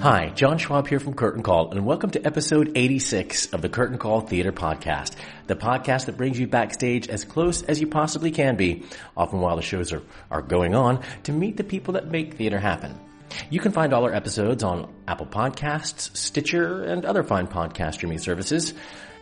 Hi, 0.00 0.28
John 0.28 0.58
Schwab 0.58 0.86
here 0.86 1.00
from 1.00 1.14
Curtain 1.14 1.42
Call, 1.42 1.70
and 1.70 1.86
welcome 1.86 2.10
to 2.10 2.24
episode 2.24 2.72
86 2.76 3.46
of 3.54 3.62
the 3.62 3.70
Curtain 3.70 3.96
Call 3.96 4.20
Theater 4.20 4.52
Podcast, 4.52 5.14
the 5.46 5.56
podcast 5.56 6.04
that 6.04 6.18
brings 6.18 6.38
you 6.38 6.46
backstage 6.46 7.08
as 7.08 7.24
close 7.24 7.62
as 7.62 7.80
you 7.80 7.86
possibly 7.86 8.30
can 8.30 8.56
be, 8.56 8.84
often 9.16 9.40
while 9.40 9.56
the 9.56 9.62
shows 9.62 9.94
are, 9.94 10.02
are 10.30 10.42
going 10.42 10.74
on, 10.74 11.02
to 11.22 11.32
meet 11.32 11.56
the 11.56 11.64
people 11.64 11.94
that 11.94 12.10
make 12.10 12.34
theater 12.34 12.58
happen. 12.58 13.00
You 13.48 13.58
can 13.58 13.72
find 13.72 13.94
all 13.94 14.04
our 14.04 14.12
episodes 14.12 14.62
on 14.62 14.92
Apple 15.08 15.26
Podcasts, 15.26 16.14
Stitcher, 16.14 16.84
and 16.84 17.06
other 17.06 17.22
fine 17.22 17.46
podcast 17.46 17.94
streaming 17.94 18.18
services. 18.18 18.74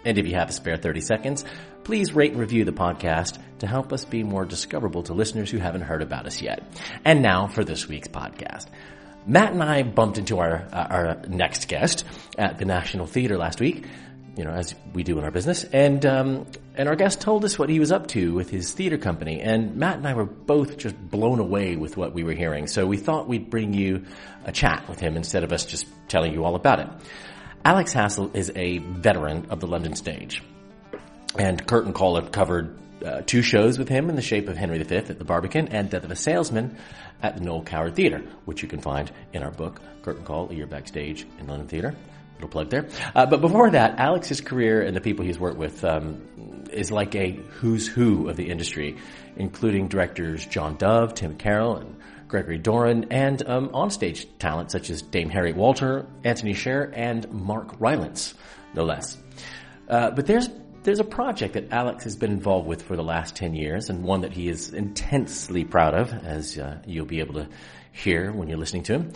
And 0.05 0.19
if 0.19 0.27
you 0.27 0.35
have 0.35 0.49
a 0.51 0.53
spare 0.53 0.77
30 0.77 1.01
seconds, 1.01 1.45
please 1.85 2.13
rate 2.13 2.33
and 2.33 2.41
review 2.41 2.65
the 2.65 2.73
podcast 2.73 3.39
to 3.61 3.69
help 3.69 3.93
us 3.93 4.05
be 4.05 4.25
more 4.25 4.45
discoverable 4.45 5.05
to 5.05 5.15
listeners 5.15 5.53
who 5.53 5.59
haven't 5.59 5.83
heard 5.83 6.03
about 6.03 6.27
us 6.27 6.43
yet. 6.43 6.65
And 7.05 7.23
now 7.23 7.47
for 7.47 7.65
this 7.65 7.89
week's 7.89 8.09
podcast. 8.09 8.67
Matt 9.27 9.53
and 9.53 9.63
I 9.63 9.83
bumped 9.83 10.19
into 10.19 10.39
our 10.39 10.67
uh, 10.73 10.87
our 10.91 11.23
next 11.29 11.69
guest 11.69 12.05
at 12.37 12.59
the 12.59 12.65
National 12.65 13.07
Theater 13.07 13.39
last 13.39 13.59
week, 13.59 13.87
you 14.37 14.45
know, 14.45 14.51
as 14.51 14.75
we 14.93 15.03
do 15.03 15.19
in 15.19 15.25
our 15.25 15.31
business, 15.31 15.65
and 15.65 16.05
um, 16.05 16.47
and 16.75 16.89
our 16.89 16.97
guest 16.97 17.21
told 17.21 17.45
us 17.45 17.59
what 17.59 17.71
he 17.71 17.81
was 17.81 17.91
up 17.91 18.09
to 18.09 18.35
with 18.35 18.51
his 18.51 18.73
theater 18.73 18.99
company, 18.99 19.41
and 19.41 19.77
Matt 19.77 19.97
and 19.97 20.07
I 20.07 20.13
were 20.13 20.27
both 20.27 20.77
just 20.77 20.99
blown 21.11 21.39
away 21.39 21.77
with 21.77 21.97
what 21.97 22.13
we 22.13 22.23
were 22.23 22.35
hearing. 22.35 22.67
So 22.67 22.87
we 22.87 22.99
thought 22.99 23.27
we'd 23.27 23.49
bring 23.49 23.73
you 23.73 24.05
a 24.45 24.53
chat 24.53 24.87
with 24.89 25.01
him 25.01 25.17
instead 25.17 25.43
of 25.43 25.53
us 25.53 25.65
just 25.65 25.87
telling 26.09 26.35
you 26.35 26.45
all 26.45 26.55
about 26.55 26.81
it. 26.81 26.89
Alex 27.65 27.95
Hassell 27.95 28.35
is 28.37 28.53
a 28.55 28.79
veteran 28.79 29.47
of 29.49 29.61
the 29.61 29.67
London 29.67 29.95
stage, 29.95 30.43
and 31.39 31.67
Curtain 31.67 31.95
Call 31.95 32.17
had 32.17 32.31
covered 32.31 32.79
uh, 33.05 33.23
two 33.27 33.43
shows 33.43 33.79
with 33.79 33.89
him 33.89 34.09
in 34.09 34.17
the 34.17 34.23
shape 34.23 34.49
of 34.49 34.57
Henry 34.57 34.83
V 34.83 34.97
at 34.97 35.19
the 35.19 35.25
Barbican 35.25 35.69
and 35.69 35.91
Death 35.91 36.05
of 36.05 36.11
a 36.11 36.17
Salesman 36.17 36.77
at 37.23 37.37
the 37.37 37.43
Noel 37.43 37.63
Coward 37.63 37.95
Theatre, 37.95 38.23
which 38.45 38.63
you 38.63 38.69
can 38.69 38.81
find 38.81 39.11
in 39.33 39.43
our 39.43 39.51
book, 39.51 39.81
Curtain 40.03 40.25
Call, 40.25 40.51
A 40.51 40.55
Year 40.55 40.67
Backstage 40.67 41.27
in 41.39 41.47
London 41.47 41.69
Theatre. 41.69 41.95
Little 42.35 42.49
plug 42.49 42.71
there. 42.71 42.89
Uh, 43.15 43.27
but 43.27 43.41
before 43.41 43.71
that, 43.71 43.99
Alex's 43.99 44.41
career 44.41 44.83
and 44.83 44.97
the 44.97 45.01
people 45.01 45.25
he's 45.25 45.39
worked 45.39 45.57
with 45.57 45.85
um, 45.85 46.65
is 46.73 46.91
like 46.91 47.15
a 47.15 47.33
who's 47.61 47.87
who 47.87 48.29
of 48.29 48.37
the 48.37 48.51
industry, 48.51 48.97
including 49.37 49.89
directors 49.89 50.45
John 50.45 50.77
Dove, 50.77 51.15
Tim 51.15 51.37
Carroll, 51.37 51.77
and 51.77 51.97
Gregory 52.27 52.59
Doran, 52.59 53.07
and 53.13 53.47
um, 53.47 53.69
onstage 53.69 54.27
talent 54.39 54.73
such 54.73 54.91
as 54.91 55.03
Dame 55.03 55.31
Harriet 55.31 55.57
Walter, 55.57 56.07
Anthony 56.25 56.55
Sher, 56.55 56.91
and 56.93 57.31
Mark 57.31 57.77
Rylance, 57.79 58.35
no 58.75 58.85
less. 58.85 59.17
Uh, 59.89 60.11
but 60.11 60.27
there's 60.27 60.49
there's 60.85 61.01
a 61.01 61.05
project 61.05 61.55
that 61.55 61.73
Alex 61.73 62.05
has 62.05 62.15
been 62.15 62.31
involved 62.31 62.69
with 62.69 62.83
for 62.83 62.95
the 62.95 63.03
last 63.03 63.35
10 63.37 63.55
years 63.55 63.89
and 63.89 64.05
one 64.05 64.21
that 64.21 64.33
he 64.33 64.49
is 64.49 64.73
intensely 64.73 65.65
proud 65.65 65.95
of, 65.95 66.13
as 66.13 66.59
uh, 66.59 66.79
you'll 66.87 67.07
be 67.07 67.21
able 67.21 67.35
to 67.35 67.49
hear 67.91 68.31
when 68.31 68.49
you're 68.49 68.59
listening 68.59 68.83
to 68.85 68.93
him. 68.93 69.13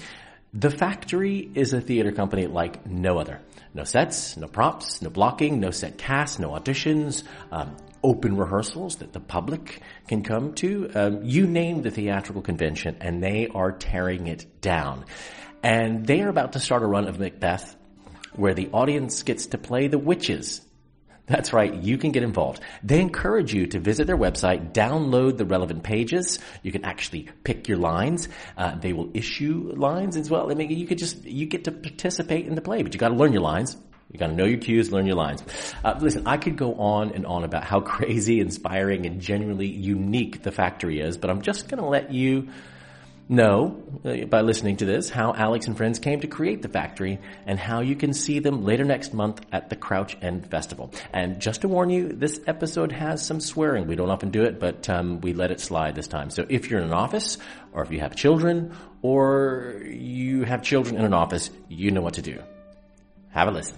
The 0.54 0.70
Factory 0.70 1.48
is 1.54 1.74
a 1.74 1.80
theater 1.80 2.10
company 2.10 2.46
like 2.46 2.86
no 2.86 3.18
other. 3.18 3.40
No 3.74 3.84
sets, 3.84 4.38
no 4.38 4.48
props, 4.48 5.02
no 5.02 5.10
blocking, 5.10 5.60
no 5.60 5.70
set 5.70 5.98
cast, 5.98 6.40
no 6.40 6.50
auditions, 6.50 7.22
um, 7.52 7.76
open 8.02 8.38
rehearsals 8.38 8.96
that 8.96 9.12
the 9.12 9.20
public 9.20 9.82
can 10.06 10.22
come 10.22 10.54
to. 10.54 10.90
Um, 10.94 11.24
you 11.24 11.46
name 11.46 11.82
the 11.82 11.90
theatrical 11.90 12.40
convention 12.40 12.96
and 13.02 13.22
they 13.22 13.46
are 13.54 13.72
tearing 13.72 14.26
it 14.26 14.62
down. 14.62 15.04
And 15.62 16.06
they 16.06 16.22
are 16.22 16.28
about 16.28 16.52
to 16.52 16.60
start 16.60 16.82
a 16.82 16.86
run 16.86 17.08
of 17.08 17.20
Macbeth 17.20 17.76
where 18.32 18.54
the 18.54 18.70
audience 18.72 19.22
gets 19.22 19.48
to 19.48 19.58
play 19.58 19.88
the 19.88 19.98
witches 19.98 20.62
that's 21.28 21.52
right. 21.52 21.72
You 21.74 21.98
can 21.98 22.12
get 22.12 22.22
involved. 22.22 22.60
They 22.82 23.00
encourage 23.00 23.52
you 23.52 23.66
to 23.68 23.78
visit 23.78 24.06
their 24.06 24.16
website, 24.16 24.72
download 24.72 25.36
the 25.36 25.44
relevant 25.44 25.82
pages. 25.82 26.38
You 26.62 26.72
can 26.72 26.84
actually 26.84 27.28
pick 27.44 27.68
your 27.68 27.78
lines. 27.78 28.28
Uh, 28.56 28.76
they 28.76 28.92
will 28.92 29.10
issue 29.14 29.72
lines 29.76 30.16
as 30.16 30.30
well. 30.30 30.50
I 30.50 30.54
mean, 30.54 30.70
you 30.70 30.86
could 30.86 30.98
just, 30.98 31.24
you 31.24 31.46
get 31.46 31.64
to 31.64 31.72
participate 31.72 32.46
in 32.46 32.54
the 32.54 32.62
play, 32.62 32.82
but 32.82 32.94
you 32.94 32.98
gotta 32.98 33.14
learn 33.14 33.32
your 33.32 33.42
lines. 33.42 33.76
You 34.10 34.18
gotta 34.18 34.32
know 34.32 34.46
your 34.46 34.58
cues, 34.58 34.90
learn 34.90 35.06
your 35.06 35.16
lines. 35.16 35.42
Uh, 35.84 35.98
listen, 36.00 36.26
I 36.26 36.38
could 36.38 36.56
go 36.56 36.74
on 36.76 37.12
and 37.12 37.26
on 37.26 37.44
about 37.44 37.64
how 37.64 37.80
crazy, 37.96 38.40
inspiring, 38.40 39.04
and 39.04 39.20
genuinely 39.20 39.66
unique 39.66 40.42
the 40.42 40.50
factory 40.50 41.00
is, 41.00 41.18
but 41.18 41.28
I'm 41.28 41.42
just 41.42 41.68
gonna 41.68 41.88
let 41.88 42.10
you 42.12 42.48
know 43.28 43.82
uh, 44.04 44.24
by 44.24 44.40
listening 44.40 44.76
to 44.76 44.84
this 44.84 45.10
how 45.10 45.34
Alex 45.34 45.66
and 45.66 45.76
friends 45.76 45.98
came 45.98 46.20
to 46.20 46.26
create 46.26 46.62
the 46.62 46.68
factory 46.68 47.18
and 47.46 47.58
how 47.58 47.80
you 47.80 47.94
can 47.94 48.12
see 48.12 48.38
them 48.38 48.64
later 48.64 48.84
next 48.84 49.12
month 49.12 49.44
at 49.52 49.70
the 49.70 49.76
Crouch 49.76 50.16
End 50.22 50.50
Festival. 50.50 50.92
And 51.12 51.40
just 51.40 51.62
to 51.62 51.68
warn 51.68 51.90
you, 51.90 52.08
this 52.08 52.40
episode 52.46 52.92
has 52.92 53.24
some 53.24 53.40
swearing. 53.40 53.86
We 53.86 53.96
don't 53.96 54.10
often 54.10 54.30
do 54.30 54.42
it, 54.44 54.58
but 54.58 54.88
um, 54.88 55.20
we 55.20 55.32
let 55.32 55.50
it 55.50 55.60
slide 55.60 55.94
this 55.94 56.08
time. 56.08 56.30
So 56.30 56.46
if 56.48 56.70
you're 56.70 56.80
in 56.80 56.86
an 56.86 56.94
office, 56.94 57.38
or 57.72 57.82
if 57.82 57.90
you 57.90 58.00
have 58.00 58.16
children, 58.16 58.74
or 59.02 59.82
you 59.86 60.44
have 60.44 60.62
children 60.62 60.96
in 60.96 61.04
an 61.04 61.14
office, 61.14 61.50
you 61.68 61.90
know 61.90 62.00
what 62.00 62.14
to 62.14 62.22
do. 62.22 62.42
Have 63.30 63.48
a 63.48 63.50
listen. 63.50 63.76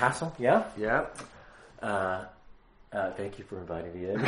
Hassell. 0.00 0.32
Yeah? 0.38 0.64
Yeah. 0.78 1.06
Uh, 1.82 2.24
uh, 2.92 3.12
thank 3.12 3.38
you 3.38 3.44
for 3.44 3.58
inviting 3.60 3.92
me 3.94 4.10
in. 4.10 4.20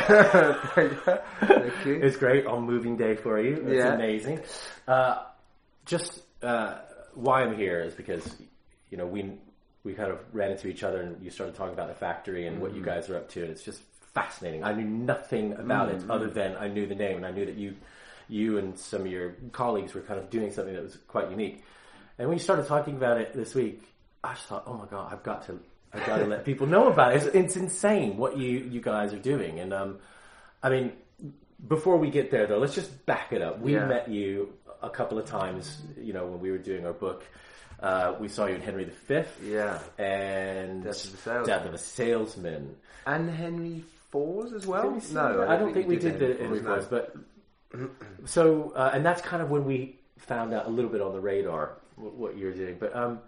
thank 0.75 1.85
you. 1.85 1.95
It's 2.01 2.15
great 2.17 2.45
on 2.45 2.63
moving 2.63 2.95
day 2.95 3.15
for 3.15 3.39
you. 3.41 3.55
It's 3.55 3.73
Yeah. 3.83 3.93
amazing. 3.95 4.41
Uh, 4.87 5.23
just 5.85 6.21
uh, 6.41 6.75
why 7.15 7.41
I'm 7.41 7.55
here 7.57 7.81
is 7.81 7.93
because 7.93 8.35
you 8.89 8.97
know 8.97 9.05
we 9.05 9.33
we 9.83 9.93
kind 9.93 10.11
of 10.11 10.19
ran 10.31 10.51
into 10.51 10.67
each 10.69 10.83
other 10.83 11.01
and 11.01 11.21
you 11.21 11.29
started 11.29 11.55
talking 11.55 11.73
about 11.73 11.89
the 11.89 11.95
factory 11.95 12.47
and 12.47 12.61
what 12.61 12.73
you 12.73 12.81
guys 12.81 13.09
are 13.09 13.17
up 13.17 13.29
to, 13.31 13.41
and 13.41 13.51
it's 13.51 13.63
just 13.63 13.81
fascinating. 14.13 14.63
I 14.63 14.71
knew 14.73 14.85
nothing 14.85 15.53
about 15.53 15.89
it 15.89 16.09
other 16.09 16.29
than 16.29 16.55
I 16.55 16.67
knew 16.69 16.85
the 16.87 16.95
name 16.95 17.17
and 17.17 17.25
I 17.25 17.31
knew 17.31 17.45
that 17.45 17.55
you 17.55 17.75
you 18.29 18.57
and 18.59 18.77
some 18.79 19.01
of 19.01 19.07
your 19.07 19.35
colleagues 19.51 19.93
were 19.93 20.01
kind 20.01 20.19
of 20.19 20.29
doing 20.29 20.51
something 20.53 20.73
that 20.73 20.83
was 20.83 20.97
quite 21.09 21.29
unique. 21.29 21.63
And 22.17 22.29
when 22.29 22.37
you 22.37 22.43
started 22.43 22.67
talking 22.67 22.95
about 22.95 23.19
it 23.19 23.33
this 23.33 23.53
week, 23.55 23.83
I 24.23 24.33
just 24.33 24.45
thought, 24.47 24.63
oh 24.67 24.73
my 24.75 24.85
god, 24.85 25.11
I've 25.11 25.23
got 25.23 25.45
to, 25.47 25.59
I've 25.93 26.05
got 26.05 26.17
to 26.17 26.25
let 26.25 26.45
people 26.45 26.65
know 26.67 26.87
about 26.87 27.13
it. 27.13 27.23
It's, 27.23 27.35
it's 27.35 27.55
insane 27.57 28.17
what 28.17 28.37
you 28.37 28.59
you 28.59 28.81
guys 28.81 29.13
are 29.13 29.19
doing, 29.19 29.59
and 29.59 29.73
um, 29.73 29.99
I 30.61 30.69
mean, 30.69 30.93
before 31.67 31.97
we 31.97 32.09
get 32.09 32.31
there 32.31 32.47
though, 32.47 32.57
let's 32.59 32.75
just 32.75 33.05
back 33.05 33.33
it 33.33 33.41
up. 33.41 33.59
We 33.59 33.73
Yeah. 33.73 33.85
met 33.85 34.07
you 34.09 34.53
a 34.81 34.89
couple 34.89 35.17
of 35.17 35.25
times, 35.25 35.81
you 35.97 36.13
know, 36.13 36.25
when 36.27 36.39
we 36.39 36.51
were 36.51 36.57
doing 36.57 36.85
our 36.85 36.93
book. 36.93 37.23
Uh, 37.81 38.15
we 38.19 38.29
saw 38.29 38.45
you 38.45 38.55
in 38.55 38.61
Henry 38.61 38.85
V. 39.07 39.23
Yeah. 39.43 39.79
And 39.97 40.83
Death 40.85 41.27
of. 41.27 41.45
Death 41.45 41.65
of 41.65 41.73
a 41.73 41.77
Salesman. 41.77 42.75
And 43.05 43.29
Henry 43.29 43.83
Fours 44.09 44.53
as 44.53 44.65
well? 44.65 44.83
Did 44.83 44.91
we 45.09 45.13
no, 45.15 45.43
say- 45.45 45.47
I 45.51 45.57
don't 45.57 45.73
think 45.73 45.87
we 45.89 45.97
did 45.97 46.17
the 46.17 46.27
Henry 46.27 46.37
Henry 46.43 46.59
Fours, 46.61 46.85
Fours, 46.85 47.05
but 47.73 47.89
so 48.25 48.71
uh, 48.75 48.91
and 48.93 49.05
that's 49.05 49.21
kind 49.21 49.41
of 49.43 49.49
when 49.49 49.65
we 49.65 49.99
found 50.17 50.53
out 50.53 50.65
a 50.67 50.69
little 50.69 50.89
bit 50.91 51.01
on 51.01 51.11
the 51.13 51.19
radar 51.19 51.77
what, 51.97 52.13
what 52.13 52.37
you're 52.37 52.53
doing. 52.53 52.77
But 52.79 52.95
um, 52.95 53.19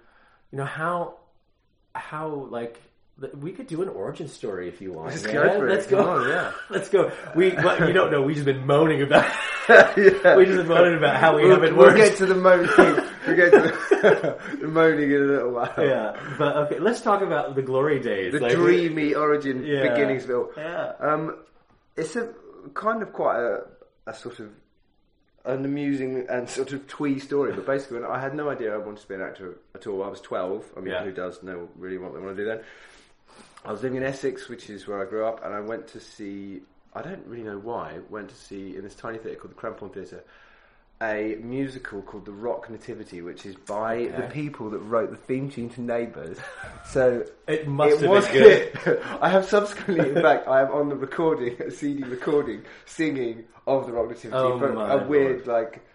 you 0.51 0.57
know 0.57 0.65
how 0.65 1.15
how 1.93 2.27
like 2.49 2.79
we 3.39 3.51
could 3.53 3.67
do 3.67 3.81
an 3.81 3.87
origin 3.89 4.27
story 4.27 4.67
if 4.67 4.81
you 4.81 4.91
want. 4.91 5.09
Let's 5.11 5.25
go. 5.25 5.65
Let's 5.69 5.87
go. 5.87 6.27
Yeah. 6.27 6.51
Let's 6.69 6.89
go. 6.89 7.11
We 7.35 7.51
well, 7.53 7.87
you 7.87 7.93
don't 7.93 8.11
know. 8.11 8.21
We 8.21 8.33
just 8.33 8.45
been 8.45 8.65
moaning 8.67 9.01
about. 9.01 9.31
yeah. 9.69 9.87
we 10.35 10.45
just 10.45 10.57
been 10.57 10.67
moaning 10.67 10.97
about 10.97 11.15
how 11.17 11.35
we 11.37 11.43
We'll, 11.43 11.51
haven't 11.55 11.77
we'll 11.77 11.87
worked. 11.87 11.97
get 11.97 12.17
to 12.17 12.25
the 12.25 12.35
moaning. 12.35 12.69
we'll 13.25 13.35
get 13.37 13.51
to 13.51 13.61
the, 13.61 14.37
the 14.59 14.67
moaning 14.67 15.11
in 15.11 15.17
a 15.21 15.25
little 15.25 15.51
while. 15.51 15.73
yeah, 15.77 16.19
but 16.37 16.57
okay. 16.57 16.79
Let's 16.79 16.99
talk 17.01 17.21
about 17.21 17.55
the 17.55 17.61
glory 17.61 17.99
days. 18.01 18.33
The 18.33 18.39
Like, 18.39 18.51
dreamy 18.53 19.13
origin 19.13 19.63
Yeah. 19.65 19.85
beginningsville. 19.95 20.49
Yeah. 20.57 20.93
Um, 20.99 21.37
it's 21.95 22.17
a 22.17 22.33
kind 22.73 23.01
of 23.01 23.13
quite 23.13 23.39
a, 23.39 23.61
a 24.07 24.13
sort 24.13 24.39
of 24.41 24.49
an 25.45 25.63
amusing 25.65 26.25
and 26.29 26.49
sort 26.49 26.73
of 26.73 26.87
twee 26.87 27.19
story. 27.19 27.53
But 27.53 27.65
basically, 27.65 27.99
when 28.01 28.09
I 28.09 28.19
had 28.19 28.35
no 28.35 28.49
idea 28.49 28.73
I 28.73 28.77
wanted 28.77 29.01
to 29.01 29.07
be 29.07 29.15
an 29.15 29.21
actor 29.21 29.57
at 29.73 29.85
all. 29.87 30.03
I 30.03 30.07
was 30.07 30.21
twelve. 30.21 30.65
I 30.75 30.79
mean, 30.79 30.91
Yeah. 30.93 31.03
who 31.03 31.11
does 31.11 31.43
know 31.43 31.69
really 31.77 31.97
what 31.97 32.13
they 32.13 32.19
want 32.19 32.35
to 32.35 32.43
do 32.43 32.47
then? 32.47 32.61
I 33.63 33.71
was 33.71 33.81
living 33.83 33.97
in 33.97 34.03
Essex, 34.03 34.47
which 34.47 34.69
is 34.69 34.87
where 34.87 35.01
I 35.01 35.05
grew 35.09 35.25
up, 35.25 35.43
and 35.43 35.53
I 35.53 35.59
went 35.59 35.87
to 35.89 35.99
see. 35.99 36.61
I 36.93 37.01
don't 37.01 37.25
really 37.27 37.43
know 37.43 37.57
why. 37.59 37.99
Went 38.09 38.29
to 38.29 38.35
see 38.35 38.75
in 38.75 38.83
this 38.83 38.95
tiny 38.95 39.17
theatre 39.17 39.37
called 39.39 39.51
the 39.55 39.59
Crampon 39.59 39.93
Theatre. 39.93 40.23
A 41.01 41.37
musical 41.41 42.01
called 42.01 42.25
The 42.25 42.31
Rock 42.31 42.69
Nativity, 42.69 43.21
which 43.21 43.45
is 43.45 43.55
by 43.55 44.05
the 44.15 44.23
people 44.31 44.69
that 44.69 44.79
wrote 44.79 45.09
the 45.11 45.17
theme 45.17 45.49
tune 45.49 45.69
to 45.71 45.81
Neighbours. 45.81 46.37
So 46.85 47.25
It 47.47 47.67
must 47.67 47.99
have 47.99 48.09
was 48.09 48.25
been 48.27 48.33
good. 48.41 48.79
good. 48.85 49.01
I 49.21 49.27
have 49.29 49.45
subsequently, 49.45 50.09
in 50.09 50.15
fact, 50.21 50.47
I 50.47 50.61
am 50.61 50.71
on 50.71 50.87
the 50.87 50.95
recording, 50.95 51.61
a 51.61 51.69
CD 51.69 52.03
recording, 52.03 52.63
singing 52.85 53.43
of 53.67 53.87
the 53.87 53.91
Rock 53.91 54.07
Nativity, 54.07 54.37
Oh 54.37 54.57
but 54.57 54.69
a 54.71 55.05
weird 55.05 55.45
like, 55.47 55.85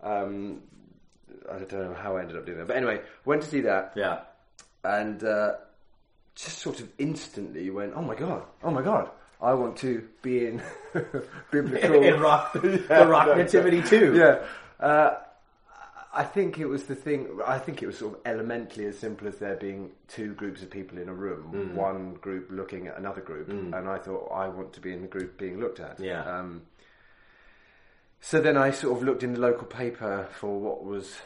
um, 0.00 0.62
I 1.50 1.58
don't 1.58 1.72
know 1.72 1.94
how 1.94 2.16
I 2.16 2.20
ended 2.22 2.36
up 2.36 2.46
doing 2.46 2.58
that, 2.58 2.68
but 2.68 2.76
anyway, 2.76 3.00
went 3.24 3.42
to 3.42 3.48
see 3.48 3.62
that 3.62 3.94
Yeah. 3.96 4.20
and 4.84 5.22
uh, 5.24 5.54
just 6.36 6.58
sort 6.58 6.78
of 6.80 6.88
instantly 6.98 7.68
went, 7.70 7.94
oh 7.96 8.02
my 8.02 8.14
god, 8.14 8.44
oh 8.62 8.70
my 8.70 8.82
god, 8.82 9.10
I 9.40 9.54
want 9.54 9.76
to 9.78 10.06
be 10.22 10.46
in 10.46 10.62
biblical 11.50 12.02
In 12.02 12.20
rock, 12.20 12.52
the 12.54 13.06
rock 13.08 13.26
no, 13.28 13.34
nativity 13.34 13.82
too. 13.82 14.14
yeah. 14.16 14.84
Uh, 14.84 15.18
I 16.14 16.24
think 16.24 16.58
it 16.58 16.64
was 16.64 16.84
the 16.84 16.94
thing. 16.94 17.28
I 17.46 17.58
think 17.58 17.82
it 17.82 17.86
was 17.86 17.98
sort 17.98 18.14
of 18.14 18.20
elementally 18.24 18.86
as 18.86 18.98
simple 18.98 19.28
as 19.28 19.36
there 19.36 19.54
being 19.56 19.90
two 20.08 20.32
groups 20.32 20.62
of 20.62 20.70
people 20.70 20.96
in 20.96 21.10
a 21.10 21.14
room, 21.14 21.50
Mm. 21.52 21.74
one 21.74 22.14
group 22.14 22.48
looking 22.50 22.86
at 22.86 22.96
another 22.96 23.20
group, 23.20 23.50
and 23.50 23.74
I 23.74 23.98
thought 23.98 24.30
I 24.32 24.48
want 24.48 24.72
to 24.74 24.80
be 24.80 24.94
in 24.94 25.02
the 25.02 25.08
group 25.08 25.36
being 25.36 25.60
looked 25.60 25.78
at. 25.80 26.00
Yeah. 26.00 26.22
Um, 26.24 26.62
so 28.22 28.40
then 28.40 28.56
I 28.56 28.70
sort 28.70 28.96
of 28.96 29.02
looked 29.04 29.22
in 29.22 29.34
the 29.34 29.40
local 29.40 29.66
paper 29.66 30.26
for 30.32 30.58
what 30.58 30.84
was 30.84 31.18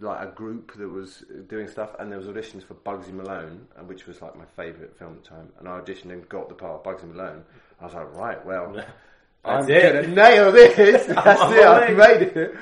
like 0.00 0.26
a 0.26 0.30
group 0.30 0.76
that 0.78 0.88
was 0.88 1.24
doing 1.48 1.68
stuff, 1.68 1.90
and 1.98 2.10
there 2.10 2.18
was 2.18 2.26
auditions 2.26 2.62
for 2.64 2.74
Bugsy 2.74 3.12
Malone, 3.12 3.66
which 3.86 4.06
was 4.06 4.22
like 4.22 4.36
my 4.36 4.44
favourite 4.56 4.96
film 4.96 5.16
at 5.16 5.24
the 5.24 5.28
time. 5.28 5.48
And 5.58 5.68
I 5.68 5.80
auditioned 5.80 6.10
and 6.12 6.28
got 6.28 6.48
the 6.48 6.54
part 6.54 6.72
of 6.74 6.82
Bugsy 6.82 7.04
Malone. 7.12 7.44
I 7.80 7.84
was 7.84 7.94
like, 7.94 8.14
right, 8.14 8.44
well, 8.46 8.84
I'm 9.44 9.68
it. 9.70 9.82
gonna 9.82 10.06
nail 10.14 10.52
this. 10.52 11.06
That's 11.06 11.52
it. 11.52 11.64
I've 11.64 11.96
made 11.96 12.22
it. 12.36 12.54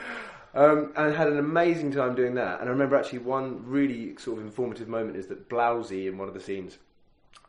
Um, 0.55 0.93
and 0.97 1.15
had 1.15 1.29
an 1.29 1.39
amazing 1.39 1.93
time 1.93 2.15
doing 2.15 2.35
that. 2.35 2.61
And 2.61 2.69
I 2.69 2.73
remember 2.73 2.97
actually 2.97 3.19
one 3.21 3.63
really 3.65 4.17
sort 4.17 4.39
of 4.39 4.45
informative 4.45 4.89
moment 4.89 5.17
is 5.17 5.27
that 5.27 5.49
Blousy 5.49 6.09
in 6.09 6.19
one 6.19 6.29
of 6.29 6.35
the 6.35 6.41
scenes 6.41 6.79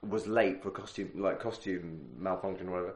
was 0.08 0.28
late 0.28 0.62
for 0.62 0.70
costume, 0.70 1.12
like 1.16 1.40
costume 1.40 2.02
malfunction 2.18 2.68
or 2.68 2.72
whatever. 2.72 2.96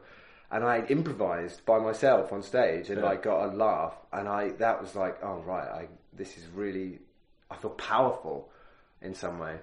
And 0.54 0.62
I 0.64 0.84
improvised 0.88 1.66
by 1.66 1.78
myself 1.80 2.32
on 2.32 2.40
stage 2.42 2.88
and 2.88 3.02
like 3.02 3.24
got 3.24 3.38
a 3.46 3.56
laugh. 3.56 3.94
And 4.12 4.28
I 4.28 4.50
that 4.64 4.80
was 4.80 4.94
like, 4.94 5.16
oh 5.22 5.38
right, 5.44 5.68
I 5.80 5.88
this 6.20 6.38
is 6.38 6.44
really, 6.54 7.00
I 7.50 7.56
feel 7.56 7.70
powerful 7.72 8.48
in 9.02 9.14
some 9.14 9.40
way. 9.40 9.56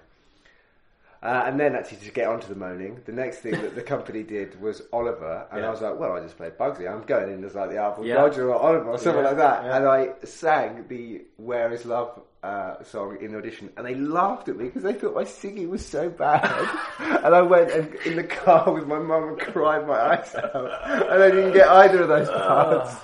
Uh, 1.22 1.44
and 1.46 1.58
then 1.58 1.74
actually 1.76 1.96
to 1.98 2.10
get 2.10 2.26
onto 2.28 2.46
the 2.48 2.54
moaning, 2.56 3.00
the 3.06 3.12
next 3.12 3.38
thing 3.38 3.52
that 3.62 3.74
the 3.74 3.80
company 3.94 4.22
did 4.36 4.60
was 4.60 4.82
Oliver, 4.92 5.46
and 5.52 5.60
Yeah. 5.62 5.68
I 5.68 5.70
was 5.70 5.80
like, 5.80 5.98
well, 5.98 6.12
I 6.16 6.20
just 6.20 6.36
played 6.36 6.58
Bugsy. 6.58 6.86
I'm 6.92 7.02
going 7.14 7.32
in 7.32 7.42
as 7.44 7.54
like 7.54 7.70
the 7.70 7.78
Artful 7.78 8.04
Yeah. 8.04 8.16
Dodger 8.16 8.50
or 8.52 8.56
Oliver 8.60 8.90
or 8.90 8.98
something 8.98 9.22
Yeah, 9.22 9.28
like 9.30 9.38
that. 9.38 9.64
yeah. 9.64 9.76
And 9.76 9.86
I 9.88 10.00
sang 10.24 10.84
the 10.88 11.22
Where 11.38 11.72
Is 11.72 11.86
Love 11.86 12.20
uh, 12.42 12.82
song 12.82 13.18
in 13.20 13.32
the 13.32 13.38
audition, 13.38 13.70
and 13.76 13.86
they 13.86 13.94
laughed 13.94 14.48
at 14.48 14.56
me 14.56 14.64
because 14.64 14.82
they 14.82 14.94
thought 14.94 15.14
my 15.14 15.24
singing 15.24 15.70
was 15.70 15.84
so 15.84 16.08
bad. 16.10 16.44
and 16.98 17.34
I 17.34 17.42
went 17.42 17.70
and, 17.70 17.94
in 18.06 18.16
the 18.16 18.24
car 18.24 18.72
with 18.72 18.86
my 18.86 18.98
mum 18.98 19.28
and 19.30 19.38
cried 19.38 19.86
my 19.86 19.94
eyes 20.00 20.34
out, 20.34 20.54
and 20.54 21.22
I 21.22 21.30
didn't 21.30 21.52
get 21.52 21.68
either 21.68 22.02
of 22.02 22.08
those 22.08 22.28
parts. 22.28 22.96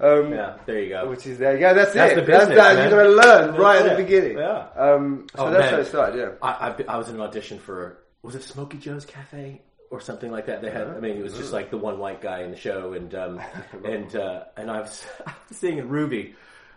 Um, 0.00 0.32
Yeah, 0.32 0.56
there 0.66 0.80
you 0.80 0.88
go. 0.88 1.08
Which 1.08 1.26
is 1.26 1.38
there 1.38 1.56
Yeah, 1.58 1.72
go. 1.72 1.80
That's, 1.80 1.94
That's 1.94 2.12
it. 2.12 2.16
the 2.16 2.22
that's 2.22 2.46
business, 2.48 2.56
that. 2.58 2.74
man. 2.76 2.90
You're 2.90 2.98
going 3.04 3.16
to 3.16 3.22
learn 3.28 3.46
That's 3.48 3.58
right 3.58 3.86
at 3.86 3.96
the 3.96 4.02
beginning. 4.02 4.38
Yeah. 4.38 4.66
Um, 4.76 5.26
so 5.36 5.46
Oh, 5.46 5.50
that's 5.50 5.64
man. 5.64 5.74
how 5.74 5.80
it 5.80 5.84
started. 5.86 6.18
Yeah. 6.18 6.30
I, 6.42 6.68
I, 6.68 6.94
I 6.94 6.96
was 6.96 7.08
in 7.08 7.14
an 7.14 7.20
audition 7.20 7.58
for 7.58 7.98
was 8.22 8.34
it 8.34 8.42
Smoky 8.42 8.78
Joe's 8.78 9.04
Cafe 9.04 9.60
or 9.90 10.00
something 10.00 10.32
like 10.32 10.46
that. 10.46 10.62
They 10.62 10.70
had, 10.70 10.88
I 10.88 10.98
mean, 10.98 11.16
it 11.16 11.22
was 11.22 11.34
just 11.34 11.52
like 11.52 11.70
the 11.70 11.76
one 11.78 11.98
white 11.98 12.20
guy 12.20 12.40
in 12.42 12.50
the 12.50 12.56
show, 12.56 12.94
and 12.94 13.14
um, 13.14 13.40
and 13.84 14.14
uh, 14.16 14.44
and 14.56 14.70
I 14.70 14.80
was, 14.80 15.06
I 15.26 15.32
was 15.48 15.58
singing 15.58 15.88
Ruby. 15.88 16.34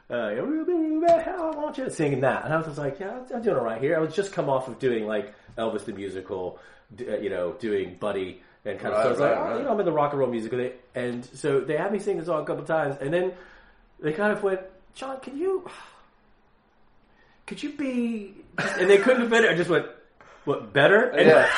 Uh, 0.09 0.31
Ruby, 0.35 0.71
Ruby, 0.71 1.07
how 1.07 1.51
I 1.51 1.55
want 1.57 1.77
you 1.77 1.83
to 1.83 1.91
singing 1.91 2.21
that, 2.21 2.45
and 2.45 2.53
I 2.53 2.61
was 2.61 2.77
like, 2.77 2.99
yeah, 2.99 3.19
I'm 3.33 3.41
doing 3.41 3.57
it 3.57 3.61
right 3.61 3.81
here. 3.81 3.97
I 3.97 3.99
was 3.99 4.15
just 4.15 4.31
come 4.31 4.49
off 4.49 4.69
of 4.69 4.79
doing 4.79 5.05
like 5.05 5.33
Elvis 5.57 5.83
the 5.83 5.91
musical, 5.91 6.59
d- 6.95 7.09
uh, 7.09 7.17
you 7.17 7.29
know, 7.29 7.51
doing 7.59 7.97
Buddy 7.99 8.41
and 8.63 8.79
kind 8.79 8.93
of 8.93 8.99
Right, 8.99 9.01
stuff. 9.01 9.05
I 9.05 9.09
was 9.11 9.19
right, 9.19 9.29
like, 9.31 9.37
oh, 9.39 9.43
right. 9.51 9.57
you 9.57 9.63
know, 9.65 9.71
I'm 9.73 9.79
in 9.81 9.85
the 9.85 9.91
rock 9.91 10.11
and 10.13 10.19
roll 10.21 10.29
musical, 10.29 10.69
and 10.95 11.25
so 11.25 11.59
they 11.59 11.75
had 11.75 11.91
me 11.91 11.99
sing 11.99 12.17
the 12.17 12.23
song 12.25 12.41
a 12.43 12.45
couple 12.45 12.63
times, 12.63 12.95
and 13.01 13.13
then 13.13 13.33
they 13.99 14.13
kind 14.13 14.31
of 14.31 14.41
went, 14.43 14.61
John, 14.95 15.19
can 15.19 15.37
you? 15.37 15.69
Could 17.45 17.61
you 17.63 17.71
be? 17.73 18.33
And 18.57 18.89
they 18.89 18.97
couldn't 18.99 19.29
fit 19.29 19.43
it. 19.45 19.49
I 19.51 19.55
just 19.55 19.69
went, 19.69 19.85
what 20.45 20.71
better? 20.73 21.09
And 21.09 21.27
Yeah. 21.27 21.49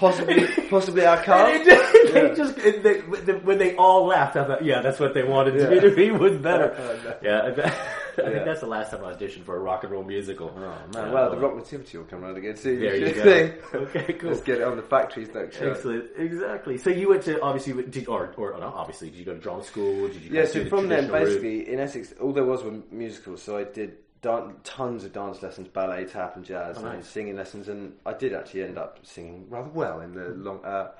Possibly, 0.00 0.46
possibly 0.70 1.04
our 1.04 1.22
car. 1.22 1.46
and 1.50 1.64
they, 1.66 2.10
they 2.10 2.34
just 2.34 2.56
they, 2.56 3.32
when 3.34 3.58
they 3.58 3.76
all 3.76 4.06
laughed, 4.06 4.34
I 4.36 4.44
thought, 4.46 4.64
yeah, 4.64 4.80
that's 4.80 4.98
what 4.98 5.12
they 5.14 5.22
wanted 5.22 5.52
to 5.52 5.62
Yeah. 5.64 5.68
be 5.70 5.80
to 5.80 5.94
be 5.94 6.10
was 6.10 6.36
better. 6.38 6.74
Oh, 6.80 6.98
no. 7.04 7.14
Yeah, 7.22 7.42
I, 7.46 7.50
bet- 7.50 7.66
I 8.18 8.22
Yeah. 8.22 8.30
think 8.30 8.44
that's 8.46 8.60
the 8.60 8.66
last 8.66 8.90
time 8.90 9.04
I 9.04 9.12
auditioned 9.12 9.44
for 9.44 9.56
a 9.56 9.60
rock 9.60 9.84
and 9.84 9.92
roll 9.92 10.02
musical. 10.02 10.52
Oh, 10.56 10.60
man. 10.60 10.78
Yeah, 10.94 11.12
well, 11.12 11.30
the 11.30 11.36
rock 11.36 11.54
nativity 11.56 11.98
will 11.98 12.04
come 12.06 12.24
around 12.24 12.36
again 12.38 12.56
soon. 12.56 12.80
There 12.80 12.96
you 12.96 13.14
go. 13.14 13.78
Okay, 13.82 14.12
cool. 14.14 14.30
Let's 14.30 14.42
get 14.42 14.58
it 14.58 14.64
on 14.64 14.76
the 14.76 14.82
factories 14.82 15.28
next 15.34 15.58
show. 15.58 15.70
Excellent, 15.70 16.06
exactly. 16.16 16.78
So 16.78 16.90
you 16.90 17.10
went 17.10 17.22
to 17.24 17.40
obviously 17.42 17.82
did 17.84 18.08
or 18.08 18.32
or 18.36 18.58
not 18.58 18.74
obviously 18.74 19.10
did 19.10 19.18
you 19.18 19.24
go 19.26 19.34
to 19.34 19.38
drama 19.40 19.62
school? 19.62 20.08
Did 20.08 20.22
you 20.22 20.30
Yeah, 20.32 20.46
so 20.46 20.64
from 20.66 20.88
then, 20.88 21.08
traditional 21.08 21.18
route? 21.18 21.26
basically, 21.42 21.72
in 21.72 21.78
Essex, 21.80 22.14
all 22.20 22.32
there 22.32 22.44
was 22.44 22.64
were 22.64 22.78
musicals. 22.90 23.42
So 23.42 23.58
I 23.58 23.64
did 23.64 23.96
dan- 24.22 24.56
tons 24.64 25.04
of 25.04 25.12
dance 25.12 25.42
lessons, 25.42 25.68
ballet, 25.68 26.04
tap, 26.04 26.36
and 26.36 26.44
jazz, 26.44 26.76
Oh, 26.78 26.86
and 26.86 27.04
singing 27.04 27.36
lessons. 27.36 27.68
And 27.68 27.94
I 28.06 28.12
did 28.12 28.32
actually 28.34 28.64
end 28.64 28.78
up 28.78 28.98
singing 29.02 29.46
rather 29.48 29.70
well 29.70 30.00
in 30.00 30.12
the 30.14 30.28
long 30.30 30.64
uh, 30.64 30.90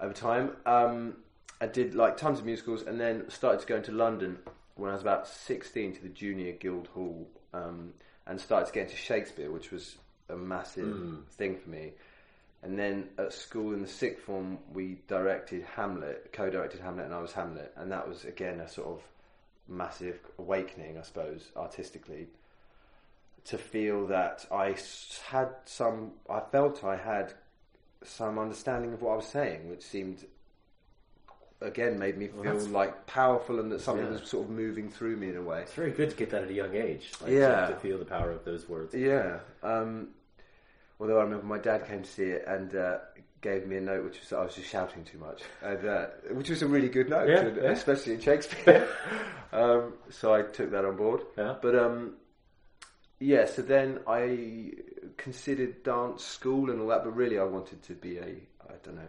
over 0.00 0.12
time. 0.14 0.56
Um, 0.66 1.16
I 1.60 1.66
did 1.66 1.94
like 1.94 2.16
tons 2.16 2.38
of 2.40 2.44
musicals, 2.46 2.82
and 2.82 3.00
then 3.00 3.28
started 3.30 3.60
to 3.60 3.66
go 3.66 3.76
into 3.76 3.92
London 3.92 4.38
when 4.76 4.90
I 4.90 4.94
was 4.94 5.02
about 5.02 5.26
sixteen 5.28 5.94
to 5.94 6.02
the 6.02 6.08
Junior 6.08 6.52
Guildhall, 6.52 7.26
um, 7.52 7.92
and 8.26 8.40
started 8.40 8.66
to 8.66 8.72
get 8.72 8.84
into 8.84 8.96
Shakespeare, 8.96 9.50
which 9.50 9.70
was 9.70 9.96
a 10.28 10.36
massive 10.36 10.88
Hmm. 10.94 11.16
thing 11.32 11.56
for 11.58 11.68
me. 11.70 11.92
And 12.62 12.78
then 12.78 13.10
at 13.18 13.32
school 13.34 13.74
in 13.74 13.82
the 13.82 13.88
sixth 13.88 14.24
form, 14.24 14.58
we 14.72 14.98
directed 15.06 15.62
Hamlet, 15.76 16.32
co-directed 16.32 16.80
Hamlet, 16.80 17.04
and 17.04 17.14
I 17.14 17.20
was 17.20 17.32
Hamlet, 17.32 17.72
and 17.76 17.92
that 17.92 18.08
was 18.08 18.24
again 18.24 18.60
a 18.60 18.68
sort 18.68 18.88
of 18.88 19.02
massive 19.68 20.18
awakening, 20.38 20.98
I 20.98 21.02
suppose, 21.02 21.50
artistically, 21.56 22.26
to 23.44 23.58
feel 23.58 24.06
that 24.06 24.46
I 24.50 24.74
had 25.28 25.48
some, 25.66 26.12
I 26.30 26.40
felt 26.40 26.82
I 26.84 26.96
had 26.96 27.34
some 28.02 28.38
understanding 28.38 28.92
of 28.94 29.02
what 29.02 29.12
I 29.12 29.16
was 29.16 29.26
saying, 29.26 29.68
which 29.70 29.82
seemed 29.82 30.24
again 31.60 31.98
made 31.98 32.18
me 32.18 32.28
feel 32.28 32.42
that's- 32.42 32.68
like 32.68 33.06
powerful 33.06 33.58
and 33.60 33.70
that 33.72 33.80
something 33.80 34.04
Yeah. 34.06 34.12
was 34.12 34.28
sort 34.28 34.44
of 34.44 34.50
moving 34.50 34.90
through 34.90 35.16
me 35.16 35.30
in 35.30 35.36
a 35.36 35.42
way. 35.42 35.62
It's 35.62 35.72
very 35.72 35.92
good 35.92 36.10
to 36.10 36.16
get 36.16 36.30
that 36.30 36.42
at 36.42 36.50
a 36.50 36.52
young 36.52 36.74
age. 36.74 37.12
Like, 37.22 37.30
Yeah. 37.30 37.68
to, 37.68 37.74
to 37.74 37.80
feel 37.80 37.98
the 37.98 38.04
power 38.04 38.30
of 38.30 38.44
those 38.44 38.68
words. 38.68 38.94
Yeah. 38.94 39.38
Um, 39.62 40.08
although 41.00 41.18
I 41.18 41.22
remember 41.22 41.46
my 41.46 41.58
dad 41.58 41.86
came 41.86 42.02
to 42.02 42.08
see 42.08 42.24
it 42.24 42.44
and 42.46 42.74
uh, 42.74 42.98
gave 43.40 43.66
me 43.66 43.76
a 43.76 43.80
note 43.80 44.04
which 44.04 44.20
was 44.20 44.32
I 44.32 44.42
was 44.44 44.54
just 44.54 44.68
shouting 44.68 45.04
too 45.04 45.18
much, 45.18 45.42
and, 45.62 45.86
uh, 45.86 46.06
which 46.32 46.50
was 46.50 46.62
a 46.62 46.66
really 46.66 46.88
good 46.88 47.08
note, 47.08 47.28
Yeah, 47.28 47.40
and- 47.40 47.56
yeah. 47.56 47.70
especially 47.70 48.14
in 48.14 48.20
Shakespeare. 48.20 48.86
um, 49.52 49.94
so 50.10 50.34
I 50.34 50.42
took 50.42 50.70
that 50.72 50.84
on 50.84 50.96
board. 50.96 51.22
Yeah. 51.38 51.54
But 51.62 51.76
um, 51.76 52.14
yeah, 53.20 53.46
so 53.46 53.62
then 53.62 54.00
I 54.06 54.72
considered 55.16 55.82
dance 55.82 56.24
school 56.24 56.70
and 56.70 56.80
all 56.80 56.88
that, 56.88 57.04
but 57.04 57.14
really 57.14 57.38
I 57.38 57.44
wanted 57.44 57.82
to 57.84 57.94
be 57.94 58.18
a 58.18 58.34
I 58.68 58.74
don't 58.82 58.96
know 58.96 59.08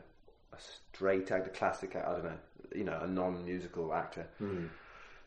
a 0.53 0.57
straight 0.93 1.31
actor, 1.31 1.49
classic 1.49 1.95
actor, 1.95 2.07
I 2.09 2.13
don't 2.13 2.23
know, 2.25 2.37
you 2.75 2.83
know, 2.83 2.99
a 3.01 3.07
non-musical 3.07 3.93
actor. 3.93 4.27
Hmm. 4.37 4.65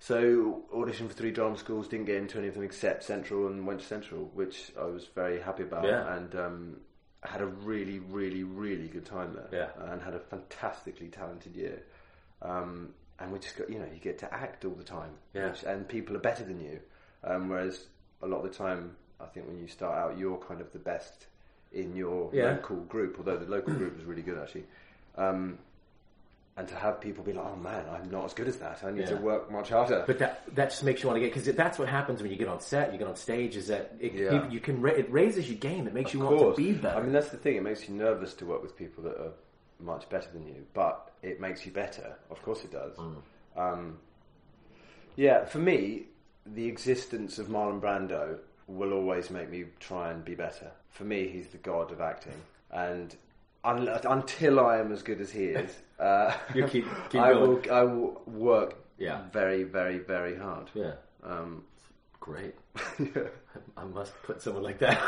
So 0.00 0.62
auditioned 0.72 1.08
for 1.08 1.14
three 1.14 1.32
drama 1.32 1.58
schools, 1.58 1.88
didn't 1.88 2.06
get 2.06 2.16
into 2.16 2.38
any 2.38 2.48
of 2.48 2.54
them 2.54 2.62
except 2.62 3.02
Central, 3.02 3.48
and 3.48 3.66
went 3.66 3.80
to 3.80 3.86
Central, 3.86 4.30
which 4.32 4.70
I 4.80 4.84
was 4.84 5.06
very 5.14 5.40
happy 5.40 5.64
about, 5.64 5.84
Yeah. 5.84 6.14
and 6.16 6.34
um, 6.36 6.76
had 7.24 7.40
a 7.40 7.46
really, 7.46 7.98
really, 7.98 8.44
really 8.44 8.86
good 8.88 9.04
time 9.04 9.34
there, 9.34 9.48
Yeah. 9.76 9.92
and 9.92 10.00
had 10.00 10.14
a 10.14 10.20
fantastically 10.20 11.08
talented 11.08 11.56
year. 11.56 11.82
Um, 12.40 12.94
and 13.18 13.32
we 13.32 13.40
just 13.40 13.56
got, 13.58 13.68
you 13.68 13.80
know, 13.80 13.88
you 13.92 13.98
get 13.98 14.18
to 14.18 14.32
act 14.32 14.64
all 14.64 14.74
the 14.74 14.84
time, 14.84 15.10
Yeah. 15.34 15.50
which, 15.50 15.64
and 15.64 15.86
people 15.88 16.14
are 16.16 16.20
better 16.20 16.44
than 16.44 16.60
you. 16.60 16.78
Um, 17.24 17.48
whereas 17.48 17.86
a 18.22 18.26
lot 18.26 18.38
of 18.44 18.50
the 18.50 18.56
time, 18.56 18.96
I 19.20 19.26
think 19.26 19.46
when 19.46 19.58
you 19.58 19.66
start 19.68 19.96
out, 19.96 20.18
you're 20.18 20.38
kind 20.38 20.60
of 20.60 20.72
the 20.72 20.78
best 20.78 21.26
in 21.72 21.94
your 21.96 22.30
Yeah. 22.32 22.52
local 22.52 22.76
group. 22.78 23.16
Although 23.18 23.36
the 23.36 23.46
local 23.50 23.74
group 23.74 23.96
was 23.96 24.04
really 24.04 24.22
good 24.22 24.38
actually. 24.38 24.64
Um, 25.16 25.58
and 26.56 26.66
to 26.66 26.74
have 26.74 27.00
people 27.00 27.22
be 27.22 27.32
like, 27.32 27.46
"Oh 27.46 27.54
man, 27.54 27.84
I'm 27.88 28.10
not 28.10 28.24
as 28.24 28.34
good 28.34 28.48
as 28.48 28.56
that. 28.56 28.82
I 28.82 28.90
need 28.90 29.06
to 29.06 29.14
work 29.16 29.48
much 29.50 29.68
harder." 29.68 30.02
But 30.06 30.18
that 30.18 30.42
that 30.56 30.70
just 30.70 30.82
makes 30.82 31.02
you 31.02 31.08
want 31.08 31.16
to 31.16 31.20
get 31.20 31.32
because 31.32 31.54
that's 31.54 31.78
what 31.78 31.88
happens 31.88 32.20
when 32.20 32.32
you 32.32 32.36
get 32.36 32.48
on 32.48 32.58
set, 32.60 32.92
you 32.92 32.98
get 32.98 33.06
on 33.06 33.14
stage. 33.14 33.56
Is 33.56 33.68
that 33.68 33.94
it, 34.00 34.12
Yeah. 34.14 34.44
you, 34.46 34.54
you 34.54 34.60
can 34.60 34.80
ra- 34.80 34.90
it 34.92 35.10
raises 35.12 35.48
your 35.48 35.58
game. 35.58 35.86
It 35.86 35.94
makes 35.94 36.12
you 36.12 36.20
Of 36.26 36.30
want 36.40 36.56
to 36.56 36.60
be 36.60 36.72
better. 36.72 36.98
I 36.98 37.02
mean, 37.02 37.12
that's 37.12 37.28
the 37.30 37.36
thing. 37.36 37.54
It 37.56 37.62
makes 37.62 37.88
you 37.88 37.94
nervous 37.94 38.34
to 38.34 38.46
work 38.46 38.60
with 38.62 38.74
people 38.76 39.04
that 39.04 39.16
are 39.20 39.32
much 39.78 40.08
better 40.08 40.28
than 40.32 40.48
you, 40.48 40.66
but 40.74 41.12
it 41.22 41.40
makes 41.40 41.64
you 41.64 41.70
better. 41.70 42.16
Of 42.28 42.42
course, 42.42 42.64
it 42.64 42.72
does. 42.72 42.96
Mm. 42.96 43.14
Um, 43.56 43.98
yeah, 45.14 45.44
for 45.44 45.58
me, 45.58 46.06
the 46.54 46.66
existence 46.66 47.38
of 47.38 47.48
Marlon 47.48 47.80
Brando 47.80 48.38
will 48.66 48.92
always 48.92 49.30
make 49.30 49.50
me 49.50 49.64
try 49.80 50.10
and 50.10 50.24
be 50.24 50.34
better. 50.34 50.70
For 50.90 51.04
me, 51.04 51.28
he's 51.28 51.48
the 51.48 51.58
god 51.58 51.90
of 51.92 52.00
acting, 52.00 52.34
and 52.70 53.14
un- 53.64 53.88
until 53.88 54.60
I 54.60 54.78
am 54.78 54.92
as 54.92 55.02
good 55.02 55.20
as 55.20 55.30
he 55.30 55.44
is, 55.46 55.76
uh, 56.00 56.32
keep- 56.52 56.70
keep 57.10 57.20
I 57.20 57.32
going. 57.32 57.40
will. 57.62 57.72
I 57.72 57.82
will 57.82 58.22
work 58.26 58.74
Yeah. 58.98 59.22
very, 59.32 59.62
very, 59.64 59.98
very 59.98 60.36
hard. 60.36 60.70
yeah, 60.74 60.92
Um, 61.22 61.64
great. 62.20 62.54
yeah. 62.98 63.28
I 63.76 63.84
must 63.84 64.12
put 64.22 64.42
someone 64.42 64.62
like 64.64 64.78
that. 64.78 65.00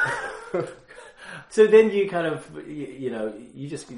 so 1.49 1.67
then 1.67 1.91
you 1.91 2.09
kind 2.09 2.27
of 2.27 2.69
you 2.69 3.11
know 3.11 3.33
you 3.55 3.69
just 3.69 3.89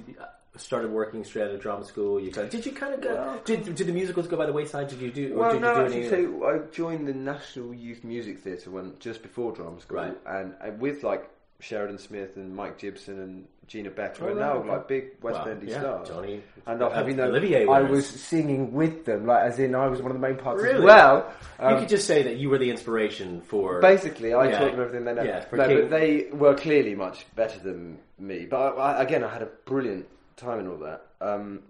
started 0.57 0.91
working 0.91 1.25
straight 1.25 1.45
out 1.45 1.51
of 1.55 1.61
drama 1.61 1.85
school. 1.85 2.21
You 2.21 2.31
kind 2.31 2.45
of, 2.47 2.51
did 2.53 2.67
you 2.67 2.73
kind 2.73 2.95
of 2.95 3.01
go? 3.01 3.15
Well- 3.15 3.41
did, 3.45 3.75
did 3.75 3.87
the 3.87 3.93
musicals 3.93 4.29
go 4.29 4.37
by 4.37 4.47
the 4.47 4.53
wayside? 4.53 4.89
Did 4.89 5.01
you 5.01 5.11
do? 5.11 5.35
Or 5.35 5.39
Well, 5.39 5.53
did 5.53 5.63
no, 5.63 5.71
you 5.71 5.75
do 5.77 5.85
actually, 5.85 6.09
so 6.09 6.45
I 6.47 6.59
joined 6.73 7.09
the 7.09 7.15
National 7.15 7.73
Youth 7.75 8.05
Music 8.05 8.39
Theatre 8.41 8.71
when 8.71 8.95
just 8.99 9.23
before 9.23 9.53
drama 9.53 9.81
school, 9.81 9.99
Right. 9.99 10.17
and 10.27 10.55
uh, 10.61 10.71
with 10.79 11.03
like 11.03 11.29
Sheridan 11.61 11.99
Smith 11.99 12.37
and 12.37 12.55
Mike 12.55 12.79
Gibson 12.79 13.21
and 13.21 13.47
Gina 13.69 13.89
Becker, 13.91 14.25
Oh, 14.25 14.29
and 14.31 14.37
right, 14.41 14.47
now 14.47 14.53
okay. 14.59 14.69
like 14.69 14.89
big 14.89 15.05
West 15.23 15.39
Wow, 15.39 15.45
Endy 15.53 15.67
yeah, 15.69 15.79
stars. 15.81 16.09
Johnny- 16.09 16.43
and 16.67 16.83
I've, 16.83 16.93
uh, 17.07 17.11
you 17.11 17.23
Olivier 17.23 17.67
I 17.69 17.81
was 17.83 18.07
singing 18.07 18.73
with 18.73 19.05
them, 19.07 19.27
like 19.27 19.45
as 19.45 19.59
in 19.59 19.75
I 19.75 19.87
was 19.87 20.03
one 20.03 20.11
of 20.11 20.21
the 20.21 20.27
main 20.27 20.37
parts 20.37 20.61
Really? 20.63 20.79
as 20.79 20.83
well. 20.83 21.33
you 21.61 21.67
Um, 21.67 21.79
could 21.79 21.89
just 21.89 22.07
say 22.07 22.23
that 22.25 22.37
you 22.37 22.51
were 22.51 22.59
the 22.59 22.69
inspiration 22.71 23.41
for. 23.41 23.81
Basically, 23.81 24.35
I 24.35 24.49
Yeah. 24.51 24.59
taught 24.59 24.73
them 24.73 24.81
everything 24.81 25.05
they 25.05 25.15
know. 25.15 25.23
Yeah, 25.23 25.45
no, 25.53 25.67
King- 25.67 25.81
but 25.83 25.91
they 25.91 26.29
were 26.33 26.55
clearly 26.55 26.95
much 26.95 27.25
better 27.37 27.59
than 27.61 27.99
me. 28.19 28.47
But 28.51 28.77
I, 28.77 28.93
I, 28.99 29.03
again, 29.03 29.25
I 29.25 29.29
had 29.33 29.43
a 29.43 29.49
brilliant 29.65 30.07
time 30.37 30.61
and 30.61 30.69
all 30.69 30.79
that. 30.79 31.07
Um, 31.21 31.63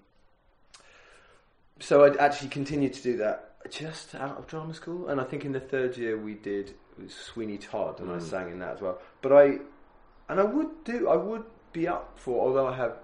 so 1.81 2.04
I 2.04 2.16
actually 2.16 2.49
continued 2.50 2.92
to 2.95 3.02
do 3.02 3.16
that 3.19 3.57
just 3.71 4.14
out 4.14 4.37
of 4.38 4.47
drama 4.47 4.75
school, 4.75 5.09
and 5.09 5.21
I 5.21 5.25
think 5.25 5.45
in 5.45 5.52
the 5.52 5.61
third 5.61 5.97
year 5.97 6.16
we 6.19 6.35
did 6.35 6.75
Sweeney 7.09 7.59
Todd, 7.59 8.00
and 8.00 8.11
I 8.11 8.16
Mm. 8.16 8.23
sang 8.23 8.50
in 8.50 8.59
that 8.61 8.75
as 8.76 8.81
well. 8.81 9.00
But 9.21 9.33
I, 9.33 9.59
and 10.28 10.40
I 10.40 10.45
would 10.45 10.85
do, 10.85 11.09
I 11.09 11.16
would 11.16 11.45
be 11.73 11.88
up 11.88 12.19
for, 12.19 12.40
although 12.47 12.66
I 12.66 12.75
have 12.76 12.99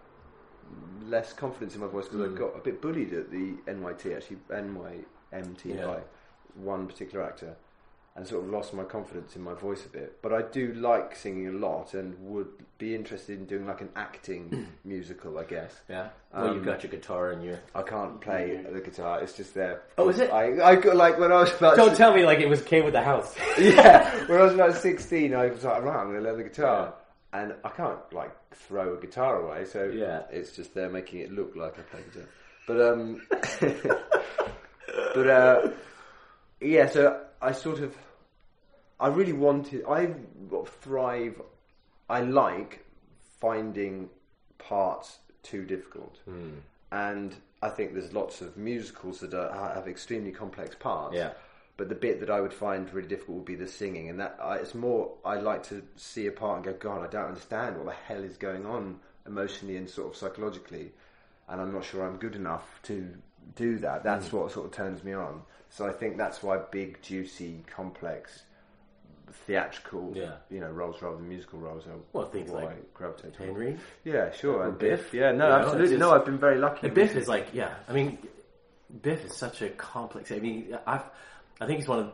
less 1.02 1.32
confidence 1.32 1.74
in 1.74 1.80
my 1.80 1.86
voice 1.86 2.04
because 2.06 2.20
I 2.20 2.28
Mm. 2.28 2.36
got 2.36 2.56
a 2.56 2.60
bit 2.60 2.80
bullied 2.82 3.12
at 3.14 3.30
the 3.30 3.56
NYT, 3.66 4.14
actually 4.14 4.38
NYMT 4.50 5.74
Yeah. 5.74 5.86
by 5.86 6.02
one 6.54 6.86
particular 6.86 7.24
actor, 7.24 7.56
and 8.18 8.26
sort 8.26 8.42
of 8.44 8.50
lost 8.50 8.74
my 8.74 8.82
confidence 8.82 9.36
in 9.36 9.42
my 9.42 9.54
voice 9.54 9.86
a 9.86 9.88
bit. 9.88 10.20
But 10.22 10.32
I 10.34 10.42
do 10.42 10.72
like 10.74 11.14
singing 11.14 11.46
a 11.46 11.52
lot, 11.52 11.94
and 11.94 12.18
would 12.18 12.48
be 12.76 12.92
interested 12.96 13.38
in 13.38 13.46
doing 13.46 13.64
like 13.64 13.80
an 13.80 13.90
acting 13.94 14.66
musical, 14.84 15.38
I 15.38 15.44
guess. 15.44 15.72
Yeah. 15.88 16.08
Well, 16.34 16.48
you've 16.48 16.56
Um, 16.58 16.64
got 16.64 16.82
your 16.82 16.90
guitar 16.90 17.30
and 17.30 17.44
your. 17.44 17.60
I 17.76 17.82
can't 17.82 18.20
play 18.20 18.60
the 18.70 18.80
guitar; 18.80 19.20
it's 19.22 19.34
just 19.34 19.54
there. 19.54 19.82
Oh, 19.96 20.08
is 20.08 20.18
it? 20.18 20.32
I, 20.32 20.60
I 20.72 20.74
got 20.74 20.96
like 20.96 21.18
when 21.20 21.30
I 21.30 21.40
was 21.42 21.52
about. 21.54 21.76
Don't 21.76 21.96
tell 21.96 22.12
me 22.12 22.24
like 22.24 22.40
it 22.40 22.48
was 22.48 22.60
came 22.60 22.84
with 22.84 22.94
the 22.94 23.02
house. 23.02 23.36
yeah, 23.58 24.12
when 24.26 24.40
I 24.40 24.42
was 24.42 24.54
about 24.54 24.74
sixteen, 24.74 25.32
I 25.32 25.46
was 25.46 25.62
like, 25.62 25.80
right, 25.84 25.96
I'm 26.00 26.08
going 26.10 26.16
to 26.22 26.28
learn 26.28 26.38
the 26.38 26.44
guitar, 26.44 26.94
and 27.32 27.54
I 27.64 27.68
can't 27.68 28.00
like 28.12 28.32
throw 28.52 28.94
a 28.94 29.00
guitar 29.00 29.40
away, 29.42 29.64
so 29.64 29.84
Yeah. 29.84 30.22
it's 30.32 30.50
just 30.56 30.74
there 30.74 30.88
making 30.90 31.20
it 31.20 31.30
look 31.30 31.54
like 31.54 31.78
I 31.78 31.82
play 31.82 32.00
guitar. 32.12 32.28
But 32.66 32.80
um, 32.80 33.22
but 35.14 35.26
uh, 35.30 35.70
yeah, 36.60 36.86
so 36.88 37.20
I 37.40 37.52
sort 37.52 37.78
of, 37.80 37.94
I 39.00 39.08
really 39.08 39.32
wanted. 39.32 39.84
I 39.86 40.14
thrive. 40.80 41.40
I 42.08 42.20
like 42.20 42.84
finding 43.40 44.08
parts 44.58 45.18
too 45.42 45.64
difficult, 45.64 46.18
hmm. 46.24 46.58
and 46.90 47.34
I 47.62 47.68
think 47.68 47.94
there's 47.94 48.12
lots 48.12 48.40
of 48.40 48.56
musicals 48.56 49.20
that 49.20 49.34
are, 49.34 49.74
have 49.74 49.88
extremely 49.88 50.32
complex 50.32 50.74
parts. 50.74 51.14
Yeah. 51.14 51.32
But 51.76 51.88
the 51.88 51.94
bit 51.94 52.18
that 52.20 52.30
I 52.30 52.40
would 52.40 52.52
find 52.52 52.92
really 52.92 53.06
difficult 53.06 53.36
would 53.36 53.46
be 53.46 53.54
the 53.54 53.68
singing, 53.68 54.08
and 54.08 54.18
that 54.18 54.36
I, 54.42 54.56
it's 54.56 54.74
more. 54.74 55.12
I 55.24 55.36
like 55.36 55.62
to 55.64 55.82
see 55.96 56.26
a 56.26 56.32
part 56.32 56.56
and 56.56 56.64
go, 56.64 56.72
God, 56.72 57.06
I 57.06 57.10
don't 57.10 57.28
understand 57.28 57.76
what 57.76 57.86
the 57.86 57.92
hell 57.92 58.24
is 58.24 58.36
going 58.36 58.66
on 58.66 58.98
emotionally 59.26 59.76
and 59.76 59.88
sort 59.88 60.08
of 60.08 60.16
psychologically, 60.16 60.90
and 61.48 61.60
I'm 61.60 61.72
not 61.72 61.84
sure 61.84 62.04
I'm 62.04 62.16
good 62.16 62.34
enough 62.34 62.80
to 62.84 63.08
do 63.54 63.78
that. 63.78 64.02
That's 64.02 64.28
hmm. 64.28 64.38
what 64.38 64.50
sort 64.50 64.66
of 64.66 64.72
turns 64.72 65.04
me 65.04 65.12
on. 65.12 65.42
So 65.70 65.86
I 65.86 65.92
think 65.92 66.16
that's 66.16 66.42
why 66.42 66.58
big, 66.72 67.00
juicy, 67.02 67.62
complex, 67.72 68.42
theatrical, 69.46 70.12
Yeah. 70.14 70.32
you 70.50 70.60
know, 70.60 70.70
roles 70.70 71.00
rather 71.02 71.16
than 71.16 71.28
musical 71.28 71.58
roles 71.58 71.86
are 71.86 71.92
Well, 72.12 72.26
things 72.26 72.50
like 72.50 72.68
I 72.68 72.74
gravitate 72.94 73.34
towards. 73.34 73.52
Henry. 73.52 73.78
Yeah, 74.04 74.30
sure. 74.32 74.64
And 74.64 74.78
Biff. 74.78 75.12
Yeah, 75.14 75.32
no, 75.32 75.32
You 75.32 75.38
know, 75.38 75.56
absolutely. 75.56 75.94
it's 75.94 76.00
no, 76.00 76.10
I've 76.12 76.24
been 76.24 76.38
very 76.38 76.58
lucky. 76.58 76.86
And 76.86 76.94
Biff 76.94 77.14
is 77.16 77.28
like, 77.28 77.48
yeah. 77.52 77.74
I 77.88 77.92
mean, 77.92 78.18
Biff 79.02 79.24
is 79.24 79.34
such 79.34 79.62
a 79.62 79.68
complex. 79.70 80.32
I 80.32 80.38
mean, 80.38 80.76
I've, 80.86 81.02
I 81.60 81.66
think 81.66 81.80
it's 81.80 81.88
one 81.88 81.98
of, 82.00 82.12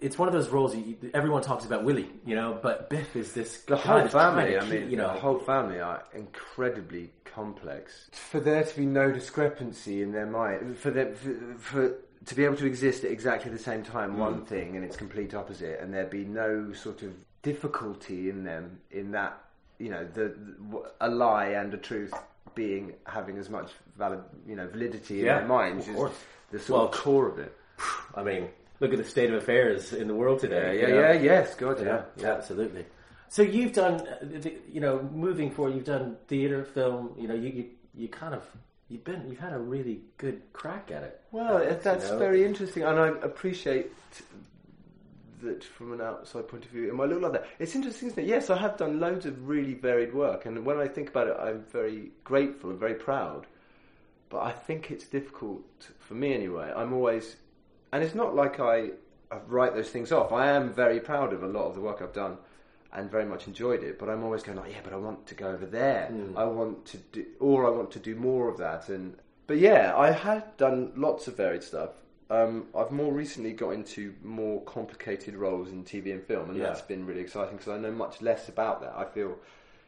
it's 0.00 0.18
one 0.18 0.26
of 0.28 0.34
those 0.34 0.48
roles. 0.48 0.74
You, 0.74 0.96
everyone 1.14 1.42
talks 1.42 1.64
about 1.64 1.84
Willie, 1.84 2.10
you 2.26 2.34
know, 2.34 2.58
but 2.60 2.90
Biff 2.90 3.14
is 3.14 3.32
this 3.34 3.58
The 3.62 3.76
guy 3.76 3.80
whole 3.82 3.98
that's 3.98 4.10
trying 4.12 4.34
family, 4.36 4.52
to 4.54 4.60
I 4.60 4.68
mean, 4.68 4.90
you 4.90 4.96
know, 4.96 5.12
the 5.14 5.20
whole 5.20 5.38
family 5.38 5.80
are 5.80 6.02
incredibly 6.12 7.10
complex. 7.24 8.08
For 8.12 8.40
there 8.40 8.64
to 8.64 8.76
be 8.76 8.84
no 8.84 9.12
discrepancy 9.12 10.02
in 10.02 10.10
their 10.12 10.26
mind, 10.26 10.76
for 10.76 10.90
them, 10.90 11.14
for, 11.14 11.58
for 11.58 11.94
to 12.26 12.34
be 12.34 12.44
able 12.44 12.56
to 12.56 12.66
exist 12.66 13.04
at 13.04 13.10
exactly 13.10 13.50
the 13.50 13.58
same 13.58 13.82
time, 13.82 14.16
one 14.18 14.44
thing 14.44 14.76
and 14.76 14.84
its 14.84 14.96
complete 14.96 15.34
opposite, 15.34 15.80
and 15.80 15.92
there 15.92 16.06
be 16.06 16.24
no 16.24 16.72
sort 16.72 17.02
of 17.02 17.12
difficulty 17.42 18.30
in 18.30 18.44
them 18.44 18.78
in 18.90 19.10
that, 19.12 19.38
you 19.78 19.90
know, 19.90 20.06
the, 20.14 20.34
the 20.70 20.82
a 21.00 21.08
lie 21.08 21.46
and 21.46 21.74
a 21.74 21.76
truth 21.76 22.12
being 22.54 22.92
having 23.06 23.38
as 23.38 23.48
much 23.50 23.70
valid, 23.98 24.20
you 24.46 24.54
know, 24.54 24.68
validity 24.68 25.20
in 25.20 25.26
their 25.26 25.46
minds 25.46 25.88
of 25.88 25.94
is 25.96 26.12
the 26.50 26.58
sort 26.58 26.78
Well, 26.78 26.88
of 26.88 26.92
core 26.94 27.28
of 27.28 27.38
it. 27.38 27.56
I 28.14 28.22
mean, 28.22 28.48
look 28.80 28.92
at 28.92 28.98
the 28.98 29.04
state 29.04 29.30
of 29.30 29.36
affairs 29.42 29.92
in 29.92 30.06
the 30.06 30.14
world 30.14 30.40
today. 30.40 30.80
Yeah, 30.80 30.88
yeah, 30.88 31.12
yeah, 31.12 31.20
yes, 31.20 31.54
God, 31.54 31.78
yeah, 31.80 31.86
Yeah, 31.86 32.02
yeah. 32.18 32.32
absolutely. 32.32 32.84
So 33.28 33.40
you've 33.42 33.72
done, 33.72 34.06
uh, 34.06 34.50
you 34.70 34.80
know, 34.80 35.08
moving 35.12 35.50
forward, 35.50 35.74
you've 35.74 35.86
done 35.86 36.16
theater, 36.28 36.64
film. 36.64 37.14
You 37.18 37.28
know, 37.28 37.34
you 37.34 37.48
you, 37.48 37.64
you 37.94 38.08
kind 38.08 38.34
of 38.34 38.42
you've 38.92 39.04
been 39.04 39.26
you've 39.28 39.38
had 39.38 39.52
a 39.54 39.58
really 39.58 40.00
good 40.18 40.42
crack 40.52 40.90
at 40.90 41.02
it. 41.02 41.20
Well, 41.32 41.56
it- 41.56 41.82
that's 41.82 42.06
you 42.06 42.12
know? 42.12 42.18
very 42.18 42.44
interesting, 42.44 42.82
and 42.84 42.98
I 42.98 43.08
appreciate 43.08 43.90
that 45.42 45.64
from 45.64 45.92
an 45.92 46.00
outside 46.00 46.46
point 46.46 46.64
of 46.64 46.70
view. 46.70 46.88
It 46.88 46.94
might 46.94 47.08
look 47.08 47.20
like 47.22 47.32
that. 47.32 47.46
It's 47.58 47.74
interesting, 47.74 48.08
isn't 48.08 48.22
it? 48.22 48.28
Yes, 48.28 48.48
I 48.50 48.56
have 48.58 48.76
done 48.76 49.00
loads 49.00 49.26
of 49.26 49.48
really 49.48 49.74
varied 49.74 50.14
work, 50.14 50.46
and 50.46 50.64
when 50.64 50.78
I 50.78 50.86
think 50.86 51.08
about 51.08 51.26
it, 51.28 51.36
I'm 51.40 51.64
very 51.72 52.12
grateful 52.22 52.70
and 52.70 52.78
very 52.78 52.94
proud. 52.94 53.46
But 54.28 54.42
I 54.42 54.52
think 54.52 54.90
it's 54.90 55.06
difficult 55.06 55.62
for 55.98 56.14
me 56.14 56.32
anyway. 56.32 56.72
I'm 56.74 56.92
always, 56.92 57.36
and 57.92 58.04
it's 58.04 58.14
not 58.14 58.34
like 58.36 58.60
I, 58.60 58.90
I 59.30 59.38
write 59.48 59.74
those 59.74 59.90
things 59.90 60.12
off. 60.12 60.32
I 60.32 60.46
am 60.48 60.72
very 60.72 61.00
proud 61.00 61.32
of 61.32 61.42
a 61.42 61.48
lot 61.48 61.64
of 61.66 61.74
the 61.74 61.80
work 61.80 62.00
I've 62.00 62.12
done. 62.14 62.38
And 62.94 63.10
very 63.10 63.24
much 63.24 63.46
enjoyed 63.46 63.82
it, 63.82 63.98
but 63.98 64.10
I'm 64.10 64.22
always 64.22 64.42
going 64.42 64.58
like, 64.58 64.70
yeah, 64.70 64.80
but 64.84 64.92
I 64.92 64.96
want 64.96 65.26
to 65.28 65.34
go 65.34 65.48
over 65.48 65.64
there. 65.64 66.12
I 66.36 66.44
want 66.44 66.84
to 66.86 66.98
do, 66.98 67.24
or 67.40 67.66
I 67.66 67.70
want 67.70 67.90
to 67.92 67.98
do 67.98 68.14
more 68.14 68.50
of 68.50 68.58
that. 68.58 68.88
And 68.90 69.16
but 69.46 69.56
yeah, 69.58 69.94
I 69.96 70.10
had 70.10 70.56
done 70.58 70.92
lots 70.94 71.26
of 71.26 71.36
varied 71.38 71.62
stuff. 71.62 71.90
Um, 72.28 72.66
I've 72.76 72.90
more 72.90 73.12
recently 73.12 73.52
got 73.54 73.70
into 73.70 74.14
more 74.22 74.62
complicated 74.64 75.34
roles 75.36 75.70
in 75.70 75.84
TV 75.84 76.12
and 76.12 76.22
film, 76.22 76.50
and 76.50 76.58
Yeah. 76.58 76.64
that's 76.66 76.82
been 76.82 77.06
really 77.06 77.20
exciting 77.22 77.56
because 77.56 77.72
I 77.72 77.78
know 77.78 77.90
much 77.92 78.20
less 78.22 78.48
about 78.50 78.80
that. 78.82 78.94
I 78.96 79.04
feel, 79.06 79.38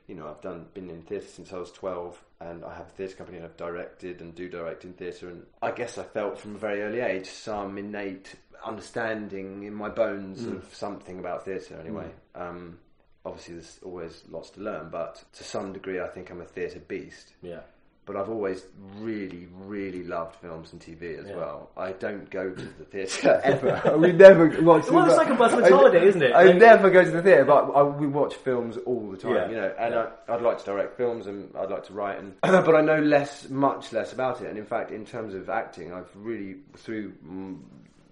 you 0.07 0.15
know, 0.15 0.27
I've 0.29 0.41
done 0.41 0.67
been 0.75 0.89
in 0.91 1.03
theatre 1.03 1.27
since 1.27 1.53
I 1.53 1.59
was 1.59 1.73
twelve, 1.73 2.23
and 2.41 2.65
I 2.65 2.73
have 2.75 2.87
a 2.89 2.91
theatre 2.97 3.17
company, 3.17 3.37
and 3.39 3.47
I've 3.47 3.57
directed 3.59 4.23
and 4.23 4.35
do 4.35 4.49
direct 4.49 4.85
in 4.85 4.95
theatre. 4.95 5.29
And 5.29 5.45
I 5.63 5.73
guess 5.73 5.99
I 5.99 6.05
felt 6.05 6.39
from 6.39 6.55
a 6.55 6.59
very 6.59 6.81
early 6.83 7.01
age 7.01 7.27
some 7.27 7.77
innate 7.77 8.35
understanding 8.65 9.63
in 9.65 9.75
my 9.75 9.91
bones 9.91 10.47
of 10.47 10.75
something 10.75 11.19
about 11.19 11.45
theatre. 11.45 11.77
Anyway, 11.79 12.11
um, 12.35 12.79
obviously 13.25 13.55
there's 13.55 13.79
always 13.83 14.23
lots 14.31 14.51
to 14.51 14.61
learn, 14.61 14.89
but 14.91 15.23
to 15.35 15.45
some 15.45 15.73
degree, 15.73 16.01
I 16.01 16.09
think 16.09 16.31
I'm 16.31 16.41
a 16.41 16.45
theatre 16.45 16.81
beast 16.87 17.33
Yeah. 17.43 17.61
but 18.07 18.17
I've 18.17 18.29
always 18.29 18.67
really, 18.99 19.49
really 19.61 20.05
loved 20.05 20.37
films 20.37 20.73
and 20.75 20.81
TV 20.83 21.19
as 21.19 21.27
Yeah. 21.29 21.37
well. 21.37 21.71
I 21.75 21.93
don't 21.93 22.29
go 22.31 22.51
to 22.51 22.63
the 22.63 22.85
theatre 22.85 23.41
ever. 23.45 23.97
we 23.97 24.13
never 24.13 24.49
watch. 24.61 24.91
Well, 24.91 25.07
it's 25.07 25.17
like 25.17 25.31
a 25.31 25.35
busman's 25.35 25.71
holiday, 25.71 26.07
isn't 26.07 26.23
it? 26.23 26.33
I 26.35 26.45
Like- 26.45 26.57
never 26.57 26.91
go 26.91 27.03
to 27.03 27.11
the 27.11 27.23
theatre, 27.23 27.47
but 27.47 27.71
I, 27.75 27.83
we 27.83 28.07
watch 28.07 28.35
films 28.35 28.77
all 28.85 29.11
the 29.11 29.17
time. 29.17 29.35
Yeah. 29.35 29.49
You 29.49 29.57
know, 29.57 29.75
and. 29.79 29.95
I, 29.95 30.09
I'd 30.29 30.43
like 30.43 30.59
to 30.59 30.65
direct 30.67 30.97
films 30.99 31.27
and 31.27 31.55
I'd 31.57 31.71
like 31.71 31.85
to 31.87 31.93
write, 31.95 32.19
and 32.19 32.35
but 32.43 32.75
I 32.75 32.83
know 32.83 32.99
less, 33.01 33.49
much 33.49 33.93
less 33.93 34.13
about 34.13 34.43
it. 34.43 34.49
And 34.49 34.59
in 34.59 34.67
fact, 34.67 34.91
in 34.91 35.07
terms 35.07 35.33
of 35.35 35.49
acting, 35.49 35.93
I've 35.95 36.11
really 36.15 36.57
through 36.77 37.13
mm, 37.27 37.59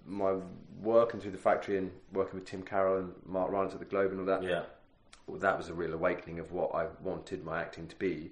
my 0.07 0.35
work 0.81 1.13
and 1.13 1.21
through 1.21 1.31
the 1.31 1.37
factory 1.37 1.77
and 1.77 1.91
working 2.13 2.39
with 2.39 2.45
Tim 2.47 2.61
Carroll 2.63 2.97
and 2.97 3.13
Mark 3.27 3.51
Rylance 3.51 3.73
at 3.73 3.79
the 3.79 3.85
Globe 3.85 4.11
and 4.11 4.19
all 4.21 4.25
that. 4.25 4.43
Yeah. 4.43 4.63
That 5.39 5.57
was 5.57 5.69
a 5.69 5.73
real 5.73 5.93
awakening 5.93 6.39
of 6.39 6.51
what 6.51 6.73
I 6.75 6.87
wanted 7.01 7.43
my 7.43 7.61
acting 7.61 7.87
to 7.87 7.95
be. 7.97 8.31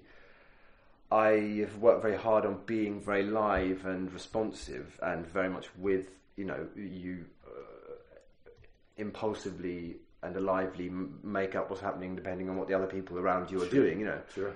I 1.10 1.56
have 1.60 1.76
worked 1.76 2.02
very 2.02 2.16
hard 2.16 2.46
on 2.46 2.60
being 2.64 3.00
very 3.00 3.22
live 3.24 3.84
and 3.86 4.12
responsive, 4.12 4.98
and 5.02 5.26
very 5.26 5.48
much 5.50 5.68
with 5.78 6.06
you 6.36 6.44
know 6.46 6.66
you 6.76 7.26
uh, 7.46 8.50
impulsively 8.96 9.96
and 10.22 10.36
lively 10.40 10.86
m- 10.86 11.18
make 11.22 11.54
up 11.56 11.68
what's 11.68 11.82
happening 11.82 12.14
depending 12.14 12.48
on 12.48 12.56
what 12.56 12.68
the 12.68 12.74
other 12.74 12.86
people 12.86 13.18
around 13.18 13.50
you 13.50 13.60
are 13.62 13.68
doing. 13.68 13.98
You 14.00 14.06
know, 14.06 14.20
Sure. 14.34 14.52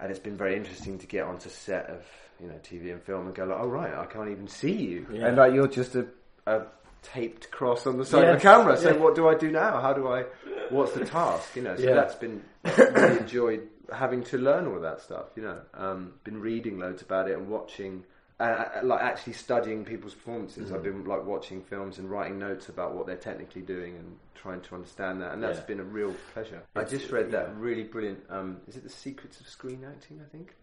and 0.00 0.10
it's 0.10 0.20
been 0.20 0.36
very 0.36 0.56
interesting 0.56 0.98
to 0.98 1.06
get 1.06 1.24
onto 1.24 1.48
set 1.48 1.86
of 1.90 2.02
you 2.40 2.46
know 2.48 2.54
TV 2.62 2.92
and 2.92 3.02
film 3.02 3.26
and 3.26 3.34
go 3.34 3.44
like, 3.44 3.58
oh 3.60 3.68
right, 3.68 3.92
I 3.94 4.06
can't 4.06 4.30
even 4.30 4.48
see 4.48 4.72
you, 4.72 5.06
Yeah. 5.12 5.26
and 5.28 5.36
like 5.36 5.52
you're 5.52 5.68
just 5.68 5.94
a, 5.94 6.06
a 6.46 6.62
taped 7.02 7.50
cross 7.50 7.86
on 7.86 7.98
the 7.98 8.04
side 8.04 8.28
of 8.28 8.36
the 8.36 8.40
camera. 8.42 8.76
So 8.76 8.96
what 8.98 9.14
do 9.14 9.28
I 9.28 9.34
do 9.34 9.50
now? 9.50 9.80
How 9.80 9.92
do 9.92 10.08
I? 10.08 10.24
What's 10.70 10.92
the 10.92 11.04
task? 11.04 11.54
You 11.56 11.62
know, 11.62 11.76
so 11.76 11.82
Yeah. 11.82 11.94
that's 11.94 12.14
been 12.16 12.42
really 12.64 13.18
enjoyed 13.20 13.68
having 13.92 14.24
to 14.24 14.38
learn 14.38 14.66
all 14.66 14.80
that 14.80 15.00
stuff. 15.00 15.26
You 15.36 15.42
know, 15.44 15.58
um, 15.74 16.14
been 16.24 16.40
reading 16.40 16.78
loads 16.78 17.02
about 17.02 17.28
it 17.30 17.36
and 17.38 17.48
watching. 17.48 18.04
Uh, 18.38 18.42
uh, 18.42 18.80
like 18.82 19.00
actually 19.00 19.32
studying 19.32 19.82
people's 19.82 20.12
performances, 20.12 20.66
Mm-hmm. 20.66 20.74
I've 20.74 20.82
been 20.82 21.04
like 21.06 21.24
watching 21.24 21.62
films 21.62 21.96
and 21.98 22.10
writing 22.10 22.38
notes 22.38 22.68
about 22.68 22.94
what 22.94 23.06
they're 23.06 23.16
technically 23.16 23.62
doing 23.62 23.96
and 23.96 24.18
trying 24.34 24.60
to 24.60 24.74
understand 24.74 25.22
that, 25.22 25.32
and 25.32 25.42
that's 25.42 25.58
Yeah. 25.60 25.64
been 25.64 25.80
a 25.80 25.84
real 25.84 26.14
pleasure. 26.34 26.60
I 26.74 26.84
just 26.84 27.10
read 27.10 27.30
that 27.30 27.48
yeah. 27.48 27.54
really 27.56 27.84
brilliant. 27.84 28.22
Um, 28.28 28.58
is 28.68 28.76
it 28.76 28.82
the 28.82 28.90
Secrets 28.90 29.40
of 29.40 29.48
Screen 29.48 29.86
Acting? 29.88 30.20
I 30.22 30.28
think 30.28 30.54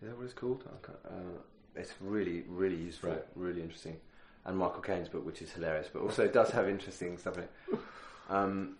is 0.00 0.08
that 0.08 0.16
what 0.16 0.24
it's 0.24 0.32
called? 0.32 0.64
Uh, 0.88 1.10
it's 1.76 1.92
really, 2.00 2.44
really 2.48 2.76
useful, 2.76 3.10
Right. 3.10 3.24
really 3.36 3.60
interesting. 3.60 4.00
And 4.44 4.58
Michael 4.58 4.80
Caine's 4.82 5.08
book, 5.08 5.24
which 5.24 5.40
is 5.40 5.52
hilarious, 5.52 5.88
but 5.92 6.02
also 6.02 6.24
it 6.24 6.32
does 6.32 6.50
have 6.50 6.68
interesting 6.68 7.16
stuff 7.18 7.36
in 7.36 7.44
it. 7.44 7.50
Um, 8.28 8.76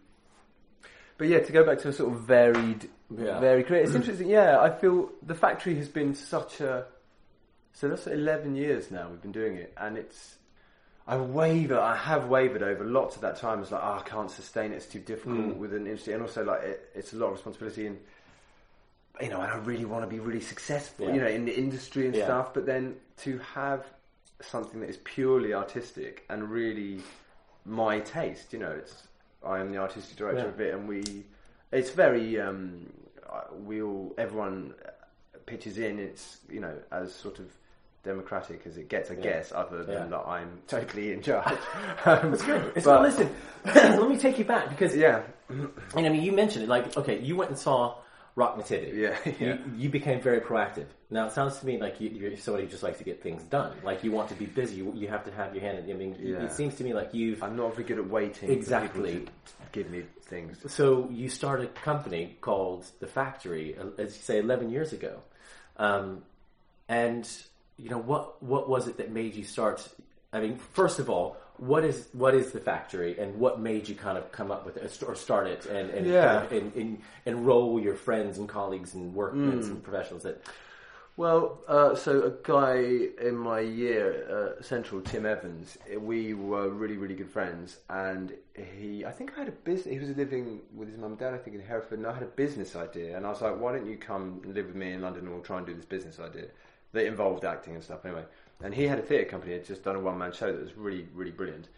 but 1.19 1.29
yeah, 1.29 1.39
to 1.41 1.53
go 1.53 1.65
back 1.65 1.79
to 1.81 1.89
a 1.89 1.93
sort 1.93 2.13
of 2.13 2.21
varied, 2.23 2.89
Yeah. 3.17 3.39
very 3.39 3.63
creative. 3.63 3.89
It's 3.91 3.97
interesting. 3.97 4.29
Yeah, 4.29 4.61
I 4.61 4.71
feel 4.71 5.11
the 5.23 5.35
factory 5.35 5.77
has 5.77 5.89
been 5.89 6.15
such 6.15 6.61
a. 6.61 6.87
So 7.75 7.89
that's 7.89 8.07
eleven 8.07 8.55
years 8.57 8.91
now 8.91 9.09
we've 9.09 9.23
been 9.23 9.33
doing 9.33 9.57
it, 9.57 9.73
and 9.77 9.97
it's. 9.97 10.37
I 11.07 11.17
waver. 11.17 11.79
I 11.79 11.97
have 11.97 12.27
wavered 12.29 12.63
over 12.63 12.85
lots 12.85 13.17
of 13.17 13.23
that 13.23 13.37
time. 13.37 13.61
It's 13.61 13.71
like, 13.73 13.83
oh, 13.83 14.01
I 14.05 14.09
can't 14.09 14.31
sustain 14.31 14.73
it. 14.73 14.77
It's 14.77 14.87
too 14.87 15.01
difficult 15.01 15.39
Mm. 15.39 15.57
with 15.57 15.75
an 15.75 15.87
industry, 15.87 16.13
and 16.15 16.23
also 16.23 16.45
like 16.45 16.63
it, 16.63 16.91
it's 16.95 17.13
a 17.13 17.17
lot 17.17 17.27
of 17.29 17.33
responsibility 17.35 17.87
and 17.87 17.99
you 19.21 19.29
know, 19.29 19.41
and 19.41 19.53
I 19.53 19.57
really 19.59 19.85
want 19.85 20.03
to 20.05 20.09
be 20.09 20.19
really 20.21 20.41
successful, 20.41 21.07
Yeah. 21.07 21.15
you 21.15 21.21
know, 21.21 21.27
in 21.29 21.45
the 21.45 21.57
industry 21.57 22.07
and 22.07 22.15
Yeah. 22.17 22.25
stuff. 22.25 22.55
But 22.55 22.67
then 22.67 22.97
to 23.19 23.39
have 23.55 23.85
something 24.43 24.81
that 24.81 24.89
is 24.91 24.99
purely 25.05 25.55
artistic 25.55 26.25
and 26.29 26.51
really 26.51 27.01
my 27.65 28.01
taste, 28.01 28.53
you 28.53 28.59
know, 28.59 28.71
it's 28.73 29.07
I 29.45 29.59
am 29.61 29.71
the 29.73 29.79
artistic 29.79 30.17
director 30.17 30.43
Yeah. 30.43 30.49
of 30.49 30.61
it, 30.61 30.75
and 30.75 30.89
we, 30.89 31.25
it's 31.73 31.91
very, 31.91 32.41
um, 32.41 32.93
uh, 33.29 33.41
we 33.65 33.83
all, 33.83 34.15
everyone 34.19 34.75
pitches 35.47 35.79
in. 35.79 35.99
It's 35.99 36.39
you 36.49 36.61
know 36.61 36.75
as 36.93 37.13
sort 37.13 37.39
of 37.41 37.47
democratic 38.05 38.67
as 38.67 38.77
it 38.77 38.89
gets, 38.89 39.11
I 39.11 39.15
Yeah. 39.15 39.21
guess, 39.23 39.53
other 39.53 39.85
than 39.85 39.95
Yeah. 39.95 40.07
that 40.07 40.27
I'm 40.27 40.61
totally 40.69 41.13
in 41.13 41.23
charge. 41.23 41.59
Um, 42.05 42.33
It's 42.35 42.43
good. 42.43 42.73
It's 42.77 42.85
but- 42.85 43.01
well, 43.01 43.03
listen, 43.03 43.31
let 43.65 44.09
me 44.09 44.17
take 44.19 44.39
you 44.39 44.45
back 44.45 44.69
because 44.71 44.97
yeah, 44.97 45.23
and 45.49 45.71
I 45.97 46.09
mean, 46.09 46.23
you 46.23 46.33
mentioned 46.33 46.65
it. 46.65 46.69
Like, 46.69 46.97
okay, 46.97 47.19
you 47.21 47.37
went 47.37 47.51
and 47.51 47.59
saw 47.59 47.97
Rock 48.35 48.57
Nativity. 48.57 48.97
Yeah, 48.99 49.17
yeah. 49.25 49.33
You, 49.41 49.59
you 49.77 49.89
became 49.91 50.21
very 50.21 50.41
proactive. 50.41 50.87
Now, 51.11 51.27
it 51.27 51.33
sounds 51.33 51.59
to 51.59 51.67
me 51.67 51.79
like 51.79 52.01
you, 52.01 52.09
you're 52.09 52.37
somebody 52.39 52.65
who 52.65 52.71
just 52.71 52.83
likes 52.83 52.97
to 52.99 53.05
get 53.05 53.23
things 53.23 53.43
done. 53.45 53.77
Like, 53.85 54.03
you 54.03 54.11
want 54.11 54.31
to 54.31 54.35
be 54.35 54.47
busy. 54.47 54.77
You, 54.77 54.93
you 54.95 55.09
have 55.09 55.25
to 55.27 55.31
have 55.33 55.55
your 55.55 55.63
hand. 55.63 55.79
in 55.87 55.91
I 55.95 55.99
mean, 55.99 56.17
Yeah. 56.19 56.45
it 56.45 56.53
seems 56.53 56.75
to 56.77 56.85
me 56.85 56.95
like 56.95 57.13
you've. 57.13 57.43
I'm 57.43 57.57
not 57.57 57.75
very 57.75 57.85
good 57.87 57.99
at 57.99 58.09
waiting. 58.09 58.51
Exactly. 58.51 59.27
to 59.27 59.53
give 59.73 59.91
me 59.91 60.05
things. 60.23 60.59
So 60.73 61.09
you 61.11 61.29
started 61.29 61.67
a 61.67 61.81
company 61.81 62.37
called 62.41 62.87
The 63.01 63.07
Factory, 63.07 63.77
uh, 63.79 63.89
as 63.99 64.17
you 64.17 64.23
say, 64.23 64.39
11 64.39 64.71
years 64.71 64.95
ago. 64.95 65.19
Um, 65.77 66.23
and, 66.89 67.29
you 67.77 67.91
know, 67.91 67.99
what, 67.99 68.43
what 68.43 68.69
was 68.69 68.89
it 68.89 68.97
that 68.97 69.11
made 69.11 69.35
you 69.35 69.45
start? 69.45 69.87
I 70.33 70.41
mean, 70.41 70.57
first 70.73 70.99
of 70.99 71.11
all, 71.11 71.37
what 71.71 71.85
is 71.85 72.09
what 72.13 72.35
is 72.35 72.47
the 72.57 72.61
factory, 72.61 73.13
and 73.21 73.29
what 73.45 73.55
made 73.61 73.89
you 73.89 73.95
kind 74.07 74.19
of 74.19 74.25
come 74.39 74.51
up 74.55 74.63
with 74.67 74.77
it 74.77 75.03
or 75.09 75.15
start 75.15 75.47
it, 75.55 75.63
and 75.67 75.87
and, 75.97 76.07
Yeah. 76.07 76.33
kind 76.33 76.45
of, 76.47 76.53
and, 76.59 76.75
and 76.83 76.91
enroll 77.31 77.79
your 77.87 77.95
friends 78.07 78.39
and 78.39 78.49
colleagues 78.49 78.95
and 78.95 79.15
workmates 79.15 79.67
Hmm. 79.67 79.75
and 79.75 79.83
professionals 79.83 80.23
that 80.25 80.37
Well, 81.15 81.43
uh, 81.69 81.95
so 81.95 82.13
a 82.23 82.33
guy 82.43 82.79
in 83.29 83.37
my 83.37 83.61
year, 83.61 84.07
uh, 84.37 84.63
Central, 84.63 85.03
Tim 85.03 85.27
Evans, 85.27 85.77
we 85.99 86.33
were 86.33 86.69
really, 86.71 86.97
really 86.97 87.15
good 87.15 87.29
friends, 87.39 87.79
and 87.91 88.33
he, 88.79 89.05
I 89.05 89.13
think 89.13 89.35
I 89.37 89.41
had 89.41 89.49
a 89.49 89.59
business. 89.71 89.93
He 89.93 90.01
was 90.07 90.17
living 90.17 90.47
with 90.75 90.89
his 90.89 90.97
mum 90.97 91.11
and 91.13 91.19
dad, 91.21 91.35
I 91.35 91.39
think, 91.43 91.55
in 91.59 91.63
Hereford, 91.63 91.99
and 91.99 92.07
I 92.09 92.15
had 92.15 92.23
a 92.23 92.35
business 92.45 92.75
idea, 92.75 93.11
and 93.17 93.27
I 93.27 93.29
was 93.29 93.43
like, 93.43 93.57
"Why 93.61 93.71
don't 93.75 93.87
you 93.93 93.99
come 93.99 94.41
live 94.57 94.67
with 94.71 94.75
me 94.85 94.89
in 94.95 95.03
London, 95.03 95.25
and 95.27 95.33
we'll 95.35 95.45
try 95.51 95.59
and 95.59 95.67
do 95.67 95.75
this 95.75 95.85
business 95.85 96.19
idea 96.19 96.47
that 96.95 97.05
involved 97.07 97.45
acting 97.45 97.75
and 97.75 97.85
stuff." 97.85 98.01
Anyway, 98.07 98.25
and 98.63 98.75
he 98.75 98.85
had 98.87 98.99
a 98.99 99.03
theatre 99.03 99.29
company, 99.31 99.53
had 99.53 99.65
just 99.65 99.83
done 99.83 99.97
a 99.97 100.01
one-man 100.01 100.33
show 100.33 100.53
that 100.53 100.61
was 100.63 100.77
really, 100.77 101.07
really 101.15 101.31
brilliant. 101.33 101.69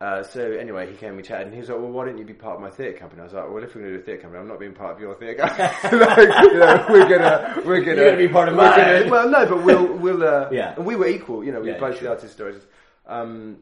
Uh, 0.00 0.22
so 0.22 0.52
anyway, 0.52 0.88
he 0.88 0.96
came, 0.96 1.08
and 1.08 1.16
we 1.16 1.24
chatted, 1.24 1.46
and 1.48 1.54
he 1.54 1.58
was 1.60 1.68
like, 1.68 1.78
"Well, 1.78 1.90
why 1.90 2.04
don't 2.06 2.18
you 2.18 2.24
be 2.24 2.32
part 2.32 2.54
of 2.54 2.60
my 2.60 2.70
theatre 2.70 2.96
company?" 2.96 3.20
I 3.20 3.24
was 3.24 3.32
like, 3.32 3.50
"Well, 3.50 3.64
if 3.64 3.74
we're 3.74 3.80
going 3.80 3.92
to 3.94 3.98
do 3.98 4.02
a 4.02 4.06
theatre 4.06 4.22
company, 4.22 4.40
I'm 4.40 4.46
not 4.48 4.60
being 4.60 4.72
part 4.72 4.94
of 4.94 5.00
your 5.00 5.14
theatre 5.16 5.44
company. 5.44 5.98
like, 6.04 6.42
you 6.44 6.58
know, 6.58 6.86
we're 6.88 7.08
gonna, 7.08 7.62
we're 7.66 7.80
gonna, 7.80 8.04
gonna 8.04 8.16
be 8.16 8.28
part 8.28 8.48
of 8.48 8.54
mine." 8.54 8.76
gonna- 8.78 9.10
well, 9.10 9.28
no, 9.28 9.46
but 9.46 9.64
we'll, 9.64 9.92
we'll, 9.94 10.22
uh, 10.22 10.50
Yeah. 10.52 10.74
And 10.76 10.86
we 10.86 10.94
were 10.94 11.08
equal, 11.08 11.42
you 11.42 11.50
know. 11.50 11.60
We 11.60 11.68
Yeah, 11.68 11.74
were 11.80 11.88
both 11.88 11.94
sure. 11.98 12.04
the 12.04 12.10
artist 12.14 12.38
directors. 12.38 12.62
Um, 13.06 13.56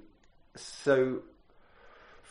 so 0.57 1.23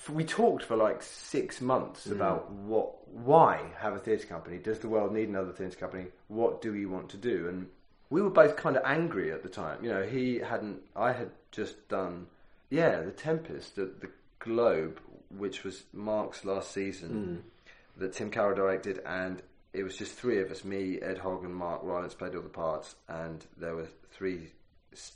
f- 0.04 0.10
we 0.12 0.24
talked 0.24 0.66
for 0.66 0.76
like 0.76 1.02
six 1.02 1.60
months 1.60 2.06
Mm. 2.08 2.12
about 2.12 2.52
what, 2.52 3.08
why 3.12 3.60
have 3.80 3.94
a 3.96 4.00
theatre 4.00 4.28
company? 4.28 4.60
Does 4.60 4.78
the 4.80 4.88
world 4.88 5.14
need 5.14 5.30
another 5.30 5.52
theatre 5.52 5.78
company? 5.78 6.06
What 6.28 6.62
do 6.62 6.72
we 6.72 6.86
want 6.86 7.10
to 7.10 7.18
do? 7.18 7.48
And 7.50 7.68
we 8.10 8.22
were 8.22 8.30
both 8.30 8.56
kind 8.56 8.78
of 8.78 8.84
angry 8.86 9.32
at 9.32 9.44
the 9.44 9.50
time. 9.50 9.84
You 9.84 9.92
know, 9.92 10.04
he 10.04 10.40
hadn't. 10.40 10.82
I 10.96 11.12
had 11.12 11.32
just 11.52 11.88
done, 11.90 12.28
yeah, 12.70 13.02
the 13.02 13.12
Tempest 13.12 13.78
at 13.78 14.02
the 14.02 14.10
Globe, 14.40 15.00
which 15.30 15.64
was 15.64 15.84
Mark's 15.94 16.46
last 16.46 16.72
season 16.72 17.44
mm. 17.44 18.00
that 18.00 18.14
Tim 18.14 18.30
Carroll 18.30 18.56
directed, 18.56 19.02
and 19.06 19.42
it 19.74 19.84
was 19.84 19.98
just 19.98 20.14
three 20.14 20.40
of 20.42 20.52
us: 20.52 20.64
me, 20.64 21.00
Ed 21.02 21.18
Hogg, 21.18 21.44
and 21.44 21.56
Mark 21.56 21.82
Rylance 21.84 22.14
played 22.14 22.36
all 22.36 22.42
the 22.42 22.50
parts, 22.50 22.96
and 23.08 23.46
there 23.58 23.76
were 23.76 23.88
three 24.12 24.52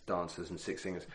dancers 0.06 0.50
and 0.50 0.60
six 0.60 0.84
singers. 0.84 1.06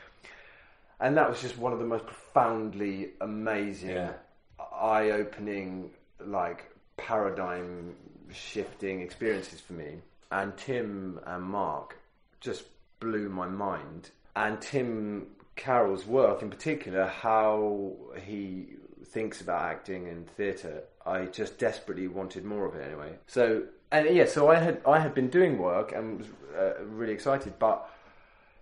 And 1.00 1.16
that 1.16 1.28
was 1.28 1.40
just 1.40 1.58
one 1.58 1.72
of 1.72 1.80
the 1.80 1.84
most 1.84 2.06
profoundly 2.06 3.10
amazing, 3.20 3.90
Yeah. 3.90 4.12
eye-opening, 4.58 5.90
like 6.20 6.70
paradigm 6.96 7.94
shifting 8.32 9.00
experiences 9.00 9.60
for 9.60 9.72
me. 9.74 10.00
And 10.34 10.56
Tim 10.56 11.20
and 11.26 11.44
Mark 11.44 11.96
just 12.40 12.64
blew 12.98 13.28
my 13.28 13.46
mind. 13.46 14.10
And 14.34 14.60
Tim 14.60 15.28
Carroll's 15.54 16.06
work 16.06 16.42
in 16.42 16.50
particular, 16.50 17.06
how 17.06 17.92
he 18.20 18.66
thinks 19.06 19.40
about 19.40 19.62
acting 19.62 20.08
and 20.08 20.28
theatre, 20.28 20.82
I 21.06 21.26
just 21.26 21.56
desperately 21.58 22.08
wanted 22.08 22.44
more 22.44 22.66
of 22.66 22.74
it 22.74 22.84
anyway. 22.84 23.12
So 23.28 23.62
and 23.92 24.12
yeah, 24.12 24.26
so 24.26 24.50
I 24.50 24.56
had 24.56 24.80
I 24.84 24.98
had 24.98 25.14
been 25.14 25.28
doing 25.28 25.56
work 25.56 25.92
and 25.92 26.18
was 26.18 26.26
uh, 26.58 26.84
really 26.84 27.12
excited, 27.12 27.52
but 27.60 27.88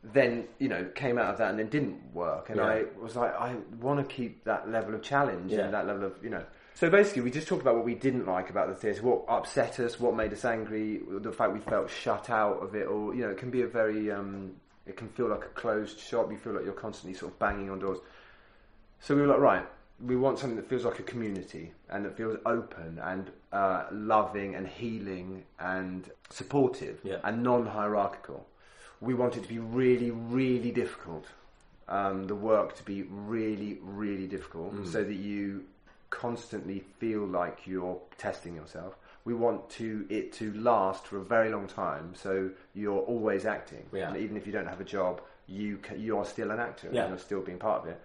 then 0.05 0.45
you 0.59 0.69
know 0.69 0.85
came 0.95 1.17
out 1.17 1.31
of 1.31 1.39
that 1.39 1.49
and 1.51 1.59
then 1.59 1.69
didn't 1.71 2.13
work, 2.13 2.51
and 2.51 2.59
Yeah. 2.59 2.67
I 2.67 2.85
was 3.01 3.17
like, 3.17 3.35
I 3.35 3.57
want 3.81 3.99
to 4.07 4.15
keep 4.15 4.45
that 4.45 4.69
level 4.71 4.95
of 4.95 5.01
challenge 5.01 5.53
Yeah. 5.53 5.61
and 5.61 5.73
that 5.73 5.87
level 5.87 6.05
of 6.05 6.23
you 6.23 6.29
know. 6.29 6.45
So 6.75 6.91
basically, 6.91 7.23
we 7.23 7.31
just 7.31 7.47
talked 7.49 7.63
about 7.63 7.77
what 7.77 7.85
we 7.85 7.95
didn't 7.95 8.27
like 8.27 8.51
about 8.51 8.69
the 8.69 8.75
theatre, 8.75 9.03
what 9.03 9.25
upset 9.29 9.79
us, 9.79 10.01
what 10.01 10.17
made 10.17 10.33
us 10.33 10.45
angry, 10.45 11.01
the 11.09 11.31
fact 11.33 11.53
we 11.53 11.61
felt 11.61 11.91
shut 11.91 12.31
out 12.31 12.63
of 12.63 12.75
it, 12.75 12.87
or 12.87 13.15
you 13.15 13.23
know, 13.23 13.31
it 13.31 13.39
can 13.39 13.51
be 13.51 13.63
a 13.63 13.67
very, 13.67 14.11
um, 14.11 14.53
it 14.87 14.97
can 14.97 15.09
feel 15.11 15.29
like 15.29 15.45
a 15.45 15.49
closed 15.49 16.01
shop. 16.01 16.31
You 16.33 16.39
feel 16.39 16.55
like 16.55 16.65
you're 16.65 16.73
constantly 16.73 17.17
sort 17.17 17.33
of 17.33 17.39
banging 17.39 17.71
on 17.71 17.79
doors. 17.79 17.99
So 19.01 19.15
we 19.15 19.21
were 19.21 19.27
like, 19.29 19.39
right, 19.41 19.67
we 20.05 20.17
want 20.17 20.39
something 20.39 20.57
that 20.57 20.69
feels 20.69 20.85
like 20.85 20.99
a 20.99 21.03
community 21.05 21.73
and 21.91 22.05
that 22.05 22.17
feels 22.17 22.37
open 22.47 22.99
and 23.03 23.31
uh, 23.53 23.85
loving 23.93 24.55
and 24.55 24.67
healing 24.67 25.45
and 25.61 26.11
supportive 26.31 26.99
Yeah. 27.05 27.19
and 27.23 27.43
non-hierarchical. 27.43 28.47
We 29.01 29.15
want 29.15 29.37
it 29.37 29.43
to 29.43 29.49
be 29.49 29.59
really, 29.59 30.11
really 30.11 30.71
difficult. 30.71 31.27
Um, 31.89 32.25
the 32.29 32.35
work 32.37 32.77
to 32.77 32.83
be 32.85 33.03
really, 33.03 33.79
really 33.83 34.27
difficult, 34.27 34.87
so 34.87 35.03
that 35.05 35.15
you 35.15 35.65
constantly 36.13 36.85
feel 37.01 37.27
like 37.27 37.67
you're 37.67 37.99
testing 38.19 38.55
yourself. 38.55 38.95
We 39.25 39.35
want 39.35 39.69
to 39.71 40.07
it 40.11 40.33
to 40.35 40.53
last 40.55 41.07
for 41.07 41.17
a 41.19 41.25
very 41.25 41.51
long 41.51 41.67
time, 41.67 42.13
so 42.15 42.51
you're 42.75 43.01
always 43.01 43.47
acting. 43.47 43.85
Yeah. 43.93 44.09
And 44.09 44.17
even 44.19 44.37
if 44.37 44.47
you 44.47 44.53
don't 44.53 44.67
have 44.69 44.81
a 44.81 44.85
job, 44.85 45.21
you 45.49 45.79
ca 45.79 45.95
you 45.97 46.19
are 46.19 46.25
still 46.25 46.51
an 46.51 46.61
actor. 46.61 46.89
Yeah. 46.93 47.03
And 47.03 47.11
you're 47.11 47.19
still 47.19 47.41
being 47.41 47.59
part 47.59 47.83
of 47.83 47.89
it. 47.89 48.01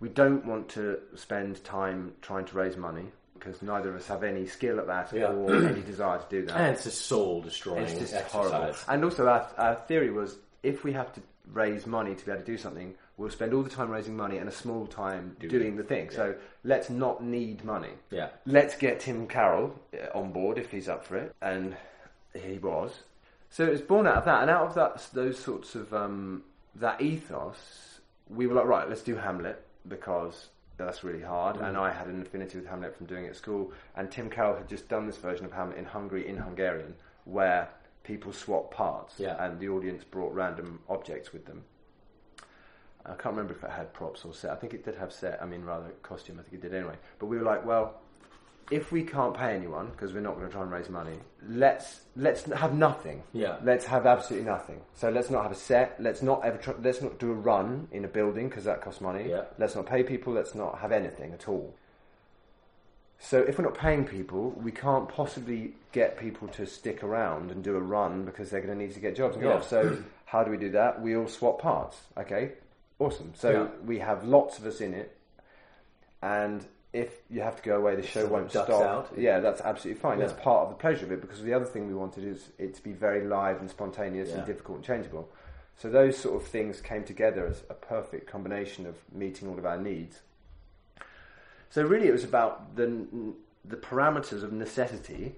We 0.00 0.08
don't 0.08 0.44
want 0.44 0.68
to 0.70 0.98
spend 1.14 1.62
time 1.64 2.12
trying 2.22 2.44
to 2.46 2.56
raise 2.56 2.76
money 2.76 3.06
because 3.34 3.62
neither 3.62 3.90
of 3.90 3.96
us 3.96 4.06
have 4.08 4.22
any 4.24 4.46
skill 4.46 4.78
at 4.80 4.86
that 4.88 5.12
Yeah. 5.12 5.32
or 5.32 5.54
any 5.54 5.82
desire 5.92 6.18
to 6.18 6.24
do 6.28 6.46
that. 6.46 6.56
and 6.56 6.76
it's 6.76 6.86
a 6.86 6.90
soul 6.90 7.40
destroying 7.40 7.84
It's 7.84 7.98
just 7.98 8.14
exercise. 8.14 8.50
horrible. 8.50 8.74
And 8.88 9.04
also, 9.04 9.26
our, 9.26 9.48
our 9.58 9.74
theory 9.88 10.10
was 10.10 10.36
if 10.62 10.84
we 10.84 10.92
have 10.92 11.12
to 11.14 11.20
raise 11.52 11.86
money 11.86 12.14
to 12.14 12.24
be 12.24 12.30
able 12.32 12.40
to 12.42 12.46
do 12.46 12.58
something, 12.58 12.94
we'll 13.16 13.30
spend 13.30 13.52
all 13.52 13.62
the 13.62 13.70
time 13.70 13.90
raising 13.90 14.16
money 14.16 14.38
and 14.38 14.48
a 14.48 14.52
small 14.52 14.86
time 14.86 15.36
doing, 15.38 15.76
the 15.76 15.82
thing. 15.82 16.10
So 16.10 16.34
let's 16.64 16.90
not 16.90 17.22
need 17.22 17.64
money. 17.64 17.90
Yeah. 18.10 18.28
Let's 18.46 18.74
get 18.76 19.00
Tim 19.00 19.26
Carroll 19.26 19.74
uh, 19.94 20.18
on 20.18 20.32
board 20.32 20.58
if 20.58 20.70
he's 20.70 20.88
up 20.88 21.04
for 21.04 21.16
it, 21.16 21.34
and 21.42 21.76
he 22.34 22.58
was. 22.58 23.00
So 23.50 23.64
it 23.64 23.70
was 23.70 23.82
born 23.82 24.06
out 24.06 24.16
of 24.16 24.24
that, 24.24 24.42
and 24.42 24.50
out 24.50 24.66
of 24.68 24.74
that, 24.74 25.06
those 25.12 25.38
sorts 25.38 25.74
of 25.74 25.92
um, 25.92 26.42
that 26.76 27.00
ethos, 27.02 28.00
we 28.28 28.46
were 28.46 28.54
like, 28.54 28.64
right, 28.66 28.88
let's 28.88 29.02
do 29.02 29.16
Hamlet 29.16 29.62
because 29.88 30.48
that's 30.78 31.04
really 31.04 31.20
hard. 31.20 31.56
Mm. 31.56 31.68
And 31.68 31.76
I 31.76 31.92
had 31.92 32.06
an 32.06 32.22
affinity 32.22 32.58
with 32.58 32.66
Hamlet 32.66 32.96
from 32.96 33.06
doing 33.06 33.26
it 33.26 33.30
at 33.30 33.36
school, 33.36 33.72
and 33.96 34.10
Tim 34.10 34.30
Carroll 34.30 34.56
had 34.56 34.68
just 34.68 34.88
done 34.88 35.06
this 35.06 35.18
version 35.18 35.44
of 35.44 35.52
Hamlet 35.52 35.76
in 35.78 35.84
Hungary 35.84 36.26
in 36.26 36.38
Hungarian, 36.38 36.94
where 37.24 37.68
people 38.04 38.32
swap 38.32 38.72
parts, 38.72 39.14
Yeah. 39.18 39.36
and 39.44 39.60
the 39.60 39.68
audience 39.68 40.02
brought 40.02 40.32
random 40.34 40.80
objects 40.88 41.32
with 41.32 41.44
them. 41.46 41.62
I 43.04 43.10
can't 43.10 43.34
remember 43.34 43.54
if 43.54 43.64
it 43.64 43.70
had 43.70 43.92
props 43.92 44.24
or 44.24 44.32
set. 44.32 44.50
I 44.50 44.56
think 44.56 44.74
it 44.74 44.84
did 44.84 44.94
have 44.96 45.12
set. 45.12 45.42
I 45.42 45.46
mean, 45.46 45.62
rather 45.62 45.88
costume. 46.02 46.38
I 46.38 46.42
think 46.42 46.54
it 46.54 46.62
did 46.62 46.74
anyway. 46.74 46.94
But 47.18 47.26
we 47.26 47.36
were 47.36 47.44
like, 47.44 47.64
well, 47.64 48.00
if 48.70 48.92
we 48.92 49.02
can't 49.02 49.34
pay 49.34 49.54
anyone 49.54 49.90
because 49.90 50.12
we're 50.12 50.20
not 50.20 50.36
going 50.36 50.46
to 50.46 50.52
try 50.52 50.62
and 50.62 50.70
raise 50.70 50.88
money, 50.88 51.18
let's 51.48 52.02
let's 52.16 52.44
have 52.44 52.74
nothing. 52.74 53.22
Yeah. 53.32 53.56
Let's 53.62 53.84
have 53.86 54.06
absolutely 54.06 54.48
nothing. 54.48 54.80
So 54.94 55.10
let's 55.10 55.30
not 55.30 55.42
have 55.42 55.52
a 55.52 55.56
set. 55.56 55.96
Let's 55.98 56.22
not 56.22 56.44
ever. 56.44 56.58
Try, 56.58 56.74
let's 56.82 57.02
not 57.02 57.18
do 57.18 57.32
a 57.32 57.34
run 57.34 57.88
in 57.90 58.04
a 58.04 58.08
building 58.08 58.48
because 58.48 58.64
that 58.64 58.80
costs 58.80 59.00
money. 59.00 59.28
Yeah. 59.28 59.44
Let's 59.58 59.74
not 59.74 59.86
pay 59.86 60.02
people. 60.02 60.32
Let's 60.32 60.54
not 60.54 60.78
have 60.78 60.92
anything 60.92 61.32
at 61.32 61.48
all. 61.48 61.74
So 63.18 63.38
if 63.38 63.56
we're 63.56 63.64
not 63.64 63.78
paying 63.78 64.04
people, 64.04 64.50
we 64.50 64.72
can't 64.72 65.08
possibly 65.08 65.74
get 65.92 66.18
people 66.18 66.48
to 66.48 66.66
stick 66.66 67.04
around 67.04 67.52
and 67.52 67.62
do 67.62 67.76
a 67.76 67.80
run 67.80 68.24
because 68.24 68.50
they're 68.50 68.60
going 68.60 68.76
to 68.76 68.84
need 68.84 68.94
to 68.94 69.00
get 69.00 69.14
jobs 69.14 69.36
and 69.36 69.44
go 69.44 69.52
off. 69.52 69.68
So 69.68 70.02
how 70.24 70.42
do 70.42 70.50
we 70.50 70.56
do 70.56 70.70
that? 70.72 71.00
We 71.00 71.16
all 71.16 71.28
swap 71.28 71.60
parts. 71.60 71.96
Okay, 72.18 72.52
awesome. 73.06 73.32
So 73.34 73.50
Yeah. 73.50 73.68
we 73.84 73.98
have 73.98 74.24
lots 74.24 74.58
of 74.58 74.66
us 74.66 74.80
in 74.80 74.94
it, 74.94 75.16
and 76.22 76.66
if 76.92 77.20
you 77.30 77.40
have 77.40 77.56
to 77.56 77.62
go 77.62 77.76
away, 77.78 77.96
the 77.96 78.02
show 78.02 78.26
won't 78.26 78.50
stop. 78.50 78.68
out. 78.70 79.12
Yeah, 79.16 79.40
that's 79.40 79.60
absolutely 79.62 80.00
fine. 80.00 80.18
Yeah. 80.18 80.26
That's 80.26 80.40
part 80.42 80.64
of 80.64 80.68
the 80.70 80.76
pleasure 80.76 81.06
of 81.06 81.12
it 81.12 81.20
because 81.20 81.42
the 81.42 81.54
other 81.54 81.64
thing 81.64 81.88
we 81.88 81.94
wanted 81.94 82.24
is 82.24 82.50
it 82.58 82.74
to 82.74 82.82
be 82.82 82.92
very 82.92 83.24
live 83.24 83.60
and 83.60 83.70
spontaneous 83.70 84.28
Yeah. 84.30 84.38
and 84.38 84.46
difficult 84.46 84.76
and 84.76 84.84
changeable. 84.84 85.28
So 85.78 85.88
those 85.88 86.18
sort 86.18 86.36
of 86.40 86.46
things 86.46 86.80
came 86.82 87.02
together 87.04 87.46
as 87.46 87.62
a 87.70 87.74
perfect 87.74 88.26
combination 88.26 88.84
of 88.86 88.96
meeting 89.10 89.48
all 89.48 89.58
of 89.58 89.64
our 89.64 89.78
needs. 89.78 90.20
So 91.70 91.82
really, 91.84 92.08
it 92.08 92.12
was 92.12 92.24
about 92.24 92.76
the 92.76 93.06
the 93.64 93.76
parameters 93.76 94.42
of 94.42 94.52
necessity 94.52 95.36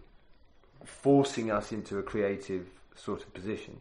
forcing 0.85 1.51
us 1.51 1.73
into 1.73 1.99
a 1.99 2.03
creative 2.03 2.67
sort 2.97 3.23
of 3.23 3.33
position. 3.33 3.81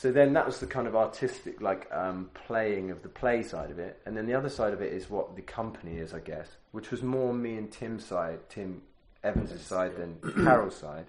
So 0.00 0.12
then 0.12 0.32
that 0.34 0.46
was 0.46 0.58
the 0.60 0.66
kind 0.68 0.86
of 0.86 0.94
artistic, 0.94 1.60
like 1.60 1.88
um, 1.92 2.30
playing 2.46 2.92
of 2.92 3.02
the 3.02 3.08
play 3.08 3.42
side 3.42 3.72
of 3.72 3.80
it, 3.80 4.00
and 4.06 4.16
then 4.16 4.26
the 4.26 4.34
other 4.34 4.48
side 4.48 4.72
of 4.72 4.80
it 4.80 4.92
is 4.92 5.10
what 5.10 5.34
the 5.34 5.42
company 5.42 5.98
is, 5.98 6.14
I 6.14 6.20
guess, 6.20 6.46
which 6.70 6.92
was 6.92 7.02
more 7.02 7.34
me 7.34 7.56
and 7.56 7.68
Tim's 7.68 8.04
side, 8.04 8.38
Tim 8.48 8.80
Evans' 9.24 9.60
side 9.60 9.96
than 9.96 10.18
Carroll's 10.44 10.76
side, 10.76 11.06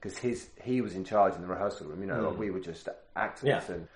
because 0.00 0.18
his 0.18 0.48
he 0.60 0.80
was 0.80 0.96
in 0.96 1.04
charge 1.04 1.36
in 1.36 1.42
the 1.42 1.46
rehearsal 1.46 1.86
room. 1.86 2.00
You 2.00 2.08
know, 2.08 2.30
we 2.36 2.50
were 2.50 2.58
just 2.58 2.88
actors, 3.14 3.46
Yeah. 3.46 3.62
and 3.68 3.86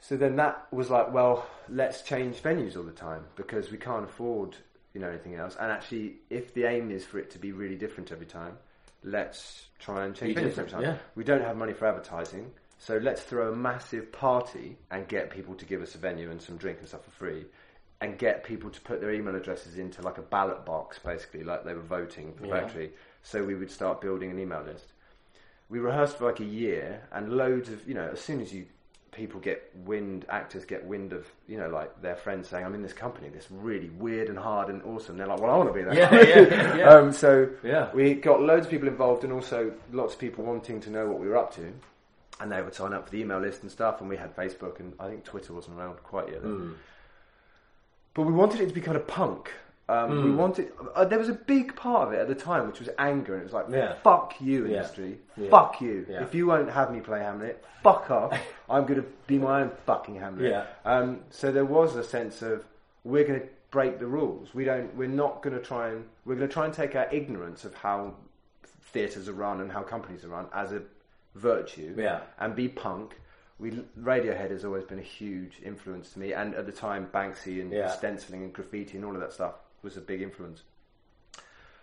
so 0.00 0.16
then 0.16 0.36
that 0.36 0.66
was 0.72 0.88
like, 0.88 1.12
well, 1.12 1.46
let's 1.68 2.00
change 2.00 2.36
venues 2.42 2.74
all 2.74 2.84
the 2.84 2.92
time 2.92 3.24
because 3.36 3.70
we 3.70 3.76
can't 3.76 4.04
afford, 4.04 4.56
you 4.94 5.00
know, 5.02 5.10
anything 5.10 5.34
else. 5.34 5.58
And 5.60 5.70
actually, 5.70 6.14
if 6.30 6.54
the 6.54 6.64
aim 6.64 6.90
is 6.90 7.04
for 7.04 7.18
it 7.18 7.30
to 7.32 7.38
be 7.38 7.52
really 7.52 7.76
different 7.76 8.12
every 8.12 8.24
time, 8.24 8.56
let's 9.04 9.66
try 9.78 10.06
and 10.06 10.14
change 10.14 10.38
venues 10.38 10.56
every 10.56 10.70
time. 10.70 10.80
yeah. 10.82 10.96
We 11.16 11.24
don't 11.24 11.42
have 11.42 11.58
money 11.58 11.74
for 11.74 11.86
advertising, 11.86 12.50
so 12.78 12.96
let's 12.98 13.22
throw 13.22 13.52
a 13.52 13.56
massive 13.56 14.10
party 14.12 14.76
and 14.90 15.06
get 15.08 15.30
people 15.30 15.54
to 15.56 15.64
give 15.64 15.82
us 15.82 15.94
a 15.94 15.98
venue 15.98 16.30
and 16.30 16.40
some 16.40 16.56
drink 16.56 16.78
and 16.78 16.88
stuff 16.88 17.04
for 17.04 17.10
free. 17.10 17.44
And 18.00 18.16
get 18.16 18.44
people 18.44 18.70
to 18.70 18.80
put 18.82 19.00
their 19.00 19.12
email 19.12 19.34
addresses 19.34 19.76
into 19.76 20.02
like 20.02 20.18
a 20.18 20.22
ballot 20.22 20.64
box, 20.64 21.00
basically, 21.04 21.42
like 21.42 21.64
they 21.64 21.74
were 21.74 21.80
voting 21.80 22.32
for 22.34 22.46
Yeah. 22.46 22.60
factory. 22.60 22.90
So 23.24 23.42
we 23.44 23.56
would 23.56 23.70
start 23.72 24.00
building 24.00 24.30
an 24.30 24.38
email 24.38 24.62
list 24.62 24.86
we 25.70 25.78
rehearsed 25.80 26.16
for 26.16 26.24
like 26.26 26.40
a 26.40 26.44
year 26.44 27.02
and 27.12 27.32
loads 27.34 27.68
of 27.68 27.86
you 27.86 27.92
know 27.94 28.08
as 28.12 28.20
soon 28.20 28.40
as 28.40 28.52
you 28.54 28.64
people 29.12 29.38
get 29.40 29.70
wind 29.84 30.24
actors 30.30 30.64
get 30.64 30.82
wind 30.86 31.12
of 31.12 31.26
you 31.46 31.58
know 31.58 31.68
like 31.68 32.00
their 32.00 32.16
friends 32.16 32.48
saying 32.48 32.64
i'm 32.64 32.74
in 32.74 32.82
this 32.82 32.92
company 32.94 33.28
this 33.28 33.46
really 33.50 33.90
weird 33.90 34.28
and 34.28 34.38
hard 34.38 34.68
and 34.70 34.82
awesome 34.84 35.16
they're 35.18 35.26
like 35.26 35.40
well 35.40 35.50
i 35.50 35.56
want 35.58 35.68
to 35.68 35.74
be 35.74 35.82
that 35.82 35.94
Yeah, 35.94 36.08
company." 36.08 36.30
yeah, 36.30 36.76
yeah. 36.76 36.88
um, 36.94 37.12
so 37.12 37.48
Yeah. 37.62 37.90
we 37.92 38.14
got 38.14 38.40
loads 38.40 38.64
of 38.66 38.70
people 38.70 38.88
involved 38.88 39.24
and 39.24 39.32
also 39.32 39.72
lots 39.92 40.14
of 40.14 40.20
people 40.20 40.44
wanting 40.44 40.80
to 40.80 40.90
know 40.90 41.06
what 41.06 41.20
we 41.20 41.26
were 41.28 41.36
up 41.36 41.54
to 41.56 41.70
and 42.40 42.50
they 42.52 42.62
would 42.62 42.74
sign 42.74 42.92
up 42.92 43.04
for 43.06 43.10
the 43.10 43.20
email 43.20 43.38
list 43.40 43.62
and 43.62 43.70
stuff 43.70 44.00
and 44.00 44.08
we 44.08 44.16
had 44.16 44.34
facebook 44.36 44.78
and 44.80 44.92
i 45.00 45.08
think 45.08 45.24
twitter 45.24 45.52
wasn't 45.52 45.76
around 45.78 45.96
quite 46.02 46.28
yet. 46.28 46.38
Hmm. 46.40 46.72
But 48.14 48.22
we 48.22 48.32
wanted 48.32 48.60
it 48.60 48.68
to 48.68 48.74
be 48.74 48.80
kind 48.80 48.96
of 48.96 49.06
punk. 49.06 49.52
Um, 49.88 50.24
We 50.24 50.30
wanted. 50.32 50.72
Uh, 50.94 51.04
there 51.04 51.18
was 51.18 51.28
a 51.28 51.34
big 51.34 51.74
part 51.76 52.08
of 52.08 52.12
it 52.12 52.18
at 52.18 52.28
the 52.28 52.34
time, 52.34 52.66
which 52.66 52.78
was 52.80 52.88
anger, 52.98 53.34
and 53.34 53.42
it 53.42 53.44
was 53.44 53.52
like, 53.54 53.66
Yeah. 53.70 53.94
"Fuck 54.02 54.40
you, 54.40 54.66
Yeah. 54.66 54.78
industry. 54.78 55.18
Yeah. 55.36 55.50
Fuck 55.50 55.80
you. 55.80 56.04
Yeah. 56.08 56.22
If 56.24 56.34
you 56.34 56.46
won't 56.46 56.68
have 56.70 56.92
me 56.92 57.00
play 57.00 57.20
Hamlet, 57.20 57.64
fuck 57.82 58.10
off. 58.10 58.32
I'm 58.68 58.84
going 58.86 59.00
to 59.02 59.08
be 59.26 59.38
my 59.38 59.62
own 59.62 59.70
fucking 59.86 60.16
Hamlet." 60.16 60.50
Yeah. 60.50 60.66
Um, 60.84 61.20
so 61.30 61.52
there 61.52 61.64
was 61.64 61.96
a 61.96 62.02
sense 62.02 62.42
of 62.42 62.64
we're 63.04 63.24
going 63.24 63.40
to 63.40 63.46
break 63.70 63.98
the 63.98 64.06
rules. 64.06 64.52
We 64.52 64.64
don't. 64.64 64.94
We're 64.96 65.08
not 65.08 65.42
going 65.42 65.56
to 65.56 65.62
try 65.62 65.88
and. 65.90 66.04
We're 66.26 66.34
going 66.34 66.48
to 66.48 66.52
try 66.52 66.64
and 66.66 66.74
take 66.74 66.94
our 66.96 67.08
ignorance 67.12 67.64
of 67.64 67.72
how 67.74 68.14
theatres 68.92 69.28
are 69.28 69.32
run 69.34 69.60
and 69.60 69.70
how 69.70 69.82
companies 69.82 70.24
are 70.24 70.28
run 70.28 70.46
as 70.52 70.72
a 70.72 70.82
virtue. 71.38 71.94
Yeah. 71.96 72.20
And 72.38 72.54
be 72.54 72.68
punk. 72.68 73.18
We 73.58 73.70
Radiohead 73.98 74.50
has 74.50 74.64
always 74.64 74.84
been 74.84 74.98
a 74.98 75.02
huge 75.02 75.60
influence 75.64 76.10
to 76.12 76.18
me, 76.20 76.32
and 76.32 76.54
at 76.54 76.66
the 76.66 76.72
time 76.72 77.08
Banksy 77.12 77.60
and 77.60 77.72
Yeah. 77.72 77.88
stenciling 77.88 78.42
and 78.44 78.52
graffiti 78.52 78.96
and 78.96 79.04
all 79.04 79.14
of 79.14 79.20
that 79.20 79.32
stuff 79.32 79.54
was 79.82 79.96
a 79.96 80.00
big 80.00 80.22
influence. 80.22 80.62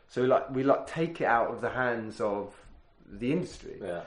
So 0.08 0.22
like 0.24 0.50
we 0.52 0.64
like 0.64 0.88
take 0.88 1.22
it 1.22 1.26
out 1.26 1.50
of 1.50 1.62
the 1.62 1.70
hands 1.70 2.22
of 2.22 2.54
the 3.10 3.32
industry. 3.32 3.78
Yeah. 3.82 4.02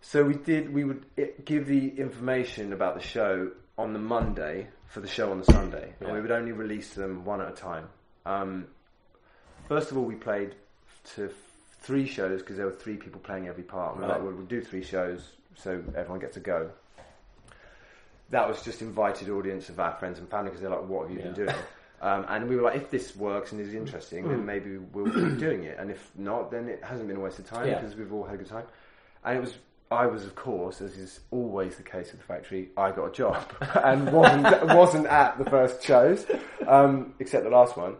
So 0.00 0.24
we 0.24 0.34
did. 0.34 0.72
We 0.74 0.84
would 0.84 1.06
give 1.44 1.66
the 1.66 1.88
information 1.98 2.72
about 2.72 2.94
the 2.94 3.00
show 3.02 3.52
on 3.78 3.92
the 3.94 3.98
Monday 3.98 4.68
for 4.88 5.00
the 5.00 5.08
show 5.08 5.30
on 5.30 5.38
the 5.38 5.46
Sunday, 5.46 5.94
and 6.00 6.12
we 6.12 6.20
would 6.20 6.30
only 6.30 6.52
release 6.52 6.92
them 6.94 7.24
one 7.24 7.40
at 7.40 7.48
a 7.48 7.56
time. 7.56 7.88
Um, 8.26 8.66
first 9.66 9.90
of 9.90 9.96
all, 9.96 10.04
we 10.04 10.14
played 10.16 10.54
to 11.14 11.30
three 11.84 12.06
shows 12.06 12.40
because 12.40 12.56
there 12.56 12.66
were 12.66 12.72
three 12.72 12.96
people 12.96 13.20
playing 13.20 13.46
every 13.48 13.62
part. 13.62 13.96
We 13.96 14.02
were 14.02 14.08
Right. 14.08 14.14
like, 14.16 14.24
well, 14.24 14.32
we'll 14.32 14.46
do 14.46 14.60
three 14.60 14.82
shows 14.82 15.32
so 15.54 15.82
everyone 15.94 16.18
gets 16.20 16.36
a 16.36 16.40
go. 16.40 16.70
That 18.30 18.48
was 18.48 18.62
just 18.62 18.82
invited 18.82 19.28
audience 19.28 19.68
of 19.68 19.78
our 19.78 19.92
friends 19.92 20.18
and 20.18 20.28
family 20.28 20.50
because 20.50 20.62
they're 20.62 20.70
like, 20.70 20.88
"What 20.88 21.06
have 21.08 21.16
you 21.16 21.22
been 21.22 21.34
doing?" 21.34 21.54
Um, 22.02 22.24
and 22.28 22.48
we 22.48 22.56
were 22.56 22.62
like, 22.62 22.76
if 22.76 22.90
this 22.90 23.14
works 23.16 23.52
and 23.52 23.60
is 23.60 23.72
interesting, 23.72 24.24
Hmm. 24.24 24.30
then 24.30 24.46
maybe 24.46 24.76
we'll 24.78 25.12
keep 25.12 25.38
doing 25.46 25.64
it. 25.64 25.78
And 25.78 25.90
if 25.90 26.10
not, 26.16 26.50
then 26.50 26.68
it 26.68 26.82
hasn't 26.82 27.08
been 27.08 27.16
a 27.16 27.20
waste 27.20 27.38
of 27.38 27.46
time 27.46 27.66
Yeah. 27.66 27.80
because 27.80 27.96
we've 27.96 28.12
all 28.12 28.24
had 28.24 28.34
a 28.34 28.38
good 28.38 28.48
time. 28.48 28.64
And 29.24 29.38
it 29.38 29.40
was, 29.40 29.56
I 29.90 30.06
was, 30.06 30.24
of 30.24 30.34
course, 30.34 30.80
as 30.82 30.96
is 30.98 31.20
always 31.30 31.76
the 31.76 31.82
case 31.82 32.10
at 32.12 32.18
the 32.18 32.24
factory, 32.24 32.70
I 32.76 32.90
got 32.90 33.06
a 33.06 33.12
job 33.12 33.46
and 33.84 34.12
wasn't 34.12 34.64
wasn't 34.74 35.06
at 35.06 35.38
the 35.38 35.48
first 35.48 35.82
shows, 35.82 36.26
um, 36.66 37.14
except 37.20 37.44
the 37.44 37.50
last 37.50 37.76
one. 37.76 37.96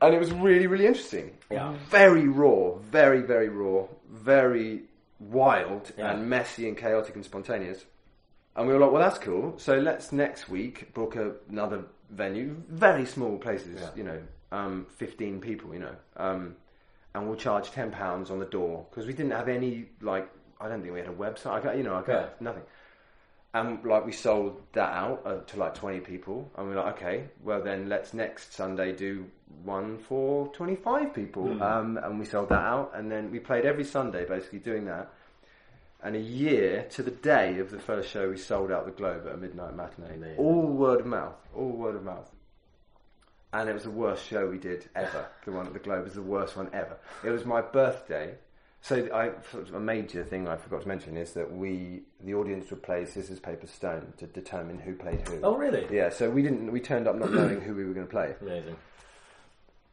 And 0.00 0.14
it 0.14 0.18
was 0.18 0.32
really, 0.32 0.66
really 0.66 0.86
interesting. 0.86 1.36
Yeah. 1.50 1.74
Very 1.88 2.28
raw, 2.28 2.74
very, 2.78 3.20
very 3.22 3.48
raw, 3.48 3.84
very 4.08 4.82
wild 5.18 5.90
Yeah. 5.98 6.12
and 6.12 6.28
messy 6.28 6.68
and 6.68 6.76
chaotic 6.76 7.16
and 7.16 7.24
spontaneous. 7.24 7.84
And 8.54 8.66
we 8.68 8.74
were 8.74 8.80
like, 8.80 8.92
well, 8.92 9.02
that's 9.02 9.18
cool. 9.18 9.54
So 9.58 9.78
let's 9.78 10.12
next 10.12 10.48
week 10.48 10.92
book 10.94 11.16
a, 11.16 11.32
another 11.48 11.84
venue, 12.10 12.56
very 12.68 13.04
small 13.06 13.38
places, 13.38 13.80
Yeah. 13.80 13.90
you 13.96 14.04
know, 14.04 14.20
um, 14.52 14.86
15 14.96 15.40
people, 15.40 15.72
you 15.74 15.80
know, 15.80 15.94
um, 16.16 16.54
and 17.14 17.26
we'll 17.26 17.36
charge 17.36 17.70
£10 17.70 18.30
on 18.30 18.38
the 18.38 18.46
door 18.46 18.86
because 18.90 19.06
we 19.06 19.12
didn't 19.12 19.32
have 19.32 19.48
any, 19.48 19.86
like, 20.00 20.28
I 20.60 20.68
don't 20.68 20.80
think 20.80 20.92
we 20.94 21.00
had 21.00 21.08
a 21.08 21.12
website, 21.12 21.52
I 21.52 21.60
got, 21.60 21.76
you 21.76 21.82
know, 21.82 21.94
I 21.94 22.02
got 22.02 22.40
nothing. 22.40 22.62
And 23.58 23.84
like 23.84 24.06
we 24.06 24.12
sold 24.12 24.62
that 24.72 24.92
out 24.92 25.22
uh, 25.24 25.38
to 25.38 25.56
like 25.58 25.74
20 25.74 26.00
people, 26.00 26.48
and 26.56 26.68
we're 26.68 26.76
like, 26.76 26.96
okay, 26.96 27.24
well 27.42 27.60
then 27.60 27.88
let's 27.88 28.14
next 28.14 28.52
Sunday 28.52 28.92
do 28.92 29.26
one 29.64 29.98
for 29.98 30.46
25 30.48 31.12
people. 31.12 31.60
Um, 31.62 31.96
and 31.96 32.20
we 32.20 32.24
sold 32.24 32.50
that 32.50 32.62
out, 32.62 32.92
and 32.94 33.10
then 33.10 33.32
we 33.32 33.40
played 33.40 33.64
every 33.64 33.84
Sunday 33.84 34.24
basically 34.24 34.60
doing 34.60 34.84
that. 34.84 35.10
And 36.04 36.14
a 36.14 36.20
year 36.20 36.86
to 36.90 37.02
the 37.02 37.10
day 37.10 37.58
of 37.58 37.72
the 37.72 37.80
first 37.80 38.10
show, 38.10 38.30
we 38.30 38.36
sold 38.36 38.70
out 38.70 38.86
the 38.86 38.92
Globe 38.92 39.26
at 39.26 39.34
a 39.34 39.36
midnight 39.36 39.74
matinee. 39.74 40.14
Amazing. 40.14 40.38
All 40.38 40.66
word 40.66 41.00
of 41.00 41.06
mouth, 41.06 41.34
all 41.56 41.70
word 41.70 41.96
of 41.96 42.04
mouth. 42.04 42.30
And 43.52 43.68
it 43.68 43.72
was 43.72 43.82
the 43.82 43.90
worst 43.90 44.24
show 44.24 44.46
we 44.46 44.58
did 44.58 44.88
ever. 44.94 45.26
the 45.44 45.50
one 45.50 45.66
at 45.66 45.72
the 45.72 45.80
Globe 45.80 46.04
was 46.04 46.14
the 46.14 46.22
worst 46.22 46.56
one 46.56 46.70
ever. 46.72 46.96
It 47.24 47.30
was 47.30 47.44
my 47.44 47.60
birthday. 47.60 48.34
So 48.80 49.08
I, 49.12 49.32
a 49.74 49.80
major 49.80 50.24
thing 50.24 50.48
I 50.48 50.56
forgot 50.56 50.82
to 50.82 50.88
mention 50.88 51.16
is 51.16 51.32
that 51.32 51.52
we, 51.52 52.02
the 52.22 52.34
audience 52.34 52.70
would 52.70 52.82
play 52.82 53.04
scissors, 53.04 53.40
paper, 53.40 53.66
stone 53.66 54.12
to 54.18 54.26
determine 54.26 54.78
who 54.78 54.94
played 54.94 55.26
who. 55.28 55.40
Oh, 55.42 55.56
really? 55.56 55.86
Yeah, 55.90 56.10
so 56.10 56.30
we 56.30 56.42
didn't. 56.42 56.70
We 56.70 56.80
turned 56.80 57.08
up 57.08 57.16
not 57.16 57.32
knowing 57.32 57.60
who 57.60 57.74
we 57.74 57.84
were 57.84 57.92
going 57.92 58.06
to 58.06 58.10
play. 58.10 58.34
Amazing. 58.40 58.76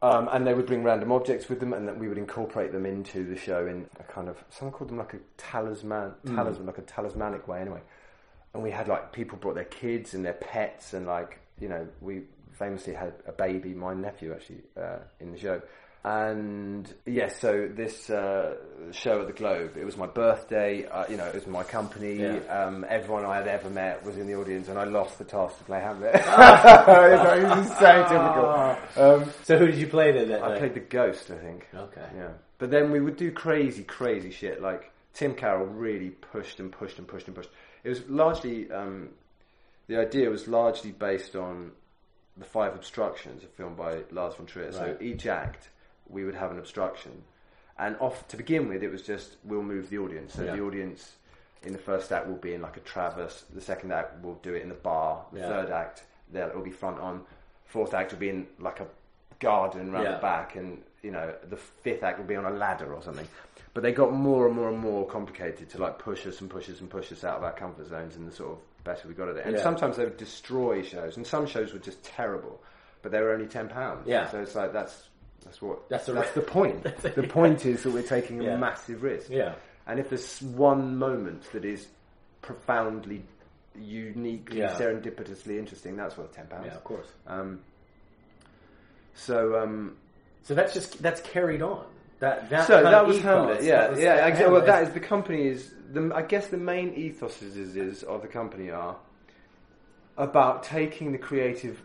Um, 0.01 0.29
and 0.31 0.45
they 0.45 0.53
would 0.53 0.67
bring 0.67 0.83
random 0.83 1.11
objects 1.11 1.49
with 1.49 1.59
them, 1.59 1.73
and 1.73 1.87
then 1.87 1.97
we 1.97 2.07
would 2.07 2.19
incorporate 2.19 2.71
them 2.71 2.85
into 2.85 3.25
the 3.25 3.35
show 3.35 3.65
in 3.65 3.87
a 3.99 4.03
kind 4.03 4.29
of 4.29 4.43
someone 4.49 4.71
called 4.71 4.91
them 4.91 4.97
like 4.97 5.15
a 5.15 5.19
talisman, 5.37 6.13
talisman, 6.27 6.67
like 6.67 6.77
a 6.77 6.83
talismanic 6.83 7.47
way. 7.47 7.61
Anyway, 7.61 7.81
and 8.53 8.61
we 8.61 8.69
had 8.69 8.87
like 8.87 9.11
people 9.11 9.37
brought 9.37 9.55
their 9.55 9.63
kids 9.63 10.13
and 10.13 10.23
their 10.23 10.33
pets, 10.33 10.93
and 10.93 11.07
like 11.07 11.39
you 11.59 11.67
know 11.67 11.87
we 12.01 12.21
famously 12.51 12.93
had 12.93 13.13
a 13.25 13.31
baby, 13.31 13.73
my 13.73 13.93
nephew 13.93 14.31
actually 14.33 14.61
uh, 14.79 14.99
in 15.19 15.31
the 15.31 15.39
show. 15.39 15.61
And 16.05 16.93
yes, 17.07 17.39
so 17.39 17.67
this 17.67 18.11
uh, 18.11 18.57
show 18.91 19.21
at 19.21 19.27
the 19.27 19.33
Globe, 19.33 19.75
it 19.75 19.83
was 19.83 19.97
my 19.97 20.05
birthday. 20.05 20.85
Uh, 20.85 21.05
you 21.09 21.17
know, 21.17 21.25
it 21.25 21.33
was 21.33 21.47
my 21.47 21.63
company. 21.63 22.17
Yeah. 22.17 22.37
Um, 22.47 22.85
everyone 22.87 23.25
I 23.25 23.37
had 23.37 23.47
ever 23.47 23.71
met 23.71 24.05
was 24.05 24.15
in 24.15 24.27
the 24.27 24.35
audience, 24.35 24.67
and 24.67 24.77
I 24.77 24.83
lost 24.83 25.17
the 25.17 25.23
task 25.23 25.57
to 25.57 25.63
play 25.63 25.79
Hamlet. 25.79 26.13
it 26.15 26.21
was 26.23 27.77
so 27.79 28.03
difficult. 28.03 28.97
Um, 28.97 29.33
So 29.45 29.57
who 29.57 29.65
did 29.65 29.77
you 29.77 29.87
play 29.87 30.11
then? 30.11 30.43
I 30.43 30.59
played 30.59 30.75
the 30.75 30.79
ghost, 30.79 31.31
I 31.31 31.37
think. 31.37 31.67
Okay. 31.73 32.07
Yeah. 32.15 32.33
But 32.59 32.69
then 32.69 32.91
we 32.91 33.01
would 33.01 33.17
do 33.17 33.31
crazy, 33.31 33.81
crazy 33.81 34.29
shit. 34.29 34.61
Like 34.61 34.91
Tim 35.15 35.33
Carroll 35.33 35.65
really 35.65 36.11
pushed 36.11 36.59
and 36.59 36.71
pushed 36.71 36.99
and 36.99 37.07
pushed 37.07 37.25
and 37.25 37.35
pushed. 37.35 37.49
It 37.83 37.89
was 37.89 38.07
largely 38.07 38.69
um, 38.69 39.09
the 39.87 39.97
idea 39.97 40.29
was 40.29 40.47
largely 40.47 40.91
based 40.91 41.35
on 41.35 41.71
the 42.37 42.45
Five 42.45 42.75
Obstructions, 42.75 43.43
a 43.43 43.47
film 43.47 43.73
by 43.73 44.03
Lars 44.11 44.35
von 44.35 44.45
Trier. 44.45 44.71
So 44.71 44.97
each 45.01 45.25
act 45.25 45.69
we 46.09 46.23
would 46.23 46.35
have 46.35 46.51
an 46.51 46.59
obstruction, 46.59 47.23
and 47.77 47.95
off 47.99 48.27
to 48.29 48.37
begin 48.37 48.69
with, 48.69 48.83
it 48.83 48.91
was 48.91 49.01
just 49.01 49.37
we'll 49.43 49.63
move 49.63 49.89
the 49.89 49.97
audience. 49.97 50.33
So 50.33 50.43
Yeah. 50.43 50.55
the 50.55 50.61
audience 50.61 51.13
in 51.63 51.73
the 51.73 51.79
first 51.79 52.11
act 52.11 52.27
will 52.27 52.35
be 52.35 52.53
in 52.53 52.61
like 52.61 52.77
a 52.77 52.81
traverse. 52.81 53.43
The 53.53 53.61
second 53.61 53.91
act 53.91 54.23
will 54.23 54.35
do 54.35 54.53
it 54.53 54.61
in 54.61 54.69
the 54.69 54.75
bar. 54.75 55.25
The 55.33 55.39
Yeah. 55.39 55.47
third 55.47 55.69
act 55.71 56.03
there 56.31 56.47
it 56.47 56.55
will 56.55 56.63
be 56.63 56.71
front 56.71 56.99
on. 56.99 57.23
Fourth 57.65 57.93
act 57.93 58.11
will 58.11 58.19
be 58.19 58.29
in 58.29 58.47
like 58.59 58.79
a 58.79 58.87
garden 59.39 59.91
round 59.91 60.05
Yeah. 60.05 60.15
the 60.15 60.21
back, 60.21 60.55
and 60.55 60.83
you 61.01 61.11
know 61.11 61.33
the 61.49 61.57
fifth 61.57 62.03
act 62.03 62.17
will 62.19 62.25
be 62.25 62.35
on 62.35 62.45
a 62.45 62.51
ladder 62.51 62.93
or 62.93 63.01
something. 63.01 63.27
But 63.73 63.83
they 63.83 63.91
got 63.91 64.13
more 64.13 64.47
and 64.47 64.55
more 64.55 64.69
and 64.69 64.77
more 64.77 65.05
complicated 65.05 65.69
to 65.71 65.77
like 65.81 65.99
push 65.99 66.25
us 66.25 66.39
and 66.39 66.49
push 66.49 66.69
us 66.69 66.79
and 66.79 66.89
push 66.89 67.11
us 67.11 67.23
out 67.25 67.37
of 67.37 67.43
our 67.43 67.51
comfort 67.51 67.87
zones 67.87 68.15
and 68.15 68.25
the 68.25 68.31
sort 68.31 68.51
of 68.53 68.83
better 68.85 69.07
we 69.07 69.13
got 69.13 69.27
at 69.27 69.35
it. 69.37 69.45
And 69.45 69.59
sometimes 69.59 69.97
they 69.97 70.05
would 70.05 70.15
destroy 70.17 70.81
shows, 70.81 71.17
and 71.17 71.27
some 71.27 71.45
shows 71.45 71.73
were 71.73 71.79
just 71.79 72.01
terrible, 72.03 72.61
but 73.01 73.11
they 73.11 73.19
were 73.19 73.31
only 73.33 73.47
ten 73.47 73.67
pounds. 73.67 74.07
Yeah. 74.07 74.29
So 74.29 74.39
it's 74.41 74.55
like 74.55 74.71
that's 74.71 75.09
that's 75.45 75.61
what 75.61 75.87
That's 75.89 76.05
the 76.07 76.13
that's 76.13 76.31
the 76.31 76.41
point. 76.41 76.83
the 77.01 77.23
point 77.29 77.65
is 77.65 77.83
that 77.83 77.93
we're 77.93 78.01
taking 78.01 78.41
Yeah. 78.41 78.55
a 78.55 78.57
massive 78.57 79.03
risk. 79.03 79.29
Yeah. 79.29 79.53
And 79.87 79.99
if 79.99 80.09
there's 80.09 80.41
one 80.41 80.97
moment 80.97 81.43
that 81.53 81.63
is 81.63 81.87
profoundly 82.41 83.23
uniquely 83.79 84.59
Yeah. 84.59 84.75
serendipitously 84.75 85.57
interesting, 85.57 85.95
that's 85.95 86.17
worth 86.17 86.33
ten 86.33 86.47
pounds. 86.47 86.65
Yeah, 86.67 86.75
of 86.75 86.83
course. 86.83 87.07
Um, 87.27 87.59
so 89.13 89.57
um, 89.61 89.97
So 90.43 90.53
that's 90.55 90.73
just 90.73 91.01
that's 91.01 91.21
carried 91.21 91.61
on. 91.61 91.85
That 92.19 92.49
that 92.49 92.67
so 92.67 92.81
that 92.81 93.05
was 93.05 93.21
Hamlet. 93.21 93.63
Yeah, 93.63 93.81
that 93.81 93.91
was 93.91 93.99
yeah. 93.99 94.25
Exactly. 94.27 94.53
Well, 94.53 94.65
that 94.65 94.83
is 94.83 94.93
the 94.93 94.99
company 94.99 95.47
is 95.47 95.73
the. 95.91 96.11
I 96.15 96.21
guess 96.21 96.47
the 96.47 96.57
main 96.57 96.93
ethos 96.93 97.41
is, 97.41 97.75
is 97.75 98.03
of 98.03 98.21
the 98.21 98.27
company 98.27 98.71
are 98.71 98.95
about 100.17 100.63
taking 100.63 101.11
the 101.11 101.17
creative 101.17 101.81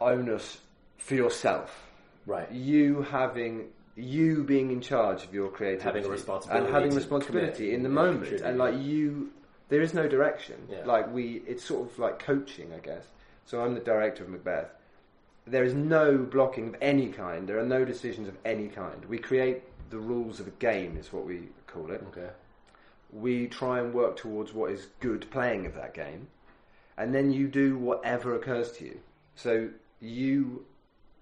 onus 0.00 0.58
for 0.98 1.14
yourself. 1.16 1.82
Right. 2.26 2.50
You 2.52 3.02
having 3.02 3.68
you 3.96 4.44
being 4.44 4.70
in 4.70 4.80
charge 4.82 5.24
of 5.24 5.32
your 5.32 5.48
creativity 5.48 5.84
Having 6.00 6.04
a 6.04 6.08
responsibility 6.10 6.64
and 6.66 6.74
having 6.74 6.94
responsibility 6.94 7.74
in 7.74 7.82
the 7.82 7.88
moment 7.88 8.40
and 8.42 8.58
like 8.58 8.74
you 8.78 9.30
there 9.70 9.80
is 9.80 9.94
no 9.94 10.06
direction 10.06 10.56
Yeah. 10.70 10.84
like 10.84 11.10
we 11.12 11.42
it's 11.46 11.64
sort 11.64 11.90
of 11.90 11.98
like 11.98 12.18
coaching 12.18 12.72
i 12.74 12.78
guess 12.78 13.04
so 13.46 13.62
i'm 13.62 13.72
the 13.72 13.80
director 13.80 14.22
of 14.22 14.28
macbeth 14.28 14.68
there 15.46 15.64
is 15.64 15.72
no 15.72 16.18
blocking 16.18 16.68
of 16.68 16.76
any 16.82 17.08
kind 17.08 17.48
there 17.48 17.58
are 17.58 17.64
no 17.64 17.86
decisions 17.86 18.28
of 18.28 18.36
any 18.44 18.68
kind 18.68 19.02
we 19.06 19.16
create 19.16 19.62
the 19.88 19.98
rules 19.98 20.40
of 20.40 20.46
a 20.46 20.56
game 20.58 20.98
is 20.98 21.10
what 21.10 21.24
we 21.24 21.48
call 21.66 21.90
it 21.90 22.04
Okay. 22.08 22.28
we 23.12 23.46
try 23.46 23.78
and 23.80 23.94
work 23.94 24.16
towards 24.16 24.52
what 24.52 24.70
is 24.72 24.88
good 25.00 25.26
playing 25.30 25.64
of 25.64 25.74
that 25.74 25.94
game, 25.94 26.26
and 26.98 27.14
then 27.14 27.32
you 27.32 27.46
do 27.48 27.78
whatever 27.78 28.34
occurs 28.34 28.72
to 28.72 28.84
you. 28.84 28.98
So 29.36 29.68
you 30.00 30.64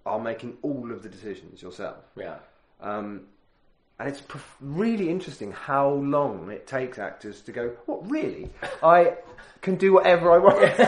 are 0.07 0.21
making 0.21 0.57
all 0.63 0.91
of 0.93 1.03
the 1.03 1.09
decisions 1.09 1.63
yourself. 1.63 1.97
Yeah. 2.17 2.37
Um, 2.81 3.23
and 3.99 4.09
it's 4.09 4.23
really 4.61 5.09
interesting 5.09 5.53
how 5.53 5.89
long 5.91 6.51
it 6.51 6.67
takes 6.67 6.99
actors 6.99 7.41
to 7.43 7.53
go, 7.53 7.69
what, 7.87 8.11
really? 8.11 8.51
I 8.83 9.15
can 9.63 9.77
do 9.77 9.95
whatever 9.95 10.33
I 10.33 10.39
want. 10.39 10.61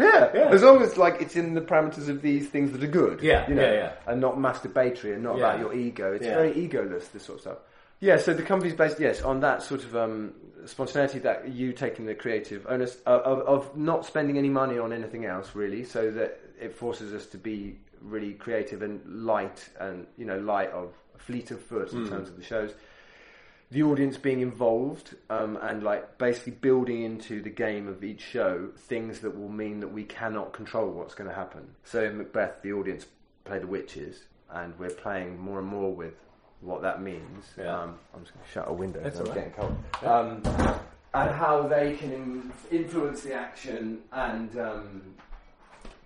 yeah, 0.00 0.48
as 0.50 0.62
long 0.62 0.82
as 0.82 0.96
like 0.96 1.20
it's 1.20 1.36
in 1.36 1.54
the 1.54 1.60
parameters 1.60 2.08
of 2.08 2.22
these 2.22 2.48
things 2.48 2.72
that 2.72 2.82
are 2.82 2.86
good. 2.88 3.20
Yeah, 3.22 3.46
you 3.48 3.54
know, 3.54 3.62
yeah, 3.62 3.72
yeah. 3.72 3.92
and 4.06 4.20
not 4.20 4.36
masturbatory 4.36 5.14
and 5.14 5.22
not 5.22 5.36
Yeah. 5.36 5.48
about 5.52 5.60
your 5.60 5.74
ego. 5.74 6.12
It's 6.12 6.24
Yeah. 6.24 6.34
very 6.34 6.52
egoless, 6.54 7.12
this 7.12 7.24
sort 7.24 7.36
of 7.36 7.40
stuff. 7.42 7.58
Yeah, 8.00 8.16
so 8.16 8.34
the 8.34 8.42
company's 8.42 8.74
based, 8.74 8.98
yes, 8.98 9.22
on 9.22 9.40
that 9.40 9.62
sort 9.62 9.84
of 9.84 9.94
um, 9.94 10.32
spontaneity 10.64 11.20
that 11.20 11.50
you 11.50 11.72
taking 11.72 12.06
the 12.06 12.14
creative 12.16 12.66
onus 12.68 12.96
of, 13.06 13.20
of, 13.20 13.38
of 13.40 13.76
not 13.76 14.06
spending 14.06 14.38
any 14.38 14.48
money 14.48 14.78
on 14.78 14.92
anything 14.92 15.24
else, 15.26 15.54
really, 15.54 15.84
so 15.84 16.10
that 16.10 16.40
it 16.60 16.74
forces 16.74 17.12
us 17.12 17.26
to 17.26 17.38
be 17.38 17.76
really 18.02 18.34
creative 18.34 18.82
and 18.82 19.24
light 19.24 19.68
and, 19.80 20.06
you 20.16 20.24
know, 20.24 20.38
light 20.38 20.70
of 20.70 20.92
fleet 21.18 21.50
of 21.50 21.60
foot 21.62 21.92
in 21.92 22.08
terms 22.08 22.28
of 22.28 22.36
the 22.36 22.42
shows. 22.42 22.74
The 23.70 23.84
audience 23.84 24.18
being 24.18 24.40
involved 24.40 25.14
um, 25.30 25.56
and, 25.62 25.82
like, 25.82 26.18
basically 26.18 26.52
building 26.52 27.04
into 27.04 27.40
the 27.40 27.48
game 27.48 27.88
of 27.88 28.04
each 28.04 28.20
show 28.20 28.68
things 28.76 29.20
that 29.20 29.38
will 29.38 29.48
mean 29.48 29.80
that 29.80 29.88
we 29.88 30.04
cannot 30.04 30.52
control 30.52 30.90
what's 30.90 31.14
going 31.14 31.30
to 31.30 31.34
happen. 31.34 31.66
So 31.84 32.04
in 32.04 32.18
Macbeth, 32.18 32.60
the 32.62 32.72
audience 32.74 33.06
play 33.44 33.60
the 33.60 33.66
witches, 33.66 34.24
and 34.50 34.78
we're 34.78 34.90
playing 34.90 35.38
more 35.38 35.58
and 35.58 35.68
more 35.68 35.94
with 35.94 36.14
what 36.60 36.82
that 36.82 37.02
means. 37.02 37.46
Yeah. 37.56 37.78
Um, 37.78 37.98
I'm 38.14 38.20
just 38.20 38.34
going 38.34 38.44
to 38.44 38.52
shut 38.52 38.64
a 38.68 38.72
window. 38.72 39.00
It's 39.04 39.20
right. 39.20 39.34
getting 39.34 39.52
cold. 39.52 39.76
Um, 40.04 40.42
and 41.14 41.30
how 41.30 41.66
they 41.66 41.96
can 41.96 42.52
influence 42.70 43.22
the 43.22 43.34
action 43.34 44.00
and 44.12 44.58
um, 44.58 45.02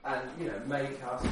and 0.06 0.30
you 0.40 0.46
know 0.46 0.60
make 0.66 1.02
us 1.04 1.22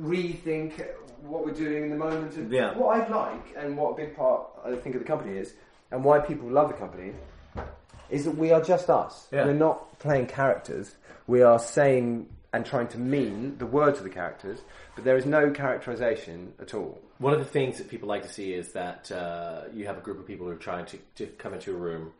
rethink 0.00 0.84
what 1.22 1.44
we're 1.44 1.52
doing 1.52 1.84
in 1.84 1.90
the 1.90 1.96
moment. 1.96 2.36
And 2.36 2.52
Yeah. 2.52 2.76
What 2.76 3.00
I'd 3.00 3.10
like 3.10 3.54
and 3.56 3.76
what 3.76 3.92
a 3.92 3.96
big 3.96 4.16
part 4.16 4.46
I 4.64 4.74
think 4.76 4.94
of 4.94 5.02
the 5.02 5.08
company 5.08 5.38
is, 5.38 5.54
and 5.90 6.04
why 6.04 6.18
people 6.18 6.48
love 6.48 6.68
the 6.68 6.74
company, 6.74 7.12
is 8.10 8.24
that 8.24 8.36
we 8.36 8.52
are 8.52 8.60
just 8.62 8.90
us. 8.90 9.26
Yeah. 9.32 9.46
We're 9.46 9.54
not 9.54 9.98
playing 9.98 10.26
characters. 10.26 10.94
We 11.26 11.42
are 11.42 11.58
saying 11.58 12.28
and 12.52 12.64
trying 12.64 12.86
to 12.86 12.98
mean 12.98 13.58
the 13.58 13.66
words 13.66 13.98
of 13.98 14.04
the 14.04 14.10
characters, 14.10 14.60
but 14.94 15.02
there 15.02 15.16
is 15.16 15.26
no 15.26 15.50
characterization 15.50 16.52
at 16.60 16.72
all. 16.72 17.00
One 17.18 17.32
of 17.32 17.40
the 17.40 17.44
things 17.44 17.78
that 17.78 17.88
people 17.88 18.08
like 18.08 18.22
to 18.22 18.28
see 18.28 18.52
is 18.52 18.72
that 18.72 19.10
uh, 19.10 19.62
you 19.72 19.86
have 19.86 19.98
a 19.98 20.00
group 20.00 20.20
of 20.20 20.26
people 20.26 20.46
who 20.46 20.52
are 20.52 20.56
trying 20.56 20.86
to, 20.86 20.98
to 21.16 21.26
come 21.26 21.54
into 21.54 21.72
a 21.72 21.76
room 21.76 22.12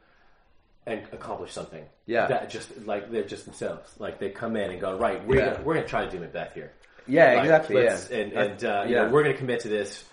and 0.86 1.02
accomplish 1.12 1.52
something. 1.52 1.84
Yeah. 2.06 2.26
That 2.26 2.50
just 2.50 2.68
like 2.86 3.10
they're 3.10 3.24
just 3.24 3.44
themselves. 3.46 3.94
Like 3.98 4.18
they 4.18 4.30
come 4.30 4.56
in 4.56 4.70
and 4.70 4.80
go, 4.80 4.96
right, 4.98 5.24
we're 5.26 5.38
Yeah. 5.38 5.52
gonna, 5.54 5.64
we're 5.64 5.74
gonna 5.74 5.86
try 5.86 6.04
to 6.04 6.10
do 6.10 6.18
Macbeth 6.20 6.54
here. 6.54 6.72
Yeah, 7.06 7.34
Like, 7.34 7.42
exactly. 7.44 7.84
Yeah, 7.84 7.98
And, 8.10 8.32
and 8.32 8.64
uh, 8.64 8.84
you 8.86 8.94
yeah. 8.94 9.02
know, 9.04 9.10
we're 9.10 9.22
going 9.22 9.34
to 9.34 9.38
commit 9.38 9.60
to 9.60 9.68
this. 9.68 10.04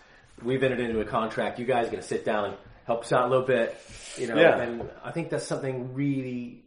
We've 0.43 0.61
entered 0.61 0.79
into 0.81 0.99
a 0.99 1.05
contract. 1.05 1.57
You 1.59 1.65
guys 1.65 1.87
are 1.87 1.91
going 1.91 2.01
to 2.01 2.07
sit 2.07 2.25
down, 2.25 2.45
and 2.49 2.57
help 2.85 3.01
us 3.03 3.13
out 3.13 3.27
a 3.27 3.29
little 3.29 3.45
bit. 3.45 3.77
You 4.17 4.27
know, 4.27 4.35
Yeah. 4.35 4.59
and 4.59 4.89
I 5.03 5.11
think 5.11 5.29
that's 5.29 5.45
something 5.47 5.93
really. 5.93 6.63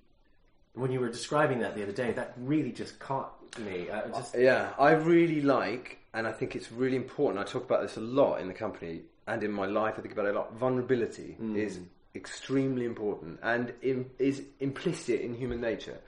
When 0.74 0.90
you 0.90 0.98
were 1.00 1.08
describing 1.10 1.60
that 1.60 1.74
the 1.76 1.82
other 1.82 1.92
day, 1.92 2.12
that 2.12 2.32
really 2.38 2.72
just 2.72 2.98
caught 2.98 3.32
me. 3.58 3.90
I 3.90 4.08
just 4.08 4.34
Yeah, 4.34 4.72
I 4.78 4.92
really 4.92 5.40
like, 5.42 5.98
and 6.14 6.26
I 6.26 6.32
think 6.32 6.56
it's 6.56 6.72
really 6.72 6.96
important. 6.96 7.38
I 7.38 7.44
talk 7.44 7.64
about 7.64 7.82
this 7.82 7.96
a 7.96 8.00
lot 8.00 8.40
in 8.40 8.48
the 8.48 8.54
company 8.54 9.02
and 9.26 9.44
in 9.44 9.52
my 9.52 9.66
life. 9.66 9.94
I 9.98 10.00
think 10.00 10.12
about 10.14 10.26
it 10.26 10.34
a 10.34 10.38
lot. 10.38 10.54
Vulnerability 10.54 11.36
is 11.54 11.78
extremely 12.14 12.84
important 12.84 13.40
and 13.42 13.72
im- 13.82 14.10
is 14.18 14.42
implicit 14.60 15.20
in 15.20 15.34
human 15.34 15.60
nature. 15.60 15.98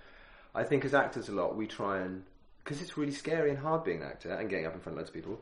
I 0.55 0.65
think 0.65 0.85
as 0.85 0.95
actors 0.95 1.29
a 1.29 1.33
lot 1.33 1.57
we 1.57 1.67
try 1.67 1.99
and 1.99 2.25
because 2.63 2.83
it's 2.83 2.97
really 2.97 3.13
scary 3.13 3.51
and 3.51 3.59
hard 3.59 3.85
being 3.85 4.03
an 4.03 4.09
actor 4.09 4.33
and 4.33 4.51
getting 4.51 4.67
up 4.67 4.75
in 4.75 4.81
front 4.81 4.95
of 4.95 4.99
loads 4.99 5.11
of 5.11 5.15
people. 5.15 5.41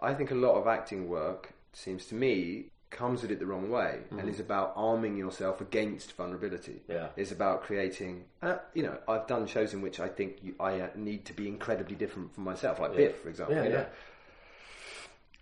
I 0.00 0.14
think 0.14 0.30
a 0.30 0.36
lot 0.36 0.54
of 0.54 0.66
acting 0.66 1.08
work 1.08 1.52
seems 1.72 2.06
to 2.06 2.14
me 2.14 2.66
comes 2.92 3.24
at 3.24 3.30
it 3.30 3.38
the 3.40 3.46
wrong 3.46 3.70
way 3.70 4.00
and 4.10 4.28
is 4.28 4.38
about 4.38 4.74
arming 4.76 5.16
yourself 5.16 5.60
against 5.60 6.12
vulnerability. 6.12 6.82
Yeah. 6.88 7.08
It's 7.16 7.32
about 7.32 7.62
creating. 7.62 8.24
Uh, 8.42 8.58
you 8.74 8.82
know, 8.82 8.98
I've 9.08 9.26
done 9.26 9.46
shows 9.46 9.72
in 9.72 9.80
which 9.80 9.98
I 9.98 10.08
think 10.08 10.36
you, 10.42 10.54
I 10.60 10.80
uh, 10.80 10.88
need 10.94 11.24
to 11.26 11.32
be 11.32 11.48
incredibly 11.48 11.96
different 11.96 12.34
from 12.34 12.44
myself, 12.44 12.78
like 12.78 12.94
Biff, 12.94 13.22
for 13.22 13.30
example. 13.30 13.56
Yeah, 13.56 13.64
you 13.64 13.70
know? 13.70 13.86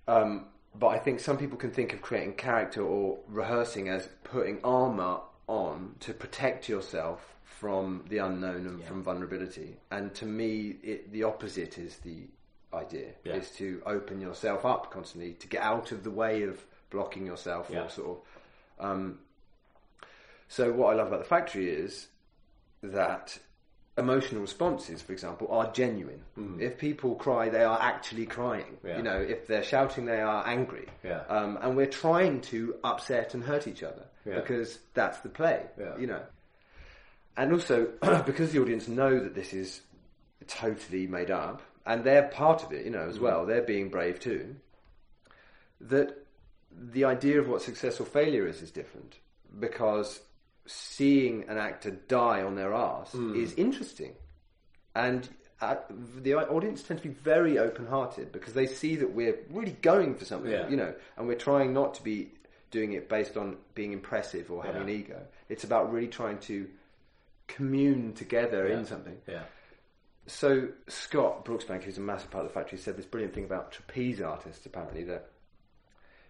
yeah. 0.08 0.14
Um, 0.14 0.46
but 0.78 0.88
I 0.88 0.98
think 0.98 1.20
some 1.20 1.36
people 1.36 1.58
can 1.58 1.70
think 1.70 1.92
of 1.92 2.00
creating 2.02 2.34
character 2.34 2.82
or 2.82 3.18
rehearsing 3.28 3.88
as 3.88 4.08
putting 4.24 4.60
armor 4.64 5.20
on 5.46 5.96
to 6.00 6.14
protect 6.14 6.68
yourself 6.68 7.34
from 7.44 8.04
the 8.08 8.18
unknown 8.18 8.66
and 8.66 8.82
from 8.84 9.02
vulnerability. 9.02 9.76
And 9.90 10.14
to 10.14 10.24
me, 10.26 10.76
it, 10.82 11.12
the 11.12 11.24
opposite 11.24 11.76
is 11.78 11.96
the 11.98 12.28
idea: 12.72 13.10
Yeah. 13.24 13.34
is 13.34 13.50
to 13.52 13.82
open 13.84 14.20
yourself 14.20 14.64
up 14.64 14.90
constantly 14.92 15.32
to 15.34 15.46
get 15.48 15.62
out 15.62 15.92
of 15.92 16.04
the 16.04 16.10
way 16.10 16.44
of 16.44 16.64
blocking 16.90 17.26
yourself 17.26 17.68
Yeah. 17.70 17.84
or 17.84 17.90
sort 17.90 18.18
of. 18.78 18.86
Um, 18.86 19.18
so 20.48 20.72
what 20.72 20.92
I 20.92 20.96
love 20.96 21.08
about 21.08 21.18
the 21.20 21.28
factory 21.28 21.68
is 21.68 22.08
that 22.82 23.38
emotional 24.00 24.40
responses, 24.40 25.00
for 25.02 25.12
example, 25.12 25.46
are 25.52 25.70
genuine. 25.72 26.22
If 26.58 26.78
people 26.78 27.14
cry, 27.14 27.48
they 27.50 27.62
are 27.62 27.78
actually 27.80 28.26
crying. 28.26 28.78
Mm. 28.84 28.88
Yeah. 28.88 28.96
You 28.96 29.02
know, 29.04 29.20
if 29.20 29.46
they're 29.46 29.62
shouting, 29.62 30.06
they 30.06 30.20
are 30.20 30.44
angry. 30.46 30.86
Yeah. 31.04 31.20
Um, 31.28 31.58
and 31.62 31.76
we're 31.76 31.86
trying 31.86 32.40
to 32.52 32.74
upset 32.82 33.34
and 33.34 33.44
hurt 33.44 33.68
each 33.68 33.82
other 33.84 34.04
Yeah. 34.26 34.40
because 34.40 34.78
that's 34.94 35.20
the 35.20 35.28
play. 35.28 35.66
Yeah. 35.78 35.96
You 35.98 36.06
know. 36.08 36.22
and 37.36 37.52
also 37.52 37.86
because 38.26 38.50
the 38.52 38.60
audience 38.60 38.88
know 38.88 39.20
that 39.20 39.34
this 39.34 39.52
is 39.52 39.80
totally 40.48 41.06
made 41.06 41.30
up, 41.30 41.62
and 41.86 42.02
they're 42.04 42.28
part 42.28 42.62
of 42.64 42.72
it, 42.72 42.84
you 42.84 42.90
know, 42.90 43.06
as 43.08 43.18
well. 43.20 43.46
They're 43.46 43.62
being 43.62 43.88
brave 43.88 44.18
too. 44.20 44.56
That 45.80 46.26
the 46.72 47.04
idea 47.04 47.40
of 47.40 47.48
what 47.48 47.62
success 47.62 48.00
or 48.00 48.04
failure 48.06 48.46
is 48.46 48.62
is 48.62 48.70
different 48.70 49.18
because 49.58 50.20
seeing 50.66 51.48
an 51.48 51.58
actor 51.58 51.90
die 51.90 52.42
on 52.42 52.54
their 52.54 52.72
ass 52.74 53.14
is 53.14 53.52
interesting, 53.54 54.14
and 54.94 55.28
uh, 55.60 55.76
the 56.22 56.34
audience 56.34 56.82
tend 56.82 57.02
to 57.02 57.08
be 57.08 57.14
very 57.14 57.58
open-hearted 57.58 58.32
because 58.32 58.54
they 58.54 58.66
see 58.66 58.96
that 58.96 59.12
we're 59.12 59.38
really 59.50 59.76
going 59.82 60.14
for 60.14 60.24
something, 60.24 60.50
Yeah. 60.50 60.68
you 60.68 60.76
know, 60.76 60.94
and 61.16 61.26
we're 61.28 61.34
trying 61.34 61.72
not 61.74 61.94
to 61.94 62.02
be 62.02 62.32
doing 62.70 62.92
it 62.94 63.08
based 63.08 63.36
on 63.36 63.56
being 63.74 63.92
impressive 63.92 64.50
or 64.50 64.64
having 64.64 64.88
Yeah. 64.88 64.94
an 64.94 65.00
ego. 65.00 65.26
It's 65.48 65.64
about 65.64 65.92
really 65.92 66.08
trying 66.08 66.38
to 66.40 66.68
commune 67.46 68.14
together 68.14 68.68
Yeah. 68.68 68.78
in 68.78 68.84
something. 68.86 69.20
Yeah. 69.26 69.42
So 70.26 70.68
Scott 70.86 71.44
Brooksbank, 71.44 71.82
who's 71.82 71.98
a 71.98 72.02
massive 72.02 72.30
part 72.30 72.44
of 72.46 72.52
the 72.52 72.54
factory, 72.54 72.78
said 72.78 72.96
this 72.96 73.06
brilliant 73.06 73.34
thing 73.34 73.44
about 73.44 73.72
trapeze 73.72 74.20
artists. 74.22 74.64
Apparently, 74.64 75.02
that 75.04 75.30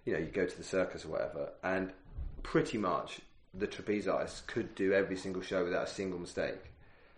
you 0.07 0.13
know 0.15 0.19
you 0.19 0.27
go 0.27 0.47
to 0.47 0.57
the 0.57 0.65
circus 0.65 1.05
or 1.05 1.09
whatever, 1.09 1.53
and 1.63 1.93
pretty 2.43 2.79
much 2.79 3.21
the 3.55 3.67
trapeze 3.67 4.07
artists 4.09 4.43
could 4.47 4.75
do 4.75 4.93
every 4.93 5.17
single 5.17 5.43
show 5.43 5.65
without 5.65 5.85
a 5.89 5.91
single 5.91 6.19
mistake, 6.19 6.59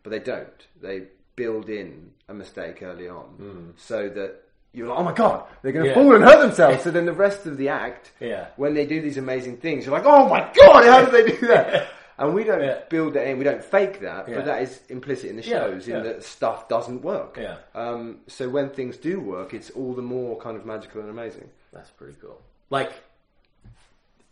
but 0.03 0.11
they 0.11 0.19
don't. 0.19 0.67
They 0.81 1.05
build 1.37 1.69
in 1.69 2.11
a 2.29 2.35
mistake 2.35 2.83
early 2.83 3.09
on, 3.09 3.75
so 3.77 4.09
that 4.09 4.43
you're 4.73 4.89
like, 4.89 4.99
oh 4.99 5.03
my 5.05 5.13
god, 5.13 5.45
they're 5.63 5.73
going 5.73 5.85
to. 5.85 5.91
Yeah. 5.91 5.95
fall 5.95 6.15
and 6.15 6.25
hurt 6.25 6.41
themselves. 6.41 6.83
so 6.85 6.91
then 6.91 7.05
the 7.07 7.13
rest 7.13 7.45
of 7.47 7.59
the 7.59 7.69
act, 7.69 8.13
Yeah. 8.21 8.47
when 8.57 8.73
they 8.75 8.87
do 8.87 9.01
these 9.03 9.19
amazing 9.19 9.59
things, 9.59 9.85
you're 9.85 9.95
like, 9.95 10.07
oh 10.07 10.29
my 10.29 10.51
god, 10.55 10.85
how 10.85 11.05
did 11.05 11.13
they 11.27 11.33
do 11.39 11.47
that? 11.49 11.89
And 12.19 12.35
we 12.35 12.45
don't 12.45 12.61
Yeah. 12.63 12.81
build 12.89 13.15
that 13.15 13.27
in, 13.27 13.39
we 13.39 13.43
don't 13.45 13.65
fake 13.65 14.01
that, 14.01 14.27
but 14.27 14.45
that 14.45 14.63
is 14.63 14.81
implicit 14.91 15.31
in 15.31 15.37
the 15.37 15.43
shows, 15.43 15.89
in 15.89 16.03
that 16.05 16.23
stuff 16.23 16.69
doesn't 16.69 17.03
work. 17.03 17.37
Yeah. 17.41 17.57
Um, 17.75 18.21
so 18.29 18.49
when 18.49 18.69
things 18.71 18.97
do 18.99 19.19
work, 19.19 19.55
it's 19.55 19.71
all 19.71 19.93
the 19.95 20.03
more 20.03 20.39
kind 20.39 20.57
of 20.57 20.65
magical 20.65 21.01
and 21.01 21.11
amazing. 21.11 21.49
That's 21.73 21.91
pretty 21.91 22.15
cool. 22.21 22.41
Like 22.71 22.93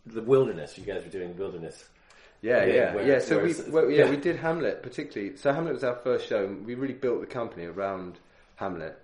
the 0.05 0.21
wilderness. 0.21 0.77
You 0.77 0.83
guys 0.85 1.03
were 1.03 1.09
doing 1.11 1.37
wilderness. 1.37 1.85
Yeah, 2.41 2.65
Yeah, 2.65 2.73
yeah, 2.73 2.95
where- 2.95 3.07
yeah. 3.07 3.19
So 3.19 3.43
we, 3.43 3.53
well, 3.69 3.89
yeah, 3.89 4.09
we 4.09 4.17
did 4.17 4.35
Hamlet 4.37 4.81
particularly. 4.81 5.35
So 5.37 5.53
Hamlet 5.53 5.73
was 5.73 5.83
our 5.83 5.95
first 5.95 6.27
show. 6.27 6.45
and 6.45 6.65
We 6.65 6.73
really 6.75 6.93
built 6.95 7.21
the 7.21 7.27
company 7.27 7.65
around 7.65 8.17
Hamlet, 8.55 8.97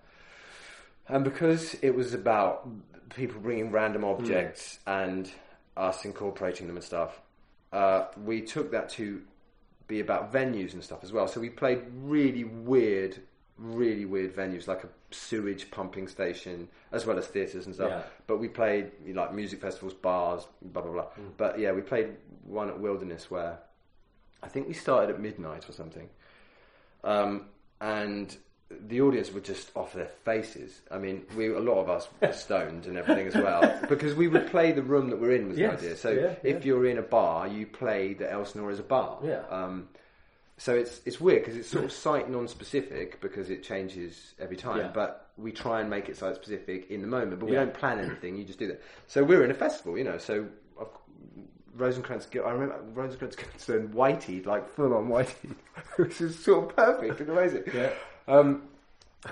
and 1.07 1.23
because 1.23 1.75
it 1.81 1.91
was 1.95 2.13
about 2.13 2.67
people 3.15 3.39
bringing 3.41 3.71
random 3.71 4.03
objects 4.03 4.79
and 4.87 5.31
us 5.75 6.03
incorporating 6.03 6.67
them 6.67 6.75
and 6.77 6.83
stuff, 6.83 7.21
uh, 7.71 8.05
we 8.25 8.41
took 8.41 8.71
that 8.71 8.89
to 8.89 9.21
be 9.87 9.99
about 9.99 10.33
venues 10.33 10.73
and 10.73 10.83
stuff 10.83 11.03
as 11.03 11.11
well. 11.13 11.27
So 11.27 11.39
we 11.39 11.49
played 11.49 11.81
really 12.01 12.43
weird, 12.43 13.17
really 13.57 14.05
weird 14.05 14.35
venues 14.35 14.67
like 14.67 14.83
a 14.83 14.89
sewage 15.11 15.71
pumping 15.71 16.07
station, 16.07 16.67
as 16.91 17.05
well 17.05 17.17
as 17.17 17.27
theatres 17.27 17.65
and 17.65 17.75
stuff. 17.75 17.89
Yeah. 17.89 18.03
But 18.27 18.37
we 18.37 18.47
played 18.47 18.91
you 19.05 19.13
know, 19.13 19.21
like 19.21 19.33
music 19.33 19.61
festivals, 19.61 19.93
bars, 19.93 20.47
blah 20.61 20.81
blah 20.81 20.91
blah. 20.91 21.07
But 21.37 21.59
yeah, 21.59 21.71
we 21.71 21.81
played 21.81 22.15
one 22.43 22.69
at 22.69 22.79
Wilderness 22.79 23.29
where 23.31 23.59
I 24.43 24.47
think 24.47 24.67
we 24.67 24.73
started 24.73 25.13
at 25.13 25.19
midnight 25.19 25.69
or 25.69 25.73
something, 25.73 26.09
um, 27.03 27.45
and 27.81 28.35
the 28.69 29.01
audience 29.01 29.31
were 29.31 29.39
just 29.39 29.71
off 29.75 29.93
their 29.93 30.11
faces. 30.25 30.81
I 30.91 30.97
mean, 30.97 31.25
we 31.35 31.47
a 31.53 31.59
lot 31.59 31.79
of 31.79 31.89
us 31.89 32.07
were 32.21 32.33
stoned 32.33 32.85
and 32.85 32.97
everything 32.97 33.27
as 33.27 33.35
well 33.35 33.79
because 33.89 34.13
we 34.13 34.27
would 34.27 34.47
play 34.47 34.71
the 34.71 34.83
room 34.83 35.09
that 35.09 35.19
we're 35.19 35.35
in 35.35 35.47
was 35.47 35.57
Yes, 35.57 35.79
the 35.79 35.85
idea. 35.85 35.97
So 35.97 36.09
yeah, 36.11 36.35
if 36.43 36.65
you're 36.65 36.85
in 36.85 36.97
a 36.97 37.03
bar, 37.03 37.47
you 37.47 37.65
play 37.65 38.13
the 38.13 38.29
Elsinore 38.31 38.71
as 38.71 38.79
a 38.79 38.83
bar. 38.83 39.19
Yeah. 39.23 39.43
Um, 39.49 39.87
so 40.57 40.73
it's 40.75 41.01
it's 41.05 41.21
weird 41.21 41.43
because 41.43 41.55
it's 41.55 41.69
sort 41.69 41.85
of 41.85 41.91
site 41.91 42.29
non-specific 42.29 43.21
because 43.21 43.49
it 43.49 43.63
changes 43.63 44.33
every 44.39 44.57
time. 44.57 44.77
Yeah. 44.79 44.91
But 44.93 45.29
we 45.37 45.51
try 45.51 45.81
and 45.81 45.89
make 45.89 46.09
it 46.09 46.17
site 46.17 46.35
specific 46.35 46.89
in 46.89 47.01
the 47.01 47.07
moment. 47.07 47.39
But 47.39 47.45
we 47.47 47.53
Yeah. 47.53 47.65
don't 47.65 47.73
plan 47.73 47.99
anything. 47.99 48.35
You 48.37 48.43
just 48.43 48.57
do 48.59 48.67
that. 48.67 48.81
So 49.07 49.23
we're 49.23 49.43
in 49.43 49.51
a 49.51 49.55
festival, 49.55 49.97
you 49.97 50.03
know. 50.03 50.17
So 50.17 50.47
I've, 50.79 50.87
Rosencrantz, 51.75 52.27
I 52.33 52.49
remember 52.49 52.79
Rosencrantz 52.93 53.35
and 53.69 53.93
Whitey, 53.93 54.45
like 54.45 54.67
full 54.67 54.95
on 54.95 55.07
Whitey, 55.09 55.55
which 55.97 56.19
is 56.21 56.37
sort 56.43 56.69
of 56.71 56.75
perfect 56.75 57.19
and 57.21 57.29
amazing. 57.29 57.63
Yeah. 57.73 57.91
Um, 58.27 58.63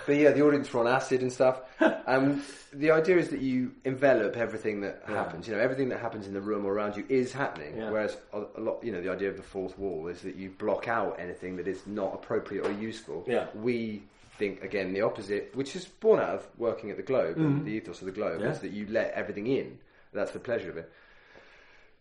but 0.05 0.15
yeah, 0.15 0.31
the 0.31 0.41
audience 0.41 0.71
were 0.73 0.81
on 0.81 0.87
acid 0.87 1.21
and 1.21 1.31
stuff. 1.31 1.61
And 2.07 2.43
the 2.71 2.91
idea 2.91 3.17
is 3.17 3.29
that 3.29 3.41
you 3.41 3.71
envelop 3.83 4.37
everything 4.37 4.81
that 4.81 5.01
happens. 5.07 5.47
You 5.47 5.55
know, 5.55 5.59
everything 5.59 5.89
that 5.89 5.99
happens 5.99 6.27
in 6.27 6.33
the 6.35 6.41
room 6.41 6.63
or 6.63 6.71
around 6.71 6.95
you 6.95 7.03
is 7.09 7.33
happening. 7.33 7.75
Yeah. 7.75 7.89
Whereas 7.89 8.15
a, 8.31 8.43
a 8.55 8.61
lot, 8.61 8.83
you 8.83 8.91
know, 8.91 9.01
the 9.01 9.09
idea 9.11 9.27
of 9.29 9.37
the 9.37 9.43
fourth 9.43 9.75
wall 9.79 10.07
is 10.07 10.21
that 10.21 10.35
you 10.35 10.51
block 10.51 10.87
out 10.87 11.19
anything 11.19 11.55
that 11.55 11.67
is 11.67 11.87
not 11.87 12.13
appropriate 12.13 12.63
or 12.63 12.71
useful. 12.71 13.25
Yeah. 13.27 13.47
We 13.55 14.03
think 14.37 14.63
again 14.63 14.93
the 14.93 15.01
opposite, 15.01 15.51
which 15.55 15.75
is 15.75 15.85
born 15.85 16.19
out 16.19 16.29
of 16.29 16.47
working 16.59 16.91
at 16.91 16.97
the 16.97 17.03
Globe. 17.03 17.37
and 17.37 17.61
mm. 17.61 17.65
The 17.65 17.71
ethos 17.71 18.01
of 18.01 18.05
the 18.05 18.11
Globe 18.11 18.41
Yeah. 18.41 18.51
is 18.51 18.59
that 18.59 18.71
you 18.71 18.85
let 18.89 19.11
everything 19.13 19.47
in. 19.47 19.79
That's 20.13 20.31
the 20.31 20.39
pleasure 20.39 20.69
of 20.69 20.77
it. 20.77 20.91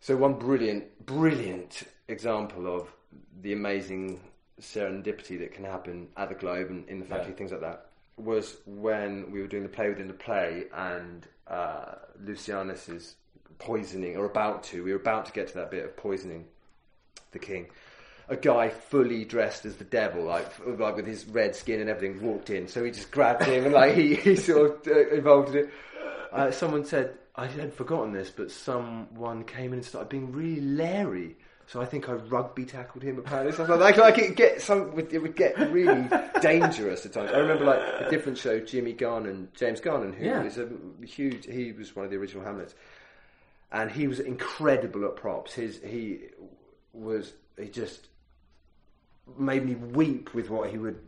So 0.01 0.17
one 0.19 0.35
brilliant, 0.35 1.07
brilliant 1.07 1.85
example 2.09 2.67
of 2.67 2.93
the 3.41 3.55
amazing 3.55 4.21
serendipity 4.61 5.39
that 5.41 5.53
can 5.53 5.65
happen 5.65 6.09
at 6.17 6.29
the 6.29 6.35
Globe 6.35 6.71
and 6.71 6.89
in 6.89 6.99
the 7.01 7.05
factory, 7.05 7.31
Yeah. 7.33 7.37
things 7.37 7.53
like 7.53 7.61
that, 7.63 7.87
was 8.17 8.57
when 8.67 9.31
we 9.33 9.41
were 9.41 9.47
doing 9.49 9.63
the 9.65 9.69
play 9.69 9.89
within 9.89 10.07
the 10.09 10.15
play 10.15 10.65
and 10.75 11.27
uh, 11.49 11.97
Lucianus 12.25 12.89
is 12.89 13.17
poisoning, 13.59 14.17
or 14.17 14.25
about 14.25 14.63
to, 14.65 14.83
we 14.85 14.93
were 14.93 14.99
about 15.01 15.27
to 15.27 15.33
get 15.33 15.49
to 15.49 15.55
that 15.55 15.71
bit 15.71 15.85
of 15.85 15.97
poisoning 15.97 16.45
the 17.33 17.39
king. 17.39 17.67
A 18.29 18.37
guy 18.37 18.71
fully 18.71 19.25
dressed 19.27 19.67
as 19.67 19.77
the 19.77 19.85
devil, 19.85 20.25
like 20.25 20.47
like 20.67 20.97
with 20.97 21.07
his 21.07 21.27
red 21.27 21.55
skin 21.55 21.81
and 21.81 21.91
everything, 21.91 22.23
walked 22.23 22.49
in. 22.49 22.69
So 22.69 22.83
he 22.83 22.91
just 22.91 23.11
grabbed 23.11 23.45
him 23.45 23.65
and 23.65 23.75
like 23.75 23.95
he, 23.95 24.15
he 24.15 24.37
sort 24.37 24.87
of 24.87 24.93
uh, 24.93 25.09
involved 25.11 25.51
in 25.55 25.65
it. 25.67 25.71
Uh, 26.33 26.51
someone 26.51 26.87
said 26.87 27.19
I 27.37 27.47
had 27.47 27.75
forgotten 27.75 28.13
this, 28.13 28.31
but 28.31 28.51
someone 28.51 29.45
came 29.45 29.73
in 29.73 29.81
and 29.81 29.85
started 29.85 30.09
being 30.09 30.33
really 30.33 30.61
leery. 30.63 31.37
So 31.67 31.81
I 31.81 31.87
think 31.87 32.09
I 32.09 32.13
rugby 32.13 32.67
tackled 32.67 33.03
him 33.03 33.19
apparently. 33.19 33.53
Something 33.53 33.81
like, 33.81 33.97
like 33.97 34.19
it 34.19 34.37
get 34.37 34.61
some, 34.61 34.93
it 35.11 35.19
would 35.21 35.35
get 35.35 35.59
really 35.73 36.09
dangerous 36.43 37.07
at 37.07 37.13
times. 37.15 37.31
I 37.33 37.39
remember 37.39 37.65
like 37.65 37.81
a 38.07 38.11
different 38.11 38.37
show, 38.39 38.61
Jimmy 38.61 38.93
Garnon, 38.93 39.49
James 39.55 39.81
Garnon, 39.81 40.13
who 40.13 40.25
Yeah. 40.25 40.43
is 40.45 40.59
a 40.59 40.69
huge. 41.05 41.47
He 41.47 41.73
was 41.73 41.97
one 41.97 42.05
of 42.05 42.11
the 42.11 42.19
original 42.19 42.45
Hamlets, 42.45 42.75
and 43.73 43.91
he 43.91 44.07
was 44.07 44.21
incredible 44.21 45.05
at 45.07 45.17
props. 45.17 45.55
His 45.55 45.81
he 45.83 46.21
was 46.93 47.33
he 47.59 47.69
just 47.69 48.09
made 49.39 49.65
me 49.65 49.75
weep 49.75 50.35
with 50.35 50.51
what 50.51 50.69
he 50.69 50.77
would 50.77 50.99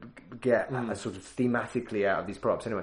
get 0.41 0.73
uh, 0.73 0.95
sort 0.95 1.17
of 1.17 1.23
thematically 1.23 2.07
out 2.07 2.21
of 2.21 2.27
these 2.27 2.39
props. 2.39 2.67
Anyway, 2.67 2.83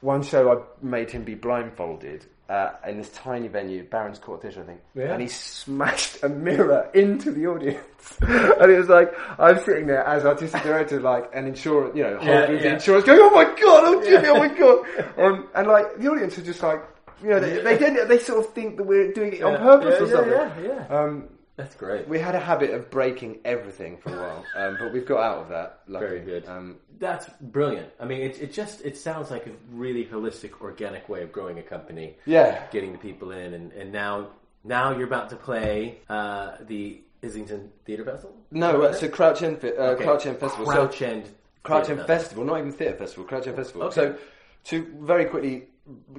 one 0.00 0.22
show 0.22 0.50
I 0.50 0.84
made 0.84 1.10
him 1.10 1.22
be 1.24 1.34
blindfolded 1.34 2.24
uh, 2.48 2.70
in 2.86 2.98
this 2.98 3.10
tiny 3.10 3.46
venue, 3.48 3.84
Baron's 3.84 4.18
Court 4.18 4.40
Theatre, 4.42 4.62
I 4.62 4.64
think, 4.64 4.80
Yeah. 4.94 5.12
and 5.12 5.20
he 5.20 5.28
smashed 5.28 6.22
a 6.22 6.28
mirror 6.28 6.88
into 6.94 7.30
the 7.30 7.46
audience, 7.46 7.78
and 8.20 8.70
it 8.72 8.78
was 8.78 8.88
like 8.88 9.12
I'm 9.38 9.58
sitting 9.64 9.86
there 9.86 10.04
as 10.04 10.24
artistic 10.24 10.62
director, 10.62 11.00
like 11.00 11.30
an 11.34 11.46
insurance, 11.46 11.94
you 11.96 12.04
know, 12.04 12.18
Yeah, 12.22 12.40
holding 12.40 12.58
the 12.58 12.64
yeah. 12.64 12.74
insurance, 12.74 13.04
going, 13.04 13.20
"Oh 13.20 13.30
my 13.30 13.44
god, 13.44 13.82
oh 13.84 14.02
Jimmy, 14.02 14.28
oh 14.28 14.38
my 14.38 14.48
god," 14.48 14.78
um, 15.18 15.48
and 15.54 15.68
like 15.68 15.98
the 15.98 16.08
audience 16.10 16.38
are 16.38 16.42
just 16.44 16.62
like. 16.62 16.82
You 17.20 17.30
know, 17.30 17.40
they, 17.40 17.76
they, 17.76 18.04
they 18.06 18.18
sort 18.20 18.38
of 18.46 18.52
think 18.52 18.76
that 18.76 18.84
we're 18.84 19.12
doing 19.12 19.32
it 19.32 19.42
on 19.42 19.56
purpose 19.56 19.96
Yeah, 19.98 20.04
or 20.04 20.30
yeah, 20.30 20.38
something. 20.46 20.64
yeah, 20.64 20.86
yeah. 20.88 20.96
Um, 20.96 21.24
That's 21.58 21.74
great. 21.74 22.06
we 22.08 22.20
had 22.20 22.34
a 22.36 22.38
habit 22.40 22.70
of 22.70 22.88
breaking 22.88 23.40
everything 23.44 23.98
for 23.98 24.10
a 24.16 24.16
while, 24.22 24.44
um, 24.56 24.76
but 24.80 24.92
we've 24.92 25.04
got 25.04 25.20
out 25.20 25.38
of 25.42 25.48
that. 25.48 25.80
Luckily. 25.88 26.20
Very 26.20 26.24
good. 26.24 26.48
Um, 26.48 26.76
That's 27.00 27.28
brilliant. 27.40 27.90
I 28.00 28.04
mean, 28.04 28.20
it, 28.20 28.40
it 28.40 28.52
just 28.52 28.80
it 28.84 28.96
sounds 28.96 29.30
like 29.32 29.46
a 29.48 29.50
really 29.72 30.04
holistic, 30.06 30.60
organic 30.62 31.08
way 31.08 31.22
of 31.24 31.32
growing 31.32 31.58
a 31.58 31.62
company. 31.62 32.16
Yeah. 32.26 32.62
getting 32.70 32.92
the 32.92 32.98
people 32.98 33.32
in, 33.32 33.54
and, 33.54 33.72
and 33.72 33.92
now 33.92 34.28
now 34.64 34.92
you're 34.96 35.06
about 35.08 35.30
to 35.30 35.36
play 35.36 35.98
uh, 36.08 36.52
the 36.66 37.00
Islington 37.24 37.70
Theatre 37.84 38.04
Festival. 38.04 38.36
no, 38.52 38.82
uh, 38.82 38.92
so 38.92 39.08
Crouch 39.08 39.42
End, 39.42 39.58
uh, 39.64 39.68
Okay. 39.68 40.04
Crouch 40.04 40.26
End 40.26 40.38
Festival. 40.38 40.66
Crouch 40.66 40.98
so, 41.00 41.06
End. 41.06 41.28
Crouch 41.64 41.90
End 41.90 42.06
Festival, 42.06 42.44
not 42.44 42.58
even 42.60 42.70
theatre 42.72 42.96
festival. 42.96 43.24
Crouch 43.24 43.46
End 43.48 43.56
Festival. 43.56 43.82
Okay. 43.88 43.94
So 43.94 44.16
to 44.64 44.86
very 45.00 45.24
quickly 45.24 45.64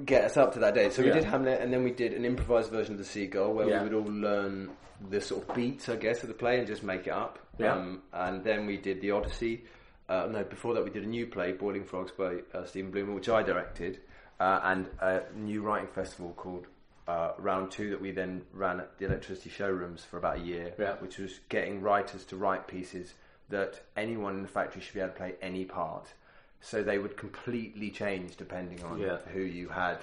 get 0.04 0.24
us 0.24 0.36
up 0.36 0.52
to 0.54 0.58
that 0.60 0.74
date, 0.74 0.92
so 0.92 1.02
Yeah. 1.02 1.08
we 1.08 1.20
did 1.20 1.24
Hamlet, 1.24 1.60
and 1.60 1.72
then 1.72 1.84
we 1.84 1.90
did 1.92 2.12
an 2.12 2.24
improvised 2.24 2.70
version 2.70 2.94
of 2.94 2.98
the 2.98 3.04
Seagull, 3.04 3.52
where 3.54 3.68
Yeah. 3.68 3.82
we 3.82 3.88
would 3.88 3.94
all 4.06 4.12
learn 4.12 4.70
the 5.08 5.20
sort 5.20 5.48
of 5.48 5.54
beats, 5.54 5.88
I 5.88 5.96
guess, 5.96 6.22
of 6.22 6.28
the 6.28 6.34
play 6.34 6.58
and 6.58 6.66
just 6.66 6.82
make 6.82 7.06
it 7.06 7.10
up. 7.12 7.38
Yeah. 7.58 7.74
Um, 7.74 8.02
and 8.12 8.42
then 8.44 8.66
we 8.66 8.76
did 8.76 9.00
the 9.00 9.12
Odyssey. 9.12 9.64
Uh, 10.08 10.26
no, 10.30 10.42
before 10.44 10.74
that 10.74 10.82
we 10.84 10.90
did 10.90 11.04
a 11.04 11.08
new 11.08 11.26
play, 11.26 11.52
Boiling 11.52 11.84
Frogs 11.84 12.10
by 12.12 12.42
uh, 12.52 12.64
Stephen 12.64 12.90
Bloomer, 12.90 13.14
which 13.14 13.28
I 13.28 13.42
directed, 13.42 14.00
uh, 14.40 14.60
and 14.64 14.88
a 15.00 15.22
new 15.36 15.62
writing 15.62 15.88
festival 15.88 16.32
called 16.36 16.66
uh, 17.08 17.32
Round 17.38 17.70
Two 17.70 17.90
that 17.90 18.00
we 18.00 18.10
then 18.10 18.42
ran 18.52 18.78
at 18.80 18.98
the 18.98 19.06
Electricity 19.06 19.50
showrooms 19.50 20.04
for 20.04 20.18
about 20.18 20.36
a 20.36 20.40
year, 20.40 20.72
Yeah. 20.78 20.94
which 21.00 21.18
was 21.18 21.40
getting 21.48 21.80
writers 21.80 22.24
to 22.26 22.36
write 22.36 22.66
pieces 22.66 23.14
that 23.48 23.80
anyone 23.96 24.36
in 24.36 24.42
the 24.42 24.48
factory 24.48 24.80
should 24.80 24.94
be 24.94 25.00
able 25.00 25.10
to 25.10 25.16
play 25.16 25.34
any 25.42 25.64
part. 25.64 26.12
So 26.60 26.82
they 26.82 26.98
would 26.98 27.16
completely 27.16 27.90
change 27.90 28.36
depending 28.36 28.82
on 28.84 28.98
Yeah. 28.98 29.18
who 29.32 29.40
you 29.40 29.68
had. 29.68 29.98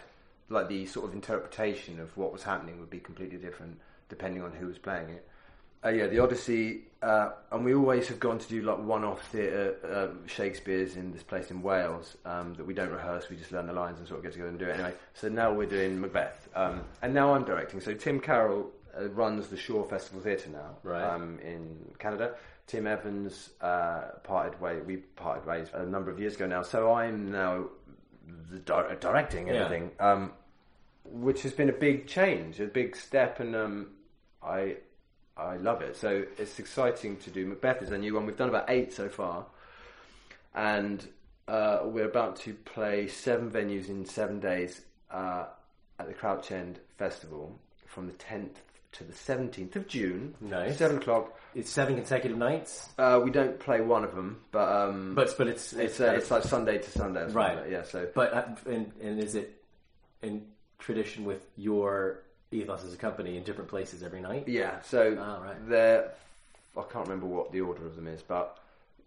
Like 0.50 0.68
the 0.70 0.86
sort 0.86 1.06
of 1.08 1.14
interpretation 1.14 2.00
of 2.00 2.16
what 2.18 2.32
was 2.34 2.44
happening 2.44 2.80
would 2.80 2.90
be 2.90 3.00
completely 3.00 3.38
different 3.38 3.80
depending 4.10 4.42
on 4.42 4.52
who 4.54 4.68
was 4.68 4.78
playing 4.78 5.10
it. 5.10 5.28
Uh, 5.86 5.90
yeah, 5.90 6.08
the 6.08 6.18
Odyssey, 6.18 6.86
uh, 7.04 7.30
and 7.52 7.64
we 7.64 7.76
always 7.76 8.08
have 8.08 8.20
gone 8.20 8.40
to 8.40 8.48
do 8.48 8.64
like 8.64 8.80
one-off 8.80 9.22
theatre, 9.28 9.76
uh, 9.88 10.28
Shakespeare's 10.28 10.96
in 10.96 11.12
this 11.12 11.22
place 11.22 11.52
in 11.52 11.62
Wales 11.62 12.18
um, 12.26 12.56
that 12.56 12.66
we 12.66 12.74
don't 12.74 12.90
rehearse. 12.90 13.30
We 13.30 13.36
just 13.36 13.52
learn 13.52 13.68
the 13.68 13.74
lines 13.74 14.00
and 14.00 14.08
sort 14.08 14.18
of 14.20 14.24
get 14.24 14.32
together 14.32 14.50
and 14.50 14.58
do 14.58 14.66
it 14.66 14.74
anyway. 14.74 14.94
So 15.14 15.30
now 15.30 15.54
we're 15.54 15.68
doing 15.68 16.00
Macbeth, 16.02 16.48
um, 16.56 16.82
and 17.04 17.14
now 17.14 17.34
I'm 17.36 17.44
directing. 17.44 17.80
So 17.80 17.94
Tim 17.94 18.20
Carroll 18.20 18.72
uh, 19.00 19.08
runs 19.10 19.50
the 19.50 19.58
Shaw 19.58 19.84
Festival 19.84 20.20
Theatre 20.22 20.50
now 20.50 20.78
Right. 20.82 21.04
um, 21.04 21.38
in 21.44 21.78
Canada. 22.00 22.34
Tim 22.68 22.86
Evans 22.86 23.50
uh, 23.62 24.10
parted 24.24 24.60
way. 24.62 24.80
We 24.82 24.98
parted 24.98 25.46
ways 25.46 25.68
a 25.74 25.86
number 25.86 26.12
of 26.12 26.20
years 26.20 26.36
ago 26.36 26.46
now. 26.48 26.62
So 26.64 26.94
I'm 26.94 27.32
now 27.32 27.66
the 28.52 28.60
di- 28.60 28.96
directing 29.00 29.48
Yeah. 29.48 29.54
everything. 29.56 29.92
Um, 30.00 30.34
which 31.06 31.44
has 31.44 31.54
been 31.54 31.70
a 31.70 31.74
big 31.74 32.06
change, 32.08 32.60
a 32.60 32.66
big 32.66 32.96
step, 32.98 33.40
and 33.40 33.56
um, 33.56 33.88
I 34.44 34.76
I 35.38 35.56
love 35.56 35.82
it. 35.82 35.96
So 35.96 36.26
it's 36.38 36.60
exciting 36.60 37.16
to 37.18 37.30
do. 37.30 37.46
Macbeth 37.46 37.82
is 37.82 37.92
a 37.92 37.98
new 37.98 38.14
one. 38.16 38.26
We've 38.26 38.36
done 38.36 38.50
about 38.50 38.70
eight 38.70 38.92
so 38.92 39.08
far, 39.08 39.46
and 40.54 41.08
uh, 41.48 41.80
we're 41.86 42.06
about 42.10 42.36
to 42.42 42.54
play 42.54 43.08
seven 43.08 43.50
venues 43.50 43.88
in 43.88 44.06
seven 44.06 44.42
days 44.42 44.82
uh, 45.10 45.46
at 46.00 46.08
the 46.08 46.14
Crouch 46.14 46.52
End 46.52 46.80
Festival 46.98 47.58
from 47.86 48.08
the 48.08 48.14
10th 48.14 48.56
to 48.94 49.04
the 49.04 49.14
17th 49.14 49.76
of 49.76 49.88
June. 49.88 50.34
Nice. 50.42 50.78
Seven 50.78 50.98
o'clock. 50.98 51.38
It's 51.56 51.70
seven 51.70 51.96
consecutive 51.96 52.38
nights, 52.38 52.90
Uh, 52.98 53.20
we 53.24 53.32
don't 53.32 53.60
play 53.60 53.82
one 53.82 54.04
of 54.04 54.14
them, 54.16 54.42
but 54.52 54.68
um, 54.70 55.16
but 55.16 55.34
but 55.38 55.48
it's 55.48 55.74
it's 55.74 56.00
uh, 56.00 56.14
it's 56.18 56.30
like 56.30 56.44
Sunday 56.44 56.78
to 56.78 56.92
Sunday, 56.92 57.22
or 57.22 57.24
something 57.24 57.36
Right. 57.36 57.56
like 57.56 57.64
that, 57.66 57.72
yeah. 57.72 57.84
So 57.84 58.08
But 58.14 58.34
uh, 58.34 58.46
and 58.68 58.92
and 59.02 59.20
is 59.20 59.36
it 59.36 59.62
in 60.22 60.46
tradition 60.80 61.26
with 61.26 61.46
your 61.58 62.24
ethos 62.52 62.84
as 62.84 62.94
a 62.94 62.98
company 62.98 63.38
in 63.38 63.44
different 63.44 63.70
places 63.70 64.04
every 64.04 64.22
night? 64.22 64.48
Yeah, 64.48 64.82
so 64.82 65.18
Oh, 65.20 65.44
right. 65.44 65.68
they're 65.68 66.12
I 66.78 66.84
can't 66.84 67.08
remember 67.08 67.26
what 67.26 67.52
the 67.52 67.62
order 67.62 67.86
of 67.88 67.96
them 67.96 68.08
is, 68.08 68.22
but 68.22 68.60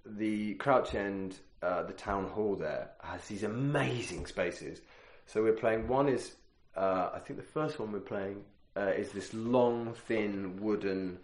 the 0.05 0.55
Crouch 0.55 0.95
End, 0.97 1.39
uh, 1.63 1.85
the 1.85 1.93
town 1.93 2.27
hall 2.27 2.57
there 2.57 2.91
has 3.01 3.25
these 3.29 3.45
amazing 3.45 4.27
spaces. 4.27 4.81
So 5.27 5.41
we're 5.43 5.53
playing. 5.53 5.87
One 5.87 6.09
is 6.09 6.33
uh, 6.77 7.11
I 7.15 7.21
think 7.21 7.39
the 7.39 7.47
first 7.47 7.79
one 7.79 7.93
we're 7.93 8.01
playing 8.01 8.43
uh, 8.77 8.93
is 8.97 9.11
this 9.13 9.33
long, 9.35 9.95
thin 10.07 10.59
wooden 10.61 11.19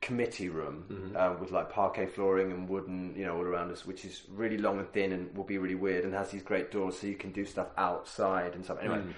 committee 0.00 0.48
room 0.48 0.84
Mm-hmm. 0.90 1.16
uh, 1.16 1.32
with 1.40 1.50
like 1.50 1.70
parquet 1.70 2.06
flooring 2.06 2.52
and 2.52 2.68
wooden, 2.68 3.14
you 3.16 3.24
know, 3.26 3.34
all 3.36 3.42
around 3.42 3.72
us, 3.72 3.84
which 3.84 4.04
is 4.04 4.22
really 4.30 4.56
long 4.58 4.78
and 4.78 4.88
thin 4.92 5.12
and 5.12 5.36
will 5.36 5.44
be 5.44 5.58
really 5.58 5.74
weird 5.74 6.04
and 6.04 6.14
has 6.14 6.30
these 6.30 6.42
great 6.42 6.70
doors 6.70 6.98
so 6.98 7.06
you 7.08 7.16
can 7.16 7.32
do 7.32 7.44
stuff 7.44 7.68
outside 7.76 8.54
and 8.54 8.64
stuff. 8.64 8.78
Anyway, 8.80 8.98
Mm. 9.00 9.12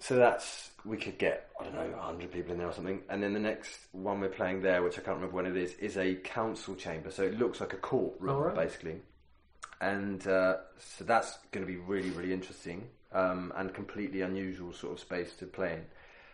so 0.00 0.16
that's 0.16 0.70
we 0.84 0.96
could 0.96 1.16
get 1.16 1.48
I 1.60 1.64
don't 1.64 1.74
know 1.74 1.96
hundred 1.96 2.32
people 2.32 2.52
in 2.52 2.58
there 2.58 2.66
or 2.68 2.72
something, 2.72 3.02
and 3.08 3.22
then 3.22 3.32
the 3.34 3.38
next 3.40 3.78
one 3.92 4.20
we're 4.20 4.28
playing 4.28 4.62
there, 4.62 4.82
which 4.82 4.98
I 4.98 5.02
can't 5.02 5.16
remember 5.16 5.36
when 5.36 5.46
it 5.46 5.56
is, 5.56 5.74
is 5.74 5.96
a 5.96 6.16
council 6.16 6.74
chamber. 6.74 7.10
So 7.12 7.22
it 7.22 7.38
looks 7.38 7.60
like 7.60 7.72
a 7.72 7.76
courtroom 7.76 8.30
Oh, 8.34 8.40
right. 8.40 8.54
basically, 8.56 8.96
and 9.80 10.26
uh, 10.26 10.56
so 10.78 11.04
that's 11.04 11.38
going 11.52 11.64
to 11.64 11.72
be 11.72 11.78
really 11.78 12.10
really 12.10 12.32
interesting 12.32 12.88
um, 13.12 13.52
and 13.56 13.72
completely 13.72 14.22
unusual 14.22 14.72
sort 14.72 14.92
of 14.94 14.98
space 15.00 15.34
to 15.36 15.46
play 15.46 15.74
in. 15.74 15.84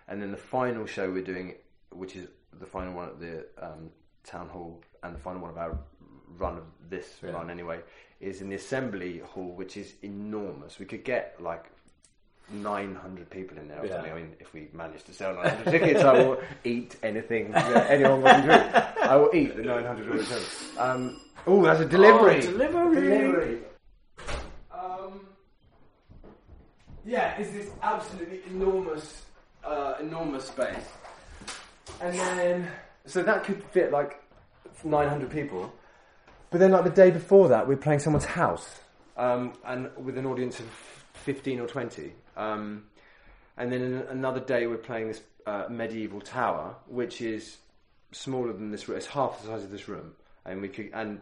And 0.09 0.21
then 0.23 0.31
the 0.31 0.37
final 0.39 0.87
show 0.87 1.11
we're 1.11 1.23
doing, 1.23 1.55
which 1.91 2.17
is 2.17 2.29
the 2.59 2.67
final 2.67 2.95
one 2.95 3.09
at 3.09 3.21
the 3.21 3.47
um, 3.61 3.91
town 4.25 4.49
hall 4.49 4.81
and 5.03 5.15
the 5.15 5.19
final 5.19 5.41
one 5.41 5.51
of 5.51 5.59
our 5.59 5.79
run 6.37 6.57
of 6.59 6.65
this 6.89 7.19
Yeah. 7.23 7.31
run 7.33 7.51
anyway, 7.51 7.81
is 8.21 8.41
in 8.41 8.49
the 8.49 8.57
assembly 8.57 9.19
hall, 9.19 9.53
which 9.55 9.77
is 9.77 9.95
enormous. 10.03 10.79
We 10.79 10.87
could 10.87 11.05
get 11.05 11.37
like 11.41 11.71
900 12.51 13.29
people 13.29 13.59
in 13.59 13.69
there 13.69 13.85
Yeah. 13.85 14.01
I 14.01 14.15
mean, 14.15 14.35
if 14.41 14.53
we 14.55 14.69
manage 14.73 15.05
to 15.05 15.13
sell 15.13 15.35
900 15.35 15.71
tickets, 15.71 16.03
I 16.03 16.13
will 16.15 16.41
eat 16.65 16.97
anything 17.03 17.55
anyone 17.55 18.23
wants 18.23 18.41
to 18.41 18.47
drink. 18.47 18.75
I 19.03 19.17
will 19.17 19.31
eat 19.35 19.57
the 19.57 19.63
900 19.63 20.09
auditorium. 20.11 20.47
Um, 20.79 21.21
oh, 21.47 21.63
that's 21.65 21.81
a 21.81 21.85
delivery. 21.85 22.39
Oh, 22.39 22.41
delivery. 22.41 22.95
Delivery. 23.01 23.59
Um, 24.73 25.27
yeah, 27.05 27.37
it's 27.39 27.51
this 27.53 27.71
absolutely 27.83 28.41
enormous, 28.51 29.25
uh, 29.69 29.97
enormous 30.01 30.47
space. 30.47 30.85
And 32.01 32.19
then, 32.19 32.69
so 33.07 33.23
that 33.23 33.45
could 33.45 33.63
fit 33.65 33.91
like 33.93 34.23
900 34.85 35.31
people. 35.31 35.73
But 36.51 36.61
then, 36.61 36.71
like 36.71 36.85
the 36.85 36.91
day 36.91 37.11
before 37.11 37.49
that, 37.49 37.69
we're 37.69 37.77
playing 37.77 38.01
someone's 38.01 38.25
house, 38.25 38.81
um, 39.17 39.53
and 39.67 39.91
with 39.97 40.17
an 40.17 40.25
audience 40.27 40.61
of 40.61 40.67
15 41.25 41.61
or 41.61 41.67
20. 41.67 42.13
Um, 42.37 42.85
and 43.57 43.71
then 43.73 44.05
another 44.09 44.41
day, 44.41 44.67
we're 44.67 44.77
playing 44.79 45.09
this 45.09 45.21
uh, 45.47 45.65
medieval 45.69 46.21
tower, 46.21 46.75
which 46.87 47.21
is 47.21 47.59
smaller 48.13 48.53
than 48.53 48.71
this 48.71 48.89
room. 48.89 48.97
It's 48.97 49.07
half 49.07 49.43
the 49.43 49.49
size 49.49 49.65
of 49.65 49.71
this 49.71 49.89
room, 49.89 50.13
and 50.47 50.63
we 50.63 50.69
could 50.69 50.91
and 50.95 51.21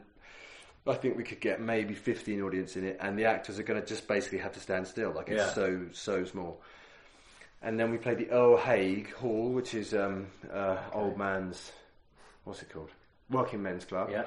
I 0.86 0.94
think 0.94 1.16
we 1.16 1.24
could 1.24 1.40
get 1.40 1.60
maybe 1.60 1.94
15 1.94 2.40
audience 2.42 2.76
in 2.76 2.84
it, 2.84 2.98
and 3.00 3.18
the 3.18 3.24
actors 3.24 3.58
are 3.58 3.64
going 3.64 3.80
to 3.80 3.86
just 3.86 4.06
basically 4.06 4.38
have 4.38 4.52
to 4.52 4.60
stand 4.60 4.86
still. 4.86 5.10
Like 5.10 5.28
it's 5.28 5.38
Yeah. 5.38 5.54
so 5.54 5.80
so 5.92 6.24
small. 6.24 6.60
And 7.62 7.80
then 7.80 7.90
we 7.90 7.98
played 7.98 8.18
the 8.18 8.30
Earl 8.30 8.56
Haig 8.56 9.12
Hall, 9.14 9.50
which 9.50 9.74
is 9.74 9.94
um, 9.94 10.26
uh, 10.52 10.76
old 10.92 11.16
man's 11.16 11.72
what's 12.46 12.62
it 12.62 12.72
called? 12.72 12.90
Working 13.28 13.62
men's 13.62 13.84
club. 13.84 14.08
Yeah. 14.10 14.24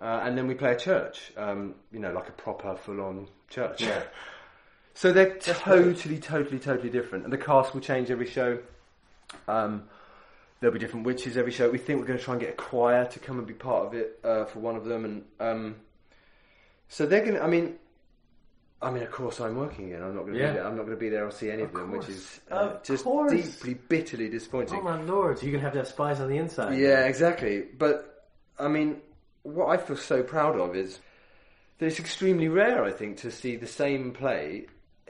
Uh, 0.00 0.20
and 0.24 0.36
then 0.36 0.46
we 0.46 0.54
play 0.54 0.72
a 0.72 0.78
church, 0.78 1.32
um, 1.36 1.74
you 1.90 1.98
know, 1.98 2.12
like 2.12 2.28
a 2.28 2.32
proper, 2.32 2.76
full-on 2.76 3.28
church. 3.48 3.82
Yeah. 3.82 4.02
so 4.94 5.12
they're 5.12 5.36
totally, 5.38 6.18
totally, 6.18 6.58
totally 6.58 6.90
different, 6.90 7.24
and 7.24 7.32
the 7.32 7.38
cast 7.38 7.74
will 7.74 7.80
change 7.80 8.10
every 8.10 8.26
show. 8.26 8.58
Um, 9.48 9.84
there'll 10.60 10.74
be 10.74 10.80
different 10.80 11.06
witches 11.06 11.36
every 11.36 11.52
show. 11.52 11.70
We 11.70 11.78
think 11.78 12.00
we're 12.00 12.06
going 12.06 12.18
to 12.18 12.24
try 12.24 12.34
and 12.34 12.40
get 12.40 12.50
a 12.50 12.56
choir 12.56 13.06
to 13.06 13.18
come 13.18 13.38
and 13.38 13.46
be 13.46 13.54
part 13.54 13.86
of 13.86 13.94
it 13.94 14.18
uh, 14.22 14.44
for 14.46 14.60
one 14.60 14.76
of 14.76 14.84
them, 14.84 15.04
and 15.04 15.24
um, 15.40 15.76
so 16.88 17.06
they're 17.06 17.24
going 17.24 17.34
to. 17.34 17.42
I 17.42 17.48
mean, 17.48 17.76
I 18.82 18.90
mean, 18.90 19.02
of 19.02 19.10
course, 19.12 19.40
I'm 19.40 19.56
working 19.56 19.86
again. 19.92 20.02
I'm 20.02 20.14
not 20.14 20.22
going 20.22 20.34
to 20.34 20.40
Yeah. 20.40 20.48
be 20.50 20.54
there. 20.58 20.66
I'm 20.66 20.76
not 20.76 20.82
going 20.86 20.96
to 20.96 21.00
be 21.00 21.08
there 21.08 21.26
or 21.26 21.30
see 21.30 21.50
any 21.50 21.62
of, 21.62 21.68
Of 21.68 21.74
them, 21.80 21.90
which 21.92 22.02
course. 22.02 22.16
is 22.16 22.40
uh, 22.50 22.54
Of 22.54 22.82
just 22.82 23.04
course. 23.04 23.32
deeply, 23.32 23.74
bitterly 23.74 24.28
disappointing. 24.28 24.78
Oh 24.80 24.82
my 24.82 25.00
lord! 25.02 25.42
You're 25.42 25.52
gonna 25.52 25.62
have 25.64 25.72
to 25.74 25.78
have 25.80 25.88
spies 25.88 26.20
on 26.20 26.28
the 26.28 26.36
inside. 26.36 26.78
Yeah, 26.78 27.04
exactly. 27.06 27.62
But 27.62 28.26
I 28.58 28.68
mean, 28.68 29.00
what 29.44 29.66
I 29.68 29.76
feel 29.76 29.96
so 29.96 30.22
proud 30.22 30.58
of 30.58 30.74
is 30.76 30.98
that 31.78 31.86
it's 31.86 32.00
extremely 32.00 32.48
rare, 32.48 32.84
I 32.84 32.90
think, 32.92 33.18
to 33.18 33.30
see 33.30 33.56
the 33.56 33.66
same 33.66 34.12
play 34.12 34.66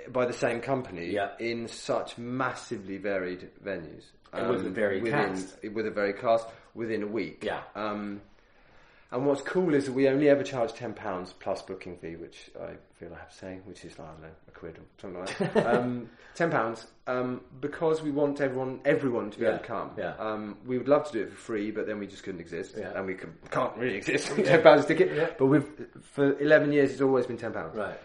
by 0.09 0.27
the 0.27 0.33
same 0.33 0.61
company 0.61 1.07
Yeah. 1.11 1.31
in 1.39 1.69
such 1.69 2.19
massively 2.19 2.99
varied 2.99 3.51
venues. 3.65 4.05
And 4.33 4.49
with 4.49 4.67
a 4.67 4.71
varied 4.71 5.03
within, 5.03 5.35
cast. 5.35 5.63
With 5.73 5.87
a 5.87 5.91
very 5.91 6.15
cast 6.15 6.47
within 6.75 7.03
a 7.03 7.07
week. 7.07 7.45
Yeah. 7.45 7.63
Um, 7.75 8.23
and 9.13 9.27
what's 9.27 9.43
cool 9.43 9.75
is 9.75 9.85
that 9.87 9.93
we 9.93 10.09
only 10.09 10.29
ever 10.29 10.43
charge 10.43 10.73
ten 10.73 10.95
pounds 10.95 11.35
plus 11.39 11.63
booking 11.63 11.97
fee, 11.99 12.17
which 12.17 12.51
I 12.61 12.71
feel 12.99 13.13
I 13.15 13.19
have 13.19 13.31
to 13.31 13.37
say, 13.37 13.59
which 13.65 13.85
is 13.85 13.93
I 13.99 14.07
don't 14.07 14.23
know 14.23 14.29
a 14.49 14.51
quid 14.51 14.79
or 14.79 14.83
something 15.01 15.21
like 15.21 15.55
that. 15.55 15.67
um, 15.79 16.09
ten 16.35 16.51
pounds 16.51 16.87
um, 17.07 17.43
because 17.61 18.03
we 18.03 18.11
want 18.11 18.41
everyone 18.41 18.81
everyone 18.85 19.31
to 19.31 19.39
be 19.39 19.45
able 19.45 19.59
to 19.59 19.65
come. 19.65 19.91
yeah. 19.99 20.15
Um, 20.19 20.57
we 20.67 20.79
would 20.79 20.89
love 20.89 21.07
to 21.09 21.13
do 21.13 21.23
it 21.25 21.31
for 21.31 21.37
free, 21.37 21.71
but 21.71 21.87
then 21.87 21.99
we 21.99 22.07
just 22.07 22.23
couldn't 22.25 22.41
exist, 22.41 22.75
Yeah. 22.79 22.93
and 22.97 23.07
we 23.07 23.15
can, 23.15 23.35
can't 23.51 23.77
really 23.77 23.97
exist 23.97 24.29
ten 24.45 24.63
pounds 24.63 24.85
a 24.85 24.89
ticket. 24.89 25.15
Yeah. 25.15 25.31
But 25.39 25.47
we've 25.47 25.69
for 26.15 26.39
eleven 26.41 26.73
years, 26.73 26.91
it's 26.93 27.01
always 27.03 27.27
been 27.27 27.37
ten 27.39 27.53
pounds. 27.53 27.77
Right. 27.77 27.99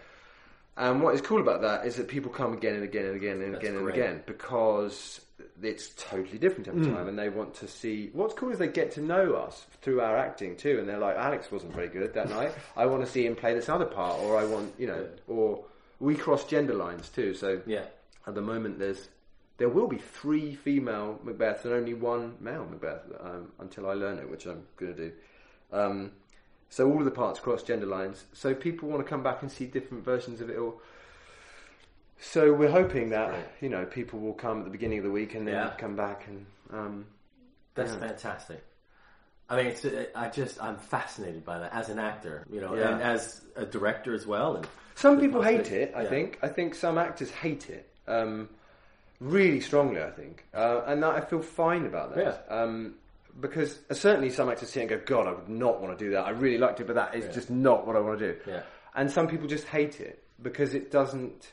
And 0.76 1.02
what 1.02 1.14
is 1.14 1.20
cool 1.20 1.40
about 1.40 1.62
that 1.62 1.86
is 1.86 1.96
that 1.96 2.06
people 2.06 2.30
come 2.30 2.52
again 2.52 2.74
and 2.74 2.84
again 2.84 3.06
and 3.06 3.16
again 3.16 3.40
and 3.42 3.54
That's 3.54 3.64
again 3.64 3.76
and 3.78 3.88
again 3.88 4.22
because 4.26 5.20
it's 5.62 5.90
totally 5.96 6.38
different 6.38 6.68
every 6.68 6.82
Mm. 6.82 6.94
time, 6.94 7.08
and 7.08 7.18
they 7.18 7.28
want 7.28 7.54
to 7.54 7.66
see. 7.66 8.10
What's 8.12 8.34
cool 8.34 8.50
is 8.50 8.58
they 8.58 8.68
get 8.68 8.92
to 8.92 9.00
know 9.00 9.34
us 9.34 9.66
through 9.82 10.00
our 10.00 10.16
acting 10.16 10.56
too, 10.56 10.78
and 10.78 10.88
they're 10.88 10.98
like, 10.98 11.16
Alex 11.16 11.50
wasn't 11.50 11.74
very 11.74 11.88
good 11.88 12.14
that 12.14 12.28
night. 12.30 12.52
I 12.76 12.86
want 12.86 13.04
to 13.04 13.10
see 13.10 13.26
him 13.26 13.34
play 13.36 13.54
this 13.54 13.68
other 13.68 13.86
part, 13.86 14.20
or 14.20 14.36
I 14.36 14.44
want, 14.44 14.74
you 14.78 14.86
know, 14.86 15.06
or 15.26 15.64
we 16.00 16.14
cross 16.14 16.44
gender 16.44 16.74
lines 16.74 17.08
too. 17.08 17.34
So 17.34 17.60
Yeah. 17.66 17.86
at 18.26 18.34
the 18.34 18.40
moment, 18.42 18.78
there's 18.78 19.08
there 19.56 19.68
will 19.68 19.88
be 19.88 19.98
three 19.98 20.54
female 20.54 21.18
Macbeths 21.24 21.64
and 21.64 21.74
only 21.74 21.92
one 21.92 22.36
male 22.38 22.64
Macbeth 22.64 23.02
um, 23.18 23.50
until 23.58 23.90
I 23.90 23.94
learn 23.94 24.18
it, 24.20 24.30
which 24.30 24.46
I'm 24.46 24.62
going 24.76 24.94
to 24.94 25.08
do. 25.08 25.12
Um, 25.72 26.12
so 26.70 26.88
all 26.88 26.98
of 27.00 27.04
the 27.04 27.10
parts 27.10 27.40
cross 27.40 27.64
gender 27.64 27.86
lines. 27.86 28.24
So 28.32 28.54
people 28.54 28.88
want 28.88 29.04
to 29.04 29.08
come 29.08 29.24
back 29.24 29.42
and 29.42 29.50
see 29.50 29.66
different 29.66 30.04
versions 30.04 30.40
of 30.40 30.48
it 30.50 30.58
all. 30.58 30.80
So 32.20 32.52
we're 32.52 32.70
hoping 32.70 33.10
that 33.10 33.34
you 33.60 33.68
know 33.68 33.84
people 33.86 34.18
will 34.18 34.32
come 34.34 34.58
at 34.58 34.64
the 34.64 34.70
beginning 34.70 34.98
of 34.98 35.04
the 35.04 35.10
week 35.10 35.34
and 35.34 35.46
then 35.46 35.54
Yeah. 35.54 35.70
come 35.78 35.94
back 35.96 36.26
and 36.26 36.46
um, 36.72 37.06
That's 37.74 37.92
Yeah. 37.92 37.98
fantastic. 38.00 38.64
I 39.48 39.56
mean, 39.56 39.66
it's, 39.66 39.86
I 40.14 40.28
just 40.28 40.60
I'm 40.62 40.76
fascinated 40.76 41.44
by 41.44 41.60
that 41.60 41.72
as 41.72 41.88
an 41.88 41.98
actor, 41.98 42.44
you 42.50 42.60
know, 42.60 42.74
Yeah. 42.74 42.92
and 42.94 43.02
as 43.02 43.40
a 43.56 43.64
director 43.64 44.12
as 44.14 44.26
well. 44.26 44.56
And 44.56 44.66
Some 44.96 45.20
people 45.20 45.42
hate 45.42 45.70
it. 45.70 45.94
I 45.94 46.04
think. 46.06 46.38
I 46.42 46.48
think 46.48 46.74
some 46.74 46.98
actors 46.98 47.30
hate 47.30 47.70
it 47.70 47.88
um, 48.08 48.48
really 49.20 49.60
strongly. 49.60 50.02
I 50.02 50.10
think, 50.10 50.44
uh, 50.52 50.82
and 50.86 51.04
I 51.04 51.20
feel 51.20 51.40
fine 51.40 51.86
about 51.86 52.14
that. 52.16 52.46
Um, 52.50 52.96
because 53.40 53.78
uh, 53.88 53.94
certainly 53.94 54.30
some 54.30 54.48
actors 54.50 54.70
see 54.70 54.80
it 54.80 54.90
and 54.90 54.90
go, 54.90 54.98
"God, 55.22 55.28
I 55.28 55.32
would 55.32 55.48
not 55.48 55.80
want 55.80 55.96
to 55.96 56.04
do 56.04 56.10
that. 56.10 56.26
I 56.26 56.30
really 56.30 56.58
liked 56.58 56.80
it, 56.80 56.86
but 56.88 56.96
that 56.96 57.14
is 57.14 57.32
just 57.32 57.48
not 57.48 57.86
what 57.86 57.94
I 57.94 58.00
want 58.00 58.18
to 58.18 58.32
do." 58.34 58.40
Yeah. 58.50 58.62
And 58.96 59.08
some 59.10 59.28
people 59.28 59.46
just 59.46 59.68
hate 59.68 60.00
it 60.00 60.24
because 60.42 60.74
it 60.74 60.90
doesn't. 60.90 61.52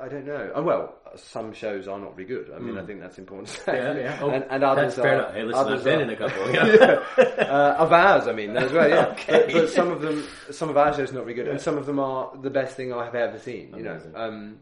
I 0.00 0.08
don't 0.08 0.26
know. 0.26 0.50
Oh, 0.54 0.62
well, 0.62 0.94
some 1.14 1.52
shows 1.52 1.86
are 1.86 1.98
not 1.98 2.16
very 2.16 2.26
good. 2.26 2.50
I 2.54 2.58
mean, 2.58 2.76
I 2.78 2.84
think 2.84 3.00
that's 3.00 3.18
important 3.18 3.48
to 3.48 3.54
say. 3.60 3.72
Mm. 3.74 3.94
Yeah, 3.96 4.00
yeah. 4.02 4.18
Oh, 4.20 4.30
and, 4.30 4.44
and 4.50 4.64
others 4.64 4.98
are. 4.98 5.32
Hey, 5.32 5.44
listen, 5.44 5.60
others 5.60 5.78
I've 5.80 5.84
been 5.84 5.98
are- 6.00 6.02
in 6.02 6.10
a 6.10 6.16
couple. 6.16 6.50
Yeah. 6.52 7.44
uh, 7.46 7.76
of 7.78 7.92
ours, 7.92 8.26
I 8.26 8.32
mean, 8.32 8.56
as 8.56 8.72
well. 8.72 8.88
Yeah, 8.88 9.06
Okay. 9.12 9.44
but, 9.46 9.52
but 9.52 9.70
some 9.70 9.90
of 9.92 10.00
them, 10.00 10.24
some 10.50 10.68
of 10.68 10.76
our 10.76 10.92
shows 10.94 11.10
are 11.12 11.14
not 11.14 11.24
very 11.24 11.34
good, 11.34 11.48
and 11.48 11.60
some 11.60 11.78
of 11.78 11.86
them 11.86 12.00
are 12.00 12.36
the 12.42 12.50
best 12.50 12.76
thing 12.76 12.92
I 12.92 13.04
have 13.04 13.14
ever 13.14 13.38
seen. 13.38 13.72
You 13.76 13.84
know, 13.84 14.00
um, 14.14 14.58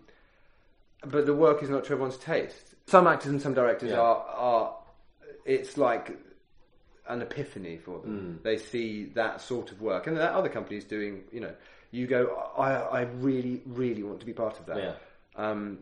but 1.06 1.24
the 1.24 1.34
work 1.34 1.62
is 1.62 1.70
not 1.70 1.84
to 1.84 1.92
everyone's 1.92 2.18
taste. 2.18 2.74
Some 2.86 3.06
actors 3.06 3.30
and 3.30 3.40
some 3.40 3.54
directors 3.54 3.90
Yeah. 3.90 4.00
are 4.00 4.16
are. 4.16 4.76
It's 5.46 5.78
like 5.78 6.16
an 7.08 7.22
epiphany 7.22 7.78
for 7.78 8.00
them. 8.00 8.18
Hmm. 8.18 8.42
They 8.42 8.56
see 8.58 9.06
that 9.14 9.40
sort 9.40 9.72
of 9.72 9.80
work, 9.80 10.06
and 10.06 10.16
there 10.16 10.28
are 10.30 10.38
other 10.38 10.48
companies 10.50 10.84
doing. 10.84 11.24
You 11.32 11.40
know, 11.40 11.54
you 11.94 12.06
go. 12.06 12.50
I 12.56 12.72
I 12.72 13.00
really 13.02 13.62
really 13.66 14.02
want 14.02 14.20
to 14.20 14.26
be 14.26 14.32
part 14.32 14.58
of 14.58 14.66
that. 14.66 14.76
Yeah. 14.78 14.92
Um, 15.36 15.78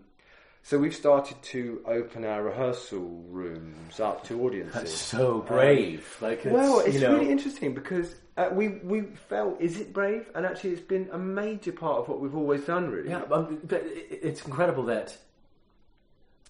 so 0.62 0.78
we've 0.78 0.94
started 0.94 1.42
to 1.42 1.82
open 1.86 2.24
our 2.24 2.42
rehearsal 2.42 3.24
rooms 3.28 3.98
up 3.98 4.24
to 4.24 4.40
audiences. 4.44 4.74
That's 4.74 4.92
so 4.92 5.40
brave. 5.40 6.16
Like, 6.20 6.46
it's, 6.46 6.54
Well, 6.54 6.78
it's 6.80 6.94
you 6.94 7.00
know, 7.00 7.14
really 7.14 7.30
interesting 7.30 7.74
because 7.74 8.14
uh, 8.36 8.48
we 8.52 8.68
we 8.68 9.02
felt 9.28 9.60
is 9.60 9.80
it 9.80 9.92
brave, 9.92 10.30
and 10.34 10.46
actually 10.46 10.70
it's 10.70 10.80
been 10.80 11.08
a 11.12 11.18
major 11.18 11.72
part 11.72 11.98
of 11.98 12.08
what 12.08 12.20
we've 12.20 12.36
always 12.36 12.64
done. 12.64 12.90
Really, 12.90 13.10
Yeah, 13.10 13.22
um, 13.30 13.60
but 13.64 13.82
it's 13.84 14.44
incredible 14.44 14.84
that 14.84 15.16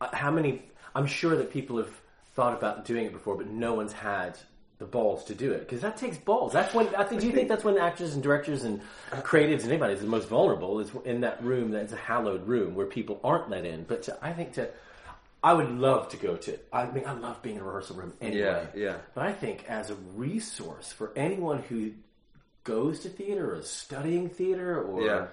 uh, 0.01 0.15
how 0.15 0.31
many. 0.31 0.63
I'm 0.95 1.07
sure 1.07 1.37
that 1.37 1.51
people 1.51 1.79
have 1.79 1.93
thought 2.35 2.53
about 2.55 2.85
doing 2.85 3.07
it 3.07 3.13
before, 3.13 3.37
but 3.37 3.47
no 3.47 3.73
one's 3.73 3.95
had 3.95 4.39
the 4.83 4.89
balls 4.89 5.23
to 5.23 5.35
do 5.35 5.53
it 5.53 5.61
because 5.61 5.81
that 5.81 5.97
takes 5.97 6.19
balls. 6.19 6.53
That's 6.53 6.75
when 6.75 6.93
I 6.97 7.05
think. 7.05 7.21
Do 7.21 7.29
you 7.29 7.33
think 7.33 7.49
that's 7.49 7.63
when 7.63 7.79
actors 7.79 8.15
and 8.15 8.23
directors 8.23 8.65
and 8.65 8.81
creatives 9.13 9.63
and 9.63 9.71
anybody 9.71 9.95
is 9.95 10.01
the 10.01 10.09
most 10.09 10.29
vulnerable? 10.29 10.81
Is 10.81 10.91
in 11.05 11.21
that 11.21 11.43
room 11.43 11.71
that's 11.71 11.93
a 11.93 11.97
hallowed 11.97 12.49
room 12.49 12.75
where 12.75 12.87
people 12.87 13.21
aren't 13.23 13.49
let 13.49 13.65
in. 13.65 13.85
But 13.85 14.03
to, 14.05 14.19
I 14.21 14.33
think 14.33 14.55
to. 14.55 14.69
I 15.45 15.55
would 15.55 15.71
love 15.71 16.09
to 16.11 16.17
go 16.17 16.37
to. 16.37 16.59
I 16.73 16.87
mean, 16.91 17.05
I 17.05 17.13
love 17.13 17.43
being 17.43 17.57
in 17.57 17.63
a 17.63 17.65
rehearsal 17.65 17.97
room 17.97 18.13
anyway. 18.21 18.69
Yeah, 18.75 18.81
yeah. 18.81 18.97
But 19.15 19.25
I 19.27 19.33
think 19.33 19.65
as 19.69 19.91
a 19.91 19.95
resource 20.15 20.93
for 20.93 21.13
anyone 21.17 21.63
who 21.69 21.93
goes 22.65 23.01
to 23.01 23.09
theater 23.09 23.53
or 23.53 23.59
is 23.59 23.69
studying 23.69 24.29
theater 24.29 24.81
or 24.81 25.03
Yeah. 25.03 25.27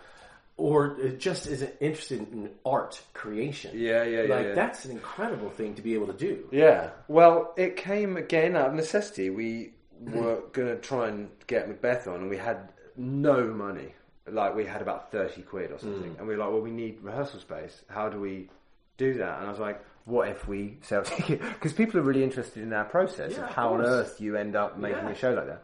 Or 0.59 0.97
just 1.17 1.47
is 1.47 1.65
interested 1.79 2.19
in 2.19 2.49
art 2.65 3.01
creation. 3.13 3.71
Yeah, 3.73 4.03
yeah, 4.03 4.23
yeah, 4.23 4.35
Like 4.35 4.45
yeah. 4.47 4.53
that's 4.53 4.85
an 4.85 4.91
incredible 4.91 5.49
thing 5.49 5.73
to 5.75 5.81
be 5.81 5.93
able 5.93 6.07
to 6.07 6.13
do. 6.13 6.47
Yeah. 6.51 6.89
Well, 7.07 7.53
it 7.55 7.77
came 7.77 8.17
again 8.17 8.55
out 8.55 8.67
of 8.67 8.73
necessity. 8.73 9.29
We 9.29 9.73
were 9.99 10.35
hmm. 10.35 10.51
going 10.51 10.67
to 10.67 10.77
try 10.77 11.07
and 11.07 11.29
get 11.47 11.67
Macbeth 11.67 12.07
on, 12.07 12.15
and 12.15 12.29
we 12.29 12.37
had 12.37 12.73
no 12.97 13.47
money. 13.47 13.95
Like 14.27 14.53
we 14.55 14.65
had 14.65 14.81
about 14.81 15.11
thirty 15.11 15.41
quid 15.41 15.71
or 15.71 15.79
something, 15.79 16.11
hmm. 16.11 16.19
and 16.19 16.27
we 16.27 16.35
were 16.35 16.43
like, 16.43 16.51
"Well, 16.51 16.61
we 16.61 16.71
need 16.71 17.01
rehearsal 17.01 17.39
space. 17.39 17.83
How 17.87 18.09
do 18.09 18.19
we 18.19 18.49
do 18.97 19.15
that?" 19.15 19.39
And 19.39 19.47
I 19.47 19.49
was 19.49 19.59
like, 19.59 19.83
"What 20.05 20.27
if 20.27 20.47
we 20.47 20.77
sell 20.81 21.01
tickets?" 21.03 21.43
Because 21.53 21.73
people 21.73 21.99
are 21.99 22.03
really 22.03 22.23
interested 22.23 22.61
in 22.61 22.71
our 22.73 22.85
process 22.85 23.31
Yeah, 23.31 23.37
of 23.39 23.43
of 23.45 23.55
how 23.55 23.73
on 23.73 23.81
earth 23.81 24.21
you 24.21 24.35
end 24.35 24.55
up 24.55 24.77
making 24.77 25.05
Yeah. 25.05 25.09
a 25.09 25.15
show 25.15 25.33
like 25.33 25.47
that. 25.47 25.63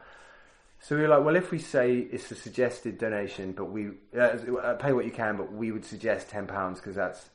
So 0.80 0.96
we 0.96 1.02
were 1.02 1.08
like, 1.08 1.24
well, 1.24 1.36
if 1.36 1.52
we 1.52 1.60
say 1.60 1.98
it's 1.98 2.30
a 2.32 2.36
suggested 2.36 2.98
donation, 2.98 3.54
but 3.54 3.66
we 3.66 3.92
uh, 4.18 4.74
pay 4.80 4.94
what 4.94 5.06
you 5.06 5.12
can, 5.12 5.38
but 5.38 5.52
we 5.52 5.72
would 5.72 5.86
suggest 5.86 6.30
ten 6.30 6.46
pounds 6.46 6.80
because 6.80 6.96
that's 6.96 7.30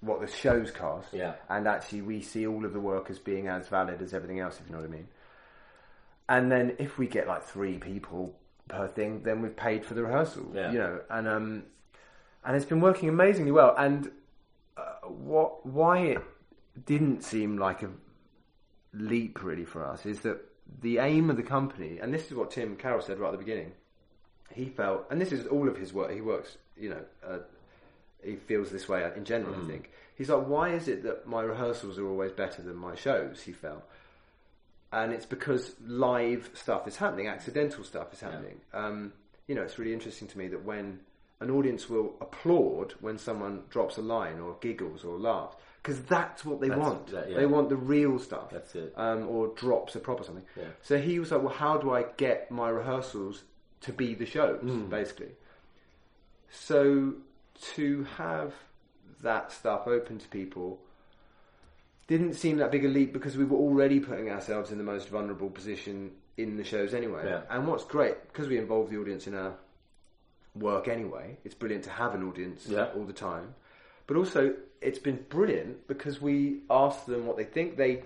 what 0.00 0.20
the 0.20 0.26
shows 0.26 0.70
cost. 0.70 1.08
Yeah. 1.12 1.34
And 1.48 1.66
actually, 1.66 2.02
we 2.02 2.22
see 2.22 2.46
all 2.46 2.64
of 2.64 2.72
the 2.72 2.80
work 2.80 3.10
as 3.10 3.18
being 3.18 3.48
as 3.48 3.68
valid 3.68 4.00
as 4.00 4.14
everything 4.14 4.40
else, 4.40 4.58
if 4.60 4.66
you 4.66 4.72
know 4.72 4.80
what 4.80 4.88
I 4.88 4.92
mean. 4.92 5.08
And 6.28 6.52
then 6.52 6.76
if 6.78 6.98
we 6.98 7.06
get 7.06 7.26
like 7.26 7.42
three 7.42 7.78
people 7.78 8.34
per 8.68 8.86
thing, 8.86 9.22
then 9.22 9.42
we've 9.42 9.56
paid 9.56 9.84
for 9.84 9.94
the 9.94 10.02
rehearsal. 10.02 10.50
Yeah. 10.54 10.72
You 10.72 10.78
know, 10.78 11.00
and 11.10 11.28
um, 11.28 11.62
and 12.44 12.56
it's 12.56 12.66
been 12.66 12.80
working 12.80 13.08
amazingly 13.08 13.52
well. 13.52 13.74
And 13.76 14.10
uh, 14.76 15.08
what 15.08 15.66
why 15.66 15.98
it 15.98 16.22
didn't 16.86 17.22
seem 17.22 17.58
like 17.58 17.82
a 17.82 17.90
leap 18.92 19.42
really 19.42 19.64
for 19.64 19.84
us 19.84 20.06
is 20.06 20.20
that 20.20 20.38
the 20.80 20.98
aim 20.98 21.30
of 21.30 21.36
the 21.36 21.42
company, 21.42 21.98
and 21.98 22.12
this 22.12 22.26
is 22.26 22.34
what 22.34 22.50
Tim 22.50 22.76
Carroll 22.76 23.02
said 23.02 23.18
right 23.18 23.28
at 23.28 23.32
the 23.32 23.38
beginning. 23.38 23.72
He 24.52 24.66
felt, 24.66 25.06
and 25.10 25.20
this 25.20 25.32
is 25.32 25.46
all 25.46 25.68
of 25.68 25.76
his 25.76 25.92
work. 25.92 26.10
He 26.12 26.20
works, 26.20 26.56
you 26.76 26.90
know, 26.90 27.02
uh, 27.26 27.38
he 28.22 28.36
feels 28.36 28.70
this 28.70 28.88
way 28.88 29.10
in 29.16 29.24
general. 29.24 29.54
I 29.54 29.66
think 29.66 29.90
he's 30.16 30.30
like, 30.30 30.46
why 30.46 30.70
is 30.70 30.88
it 30.88 31.02
that 31.04 31.26
my 31.26 31.42
rehearsals 31.42 31.98
are 31.98 32.06
always 32.06 32.32
better 32.32 32.62
than 32.62 32.76
my 32.76 32.94
shows? 32.94 33.42
He 33.42 33.52
felt, 33.52 33.82
and 34.92 35.12
it's 35.12 35.26
because 35.26 35.74
live 35.86 36.50
stuff 36.54 36.88
is 36.88 36.96
happening, 36.96 37.28
accidental 37.28 37.84
stuff 37.84 38.12
is 38.12 38.20
happening. 38.20 38.60
Um, 38.72 39.12
you 39.46 39.54
know, 39.54 39.62
it's 39.62 39.78
really 39.78 39.92
interesting 39.92 40.28
to 40.28 40.38
me 40.38 40.48
that 40.48 40.64
when 40.64 41.00
an 41.40 41.50
audience 41.50 41.88
will 41.88 42.14
applaud 42.20 42.94
when 43.00 43.18
someone 43.18 43.62
drops 43.70 43.96
a 43.96 44.02
line 44.02 44.40
or 44.40 44.56
giggles 44.60 45.04
or 45.04 45.18
laughs, 45.18 45.56
because 45.82 46.02
that's 46.02 46.44
what 46.44 46.60
they 46.60 46.68
That's- 46.68 46.86
want. 46.86 47.06
that- 47.08 47.30
yeah. 47.30 47.36
They 47.38 47.46
want 47.46 47.68
the 47.68 47.76
real 47.76 48.18
stuff. 48.18 48.50
That's 48.50 48.74
it. 48.74 48.92
Um, 48.96 49.26
or 49.28 49.48
drops 49.48 49.94
a 49.96 50.00
prop 50.00 50.20
or 50.20 50.24
something. 50.24 50.44
Yeah. 50.56 50.64
So 50.82 50.98
he 50.98 51.18
was 51.18 51.30
like, 51.32 51.42
well, 51.42 51.52
how 51.54 51.78
do 51.78 51.90
I 51.92 52.02
get 52.16 52.50
my 52.50 52.68
rehearsals 52.68 53.44
to 53.82 53.92
be 53.92 54.14
the 54.14 54.26
shows, 54.26 54.60
Hmm. 54.60 54.86
basically? 54.88 55.30
So 56.50 57.14
to 57.74 58.04
have 58.16 58.54
that 59.22 59.50
stuff 59.52 59.86
open 59.86 60.18
to 60.18 60.28
people 60.28 60.80
didn't 62.06 62.34
seem 62.34 62.56
that 62.58 62.70
big 62.70 62.84
a 62.84 62.88
leap 62.88 63.12
because 63.12 63.36
we 63.36 63.44
were 63.44 63.56
already 63.58 64.00
putting 64.00 64.30
ourselves 64.30 64.70
in 64.70 64.78
the 64.78 64.84
most 64.84 65.08
vulnerable 65.08 65.50
position 65.50 66.12
in 66.36 66.56
the 66.56 66.64
shows 66.64 66.94
anyway. 66.94 67.22
Yeah. 67.24 67.42
And 67.50 67.66
what's 67.66 67.84
great, 67.84 68.16
because 68.28 68.48
we 68.48 68.56
involve 68.58 68.90
the 68.90 68.96
audience 68.98 69.26
in 69.26 69.34
our 69.34 69.54
work 70.54 70.88
anyway, 70.88 71.36
it's 71.44 71.54
brilliant 71.54 71.84
to 71.84 71.90
have 71.90 72.14
an 72.14 72.22
audience 72.26 72.66
Yeah. 72.66 72.88
all 72.96 73.04
the 73.04 73.12
time. 73.12 73.54
But 74.08 74.16
also, 74.16 74.54
it's 74.80 74.98
been 74.98 75.24
brilliant 75.28 75.86
because 75.86 76.20
we 76.20 76.62
ask 76.70 77.04
them 77.04 77.26
what 77.26 77.36
they 77.36 77.44
think. 77.44 77.76
They 77.76 78.02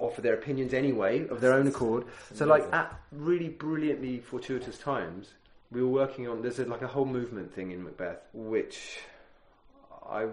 offer 0.00 0.22
their 0.22 0.34
opinions 0.34 0.72
anyway 0.74 1.28
of 1.28 1.40
their 1.40 1.52
own 1.52 1.68
accord. 1.68 2.06
So, 2.34 2.46
like 2.46 2.64
at 2.72 2.98
really 3.12 3.48
brilliantly 3.48 4.18
fortuitous 4.18 4.78
times, 4.78 5.28
we 5.70 5.82
were 5.82 5.88
working 5.88 6.26
on. 6.26 6.42
There's 6.42 6.58
a, 6.58 6.64
like 6.64 6.82
a 6.82 6.88
whole 6.88 7.04
movement 7.04 7.54
thing 7.54 7.70
in 7.70 7.84
Macbeth, 7.84 8.22
which 8.32 8.98
I 10.10 10.26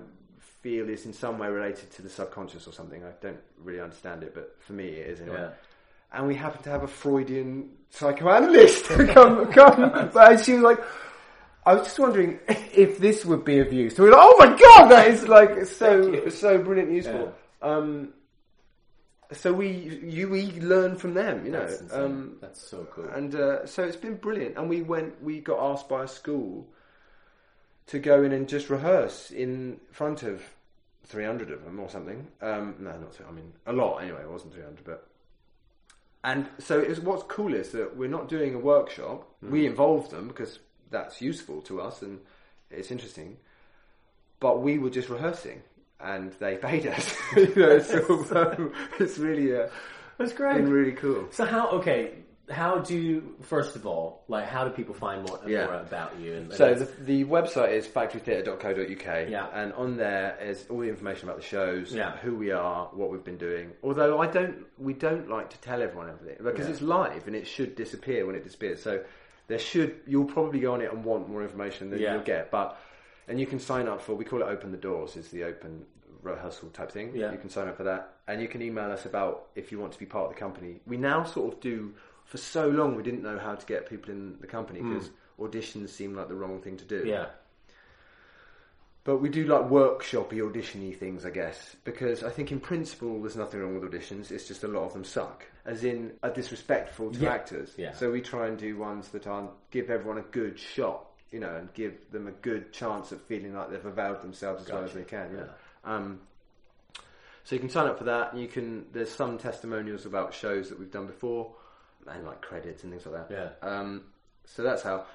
feel 0.62 0.90
is 0.90 1.06
in 1.06 1.14
some 1.14 1.38
way 1.38 1.50
related 1.50 1.92
to 1.92 2.02
the 2.02 2.10
subconscious 2.10 2.66
or 2.66 2.72
something. 2.72 3.04
I 3.04 3.12
don't 3.22 3.42
really 3.62 3.82
understand 3.82 4.24
it, 4.24 4.34
but 4.34 4.56
for 4.60 4.74
me, 4.74 4.86
it 4.86 5.08
is 5.08 5.22
anyway. 5.22 5.38
Yeah. 5.38 5.50
And 6.14 6.28
we 6.28 6.36
happen 6.36 6.64
to 6.64 6.70
have 6.70 6.84
a 6.84 6.88
Freudian 6.88 7.72
psychoanalyst 7.90 8.86
come, 9.10 9.52
come. 9.52 10.10
But 10.14 10.38
she 10.46 10.54
was 10.54 10.64
like, 10.64 10.80
I 11.68 11.74
was 11.74 11.84
just 11.84 12.00
wondering 12.00 12.40
if 12.48 12.98
this 12.98 13.26
would 13.26 13.44
be 13.44 13.60
of 13.60 13.74
use. 13.74 13.98
So 13.98 14.04
we 14.04 14.10
we're 14.10 14.16
like, 14.16 14.26
oh 14.26 14.36
my 14.40 14.58
god, 14.58 14.88
that 14.90 15.08
is 15.08 15.28
like 15.28 15.66
so 15.66 16.30
so 16.30 16.58
brilliant, 16.58 16.92
useful. 16.92 17.34
Um, 17.62 18.14
so 19.34 19.52
we 19.52 20.00
you 20.02 20.30
we 20.30 20.54
learn 20.62 20.96
from 20.96 21.14
them, 21.14 21.46
you 21.46 21.52
know. 21.52 21.68
That's. 21.68 21.94
Um, 21.94 22.38
That's 22.40 22.62
so 22.62 22.88
cool. 22.90 23.10
and 23.10 23.36
uh, 23.36 23.66
so 23.66 23.84
it's 23.84 23.98
been 23.98 24.16
brilliant. 24.16 24.58
And 24.58 24.70
we 24.70 24.82
went, 24.82 25.22
we 25.22 25.42
got 25.42 25.60
asked 25.60 25.90
by 25.90 26.06
a 26.06 26.08
school 26.08 26.66
to 27.88 28.00
go 28.00 28.24
in 28.24 28.32
and 28.32 28.48
just 28.48 28.70
rehearse 28.70 29.32
in 29.32 29.82
front 29.92 30.24
of 30.24 30.42
300 31.08 31.52
of 31.52 31.66
them 31.66 31.82
or 31.82 31.90
something. 31.90 32.28
Um, 32.42 32.76
no, 32.80 32.92
not 32.98 33.14
so, 33.14 33.26
I 33.28 33.34
mean, 33.34 33.52
a 33.66 33.74
lot 33.74 33.98
anyway, 33.98 34.22
it 34.22 34.32
wasn't 34.32 34.54
300, 34.54 34.86
but. 34.86 35.08
And 36.24 36.48
so 36.60 36.80
it 36.80 36.90
was, 36.90 37.00
what's 37.00 37.24
cool 37.24 37.54
is 37.54 37.72
that 37.72 37.96
we're 37.96 38.10
not 38.10 38.28
doing 38.28 38.56
a 38.56 38.60
workshop. 38.60 39.30
We 39.42 39.66
involve 39.66 40.10
them 40.10 40.28
because 40.28 40.60
that's 40.90 41.22
useful 41.22 41.62
to 41.64 41.82
us 41.82 42.02
and 42.02 42.20
it's 42.72 42.92
interesting. 42.92 43.38
But 44.40 44.62
we 44.62 44.78
were 44.78 44.90
just 44.90 45.10
rehearsing 45.10 45.62
and 46.00 46.32
they 46.40 46.58
paid 46.70 46.88
us. 46.88 47.16
you 47.36 47.54
know, 47.56 47.80
so 47.80 48.72
it's 49.00 49.18
really, 49.18 49.56
uh, 49.56 49.68
That's 50.18 50.34
great. 50.34 50.56
been 50.58 50.72
really 50.72 50.92
cool. 50.94 51.28
So 51.32 51.46
how? 51.46 51.70
Okay, 51.70 52.12
how 52.50 52.78
do 52.80 52.96
you, 52.98 53.36
first 53.42 53.76
of 53.76 53.86
all, 53.86 54.24
like, 54.28 54.46
how 54.46 54.64
do 54.64 54.70
people 54.70 54.94
find 54.94 55.28
more, 55.28 55.40
Yeah. 55.48 55.66
more 55.66 55.74
about 55.82 56.18
you? 56.20 56.34
And, 56.36 56.54
So 56.54 56.76
the, 56.76 56.86
the 57.04 57.26
website 57.26 57.72
is 57.74 57.88
factorytheatre.co.uk, 57.88 59.30
Yeah. 59.30 59.48
and 59.54 59.74
on 59.74 59.98
there 59.98 60.38
is 60.42 60.66
all 60.70 60.80
the 60.80 60.88
information 60.90 61.28
about 61.28 61.42
the 61.42 61.46
shows, 61.48 61.94
Yeah. 61.94 62.16
who 62.18 62.36
we 62.36 62.52
are, 62.52 62.86
what 62.94 63.10
we've 63.12 63.24
been 63.24 63.38
doing. 63.38 63.72
Although 63.84 64.20
I 64.20 64.28
don't, 64.28 64.66
we 64.78 64.94
don't 64.94 65.30
like 65.30 65.50
to 65.50 65.58
tell 65.60 65.82
everyone 65.82 66.10
everything 66.10 66.38
because 66.44 66.68
Yeah. 66.68 66.72
it's 66.74 66.82
live 66.82 67.28
and 67.28 67.36
it 67.36 67.48
should 67.48 67.76
disappear 67.76 68.26
when 68.26 68.36
it 68.36 68.44
disappears. 68.44 68.82
So 68.82 69.04
there 69.48 69.60
should, 69.60 70.02
you'll 70.06 70.26
probably 70.26 70.60
go 70.60 70.74
on 70.74 70.82
it 70.82 70.92
and 70.92 71.04
want 71.04 71.30
more 71.30 71.42
information 71.42 71.90
than 71.90 72.00
Yeah. 72.00 72.14
you'll 72.14 72.24
get. 72.24 72.52
But 72.52 72.78
and 73.28 73.40
you 73.40 73.46
can 73.46 73.60
sign 73.60 73.88
up 73.88 74.02
for, 74.02 74.14
we 74.14 74.24
call 74.24 74.42
it 74.42 74.46
Open 74.46 74.72
the 74.72 74.78
Doors, 74.78 75.18
is 75.18 75.30
the 75.30 75.44
open 75.44 75.86
rehearsal 76.22 76.70
type 76.70 76.92
thing. 76.92 77.12
Yeah. 77.14 77.32
You 77.32 77.38
can 77.38 77.50
sign 77.50 77.68
up 77.68 77.78
for 77.78 77.84
that, 77.84 78.14
and 78.28 78.42
you 78.42 78.48
can 78.48 78.62
email 78.62 78.92
us 78.92 79.06
about 79.06 79.48
if 79.56 79.72
you 79.72 79.80
want 79.80 79.94
to 79.94 80.00
be 80.00 80.06
part 80.06 80.30
of 80.30 80.34
the 80.34 80.40
company. 80.40 80.80
We 80.86 80.98
now 80.98 81.24
sort 81.24 81.54
of 81.54 81.60
do. 81.60 81.94
For 82.26 82.38
so 82.38 82.68
long, 82.68 82.96
we 82.96 83.04
didn't 83.04 83.24
know 83.24 83.40
how 83.40 83.56
to 83.56 83.66
get 83.66 83.90
people 83.90 84.12
in 84.12 84.38
the 84.42 84.48
company 84.48 84.80
hmm. 84.80 84.94
because 84.94 85.12
auditions 85.40 85.90
seem 85.90 86.14
like 86.14 86.28
the 86.28 86.36
wrong 86.36 86.62
thing 86.62 86.76
to 86.78 86.86
do. 86.86 87.04
yeah, 87.06 87.28
But 89.08 89.22
we 89.22 89.30
do 89.30 89.46
like 89.46 89.70
workshoppy, 89.70 90.34
auditiony 90.34 90.94
things, 90.94 91.26
I 91.26 91.30
guess, 91.30 91.78
because 91.86 92.26
I 92.26 92.30
think 92.30 92.52
in 92.52 92.60
principle 92.60 93.22
there's 93.22 93.38
nothing 93.38 93.62
wrong 93.62 93.80
with 93.80 93.90
auditions. 93.90 94.32
It's 94.32 94.50
just 94.50 94.66
a 94.66 94.68
lot 94.68 94.84
of 94.84 94.92
them 94.92 95.06
suck, 95.06 95.46
as 95.64 95.86
in 95.86 96.12
are 96.24 96.30
disrespectful 96.30 97.12
to 97.14 97.20
Yeah. 97.20 97.32
actors. 97.32 97.74
Yeah. 97.78 97.94
So 97.94 98.12
we 98.12 98.20
try 98.20 98.48
and 98.48 98.58
do 98.58 98.76
ones 98.76 99.08
that 99.12 99.26
aren't 99.26 99.52
give 99.72 99.90
everyone 99.90 100.18
a 100.18 100.24
good 100.24 100.60
shot 100.60 101.06
you 101.32 101.40
know, 101.40 101.56
and 101.56 101.74
give 101.74 102.12
them 102.12 102.28
a 102.28 102.32
good 102.32 102.72
chance 102.74 103.12
of 103.12 103.22
feeling 103.22 103.54
like 103.54 103.70
they've 103.70 103.86
availed 103.86 104.22
themselves 104.22 104.64
as 104.64 104.72
well 104.72 104.84
as 104.84 104.94
they 104.94 105.04
can. 105.04 105.36
Yeah. 105.36 105.46
Um, 105.84 106.20
so 107.44 107.56
you 107.56 107.60
can 107.60 107.70
sign 107.70 107.88
up 107.88 107.98
for 107.98 108.06
that. 108.06 108.34
And 108.34 108.42
you 108.42 108.48
can. 108.48 108.86
There's 108.92 109.12
some 109.12 109.38
testimonials 109.38 110.06
about 110.06 110.34
shows 110.34 110.70
that 110.70 110.80
we've 110.80 110.92
done 110.92 111.06
before, 111.08 111.54
and 112.08 112.26
like 112.26 112.42
credits 112.42 112.84
and 112.84 112.92
things 112.92 113.06
like 113.06 113.28
that. 113.30 113.56
Yeah. 113.62 113.68
Um, 113.70 114.04
so 114.46 114.64
that's 114.64 114.82
how, 114.84 115.06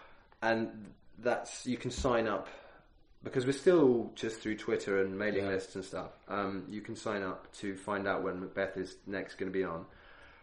and 0.43 0.93
that's 1.18 1.66
you 1.66 1.76
can 1.76 1.90
sign 1.90 2.26
up 2.26 2.49
because 3.25 3.47
we're 3.47 3.53
still 3.53 4.11
just 4.14 4.41
through 4.41 4.57
Twitter 4.57 5.01
and 5.03 5.16
mailing 5.18 5.45
Yeah. 5.45 5.51
lists 5.51 5.75
and 5.77 5.85
stuff. 5.85 6.11
Um, 6.29 6.64
you 6.70 6.81
can 6.81 6.97
sign 6.97 7.23
up 7.23 7.53
to 7.59 7.77
find 7.77 8.07
out 8.09 8.23
when 8.23 8.41
Macbeth 8.41 8.77
is 8.77 8.97
next 9.07 9.37
going 9.37 9.51
to 9.53 9.57
be 9.57 9.64
on. 9.64 9.85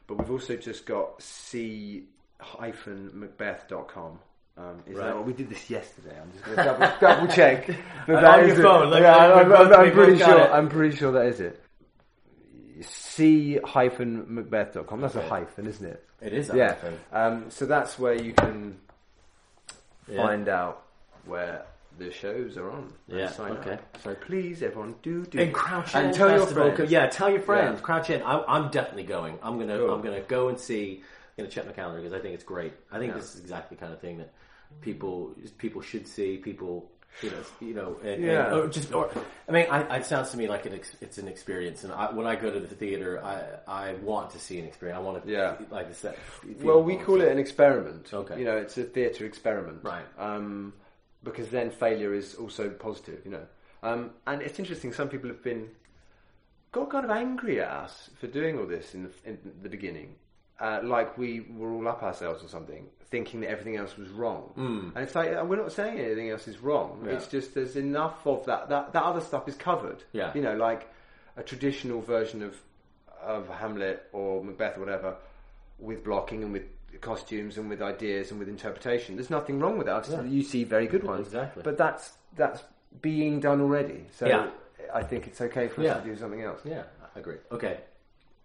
But 0.08 0.18
we've 0.18 0.32
also 0.32 0.56
just 0.56 0.86
got 0.86 1.22
c-macbeth.com. 1.22 4.20
Um, 4.58 4.84
is 4.88 4.98
Right. 4.98 5.14
that, 5.14 5.26
we 5.26 5.34
did 5.34 5.50
this 5.50 5.70
yesterday. 5.70 6.18
I'm 6.22 6.32
just 6.34 6.44
going 6.44 6.58
to 6.58 6.64
double, 6.64 6.92
double 7.00 7.28
check. 7.34 7.68
that 8.08 8.40
On 8.40 8.48
your 8.48 8.56
phone, 8.58 8.90
like, 8.90 9.04
yeah, 9.04 9.34
I'm, 9.34 9.52
I'm- 9.54 9.74
I'm 9.74 9.92
pretty 9.92 10.18
sure. 10.18 10.40
it. 10.40 10.50
I'm 10.52 10.68
pretty 10.70 10.96
sure 10.98 11.12
that 11.14 11.26
is 11.28 11.40
it. 11.40 11.62
c-macbeth.com. 12.82 15.02
That's 15.02 15.16
a 15.16 15.22
hyphen, 15.28 15.68
isn't 15.68 15.86
it? 15.86 16.04
It 16.22 16.34
is 16.34 16.50
a 16.50 16.58
yeah. 16.58 16.68
hyphen. 16.74 17.00
Um, 17.14 17.46
so 17.50 17.66
that's 17.66 17.98
where 18.00 18.14
you 18.16 18.34
can 18.34 18.78
Yeah. 20.08 20.24
find 20.26 20.48
out 20.50 20.84
where 21.26 21.66
the 21.98 22.12
shows 22.12 22.58
are 22.58 22.70
on. 22.72 22.94
and 23.10 23.20
Yeah, 23.20 23.30
sign 23.30 23.52
okay. 23.54 23.74
Up. 23.74 23.98
So 24.04 24.16
please, 24.16 24.62
everyone, 24.64 24.96
do 25.02 25.26
do 25.26 25.40
And 25.40 25.50
it. 25.50 25.54
Crouch 25.54 25.96
and 25.96 26.08
End 26.08 26.16
tell 26.16 26.30
your 26.30 26.40
Festival. 26.40 26.72
friends. 26.76 26.92
Yeah, 26.92 27.08
tell 27.08 27.30
your 27.30 27.42
friends. 27.42 27.80
Yeah. 27.80 27.86
Crouch 27.86 28.10
End. 28.10 28.24
I, 28.24 28.44
I'm 28.48 28.70
definitely 28.72 29.04
going. 29.04 29.38
I'm 29.42 29.60
gonna. 29.60 29.78
Cool. 29.78 29.94
I'm 29.94 30.02
gonna 30.02 30.22
go 30.22 30.48
and 30.50 30.58
see. 30.60 31.02
I'm 31.38 31.44
gonna 31.46 31.50
check 31.50 31.66
my 31.66 31.72
calendar 31.74 32.02
because 32.02 32.14
I 32.14 32.22
think 32.22 32.36
it's 32.36 32.44
great. 32.44 32.74
I 32.92 33.00
think 33.00 33.12
Yeah. 33.14 33.18
this 33.20 33.34
is 33.36 33.42
exactly 33.42 33.76
the 33.78 33.82
kind 33.82 33.94
of 33.94 34.00
thing 34.02 34.18
that 34.20 34.34
people 34.82 35.36
people 35.58 35.82
should 35.82 36.08
see. 36.08 36.38
People. 36.38 36.90
You 37.24 37.32
know, 37.32 37.38
you 37.60 37.74
know, 37.74 37.98
and, 38.04 38.24
Yeah. 38.24 38.46
and, 38.46 38.54
or 38.54 38.68
just, 38.68 38.94
or, 38.94 39.10
I 39.48 39.52
mean, 39.52 39.66
I, 39.72 39.98
it 39.98 40.06
sounds 40.06 40.30
to 40.30 40.38
me 40.38 40.48
like 40.48 40.68
an 40.68 40.76
ex, 40.76 40.96
it's 41.02 41.18
an 41.18 41.28
experience, 41.28 41.84
and 41.84 41.92
I, 41.92 42.12
when 42.14 42.28
I 42.28 42.36
go 42.36 42.52
to 42.52 42.60
the 42.60 42.68
theater, 42.68 43.20
I, 43.26 43.42
I 43.90 43.94
want 43.96 44.30
to 44.30 44.40
see 44.40 44.60
an 44.60 44.66
experience. 44.66 44.96
I 45.00 45.02
want 45.02 45.26
to, 45.26 45.30
Yeah. 45.30 45.56
like 45.72 45.90
I 45.90 45.92
said. 45.92 46.16
feel 46.16 46.54
Well, 46.62 46.84
we 46.84 46.98
call 46.98 47.20
it 47.22 47.28
an 47.28 47.40
experiment. 47.40 48.14
Okay. 48.14 48.38
You 48.38 48.46
know, 48.46 48.58
it's 48.58 48.78
a 48.78 48.84
theatre 48.84 49.26
experiment. 49.26 49.80
Right. 49.84 50.06
Um, 50.20 50.72
because 51.24 51.50
then 51.50 51.72
failure 51.72 52.14
is 52.14 52.36
also 52.36 52.70
positive, 52.70 53.22
you 53.26 53.32
know. 53.32 53.46
Um, 53.84 54.12
and 54.28 54.42
it's 54.42 54.60
interesting, 54.60 54.94
some 54.94 55.10
people 55.10 55.30
have 55.30 55.44
been, 55.44 55.70
got 56.72 56.90
kind 56.90 57.06
of 57.06 57.12
angry 57.12 57.62
at 57.62 57.70
us 57.70 58.10
for 58.20 58.28
doing 58.28 58.58
all 58.60 58.66
this 58.66 58.94
in 58.94 59.04
the, 59.04 59.12
in 59.26 59.38
the 59.62 59.70
beginning. 59.70 60.16
Uh, 60.60 60.82
like 60.84 61.18
we 61.18 61.42
were 61.56 61.72
all 61.72 61.88
up 61.88 62.04
ourselves 62.04 62.44
or 62.44 62.50
something, 62.50 62.86
thinking 63.10 63.40
that 63.40 63.50
everything 63.50 63.78
else 63.78 63.98
was 63.98 64.10
wrong. 64.10 64.52
Mm. 64.58 64.96
And 64.96 65.04
it's 65.06 65.16
like, 65.16 65.34
uh, 65.34 65.46
we're 65.46 65.56
not 65.56 65.72
saying 65.72 65.98
anything 65.98 66.30
else 66.30 66.50
is 66.50 66.60
wrong. 66.60 67.02
Yeah. 67.06 67.14
It's 67.14 67.28
just 67.28 67.54
there's 67.54 67.78
enough 67.78 68.28
of 68.28 68.46
that, 68.46 68.68
that. 68.68 68.92
That 68.92 69.04
other 69.04 69.22
stuff 69.22 69.48
is 69.48 69.56
covered. 69.56 70.04
Yeah. 70.12 70.34
You 70.36 70.42
know, 70.42 70.58
like 70.58 70.90
a 71.38 71.44
traditional 71.44 72.02
version 72.02 72.44
of 72.44 72.56
of 73.22 73.50
Hamlet 73.50 74.08
or 74.14 74.44
Macbeth 74.44 74.78
or 74.78 74.82
whatever, 74.82 75.16
with 75.78 76.04
blocking 76.04 76.44
and 76.44 76.54
with 76.54 76.64
costumes 76.98 77.58
and 77.58 77.70
with 77.70 77.82
ideas 77.82 78.32
and 78.32 78.40
with 78.40 78.50
interpretation. 78.50 79.16
There's 79.16 79.30
nothing 79.30 79.60
wrong 79.60 79.78
with 79.78 79.88
that. 79.88 80.28
You 80.28 80.44
see 80.44 80.64
very 80.64 80.88
good 80.88 81.04
ones, 81.04 81.28
Exactly. 81.28 81.64
But 81.64 81.78
that's 81.78 82.14
that's 82.36 82.64
being 83.02 83.40
done 83.40 83.62
already. 83.62 84.06
So 84.16 84.28
Yeah. 84.28 84.50
I 84.94 85.04
think 85.04 85.28
it's 85.28 85.40
okay 85.42 85.68
for 85.68 85.82
us 85.82 85.86
Yeah. 85.86 85.94
to 85.96 86.04
do 86.04 86.16
something 86.16 86.42
else. 86.42 86.62
Yeah, 86.66 86.84
I 87.16 87.20
agree. 87.20 87.38
Okay, 87.52 87.78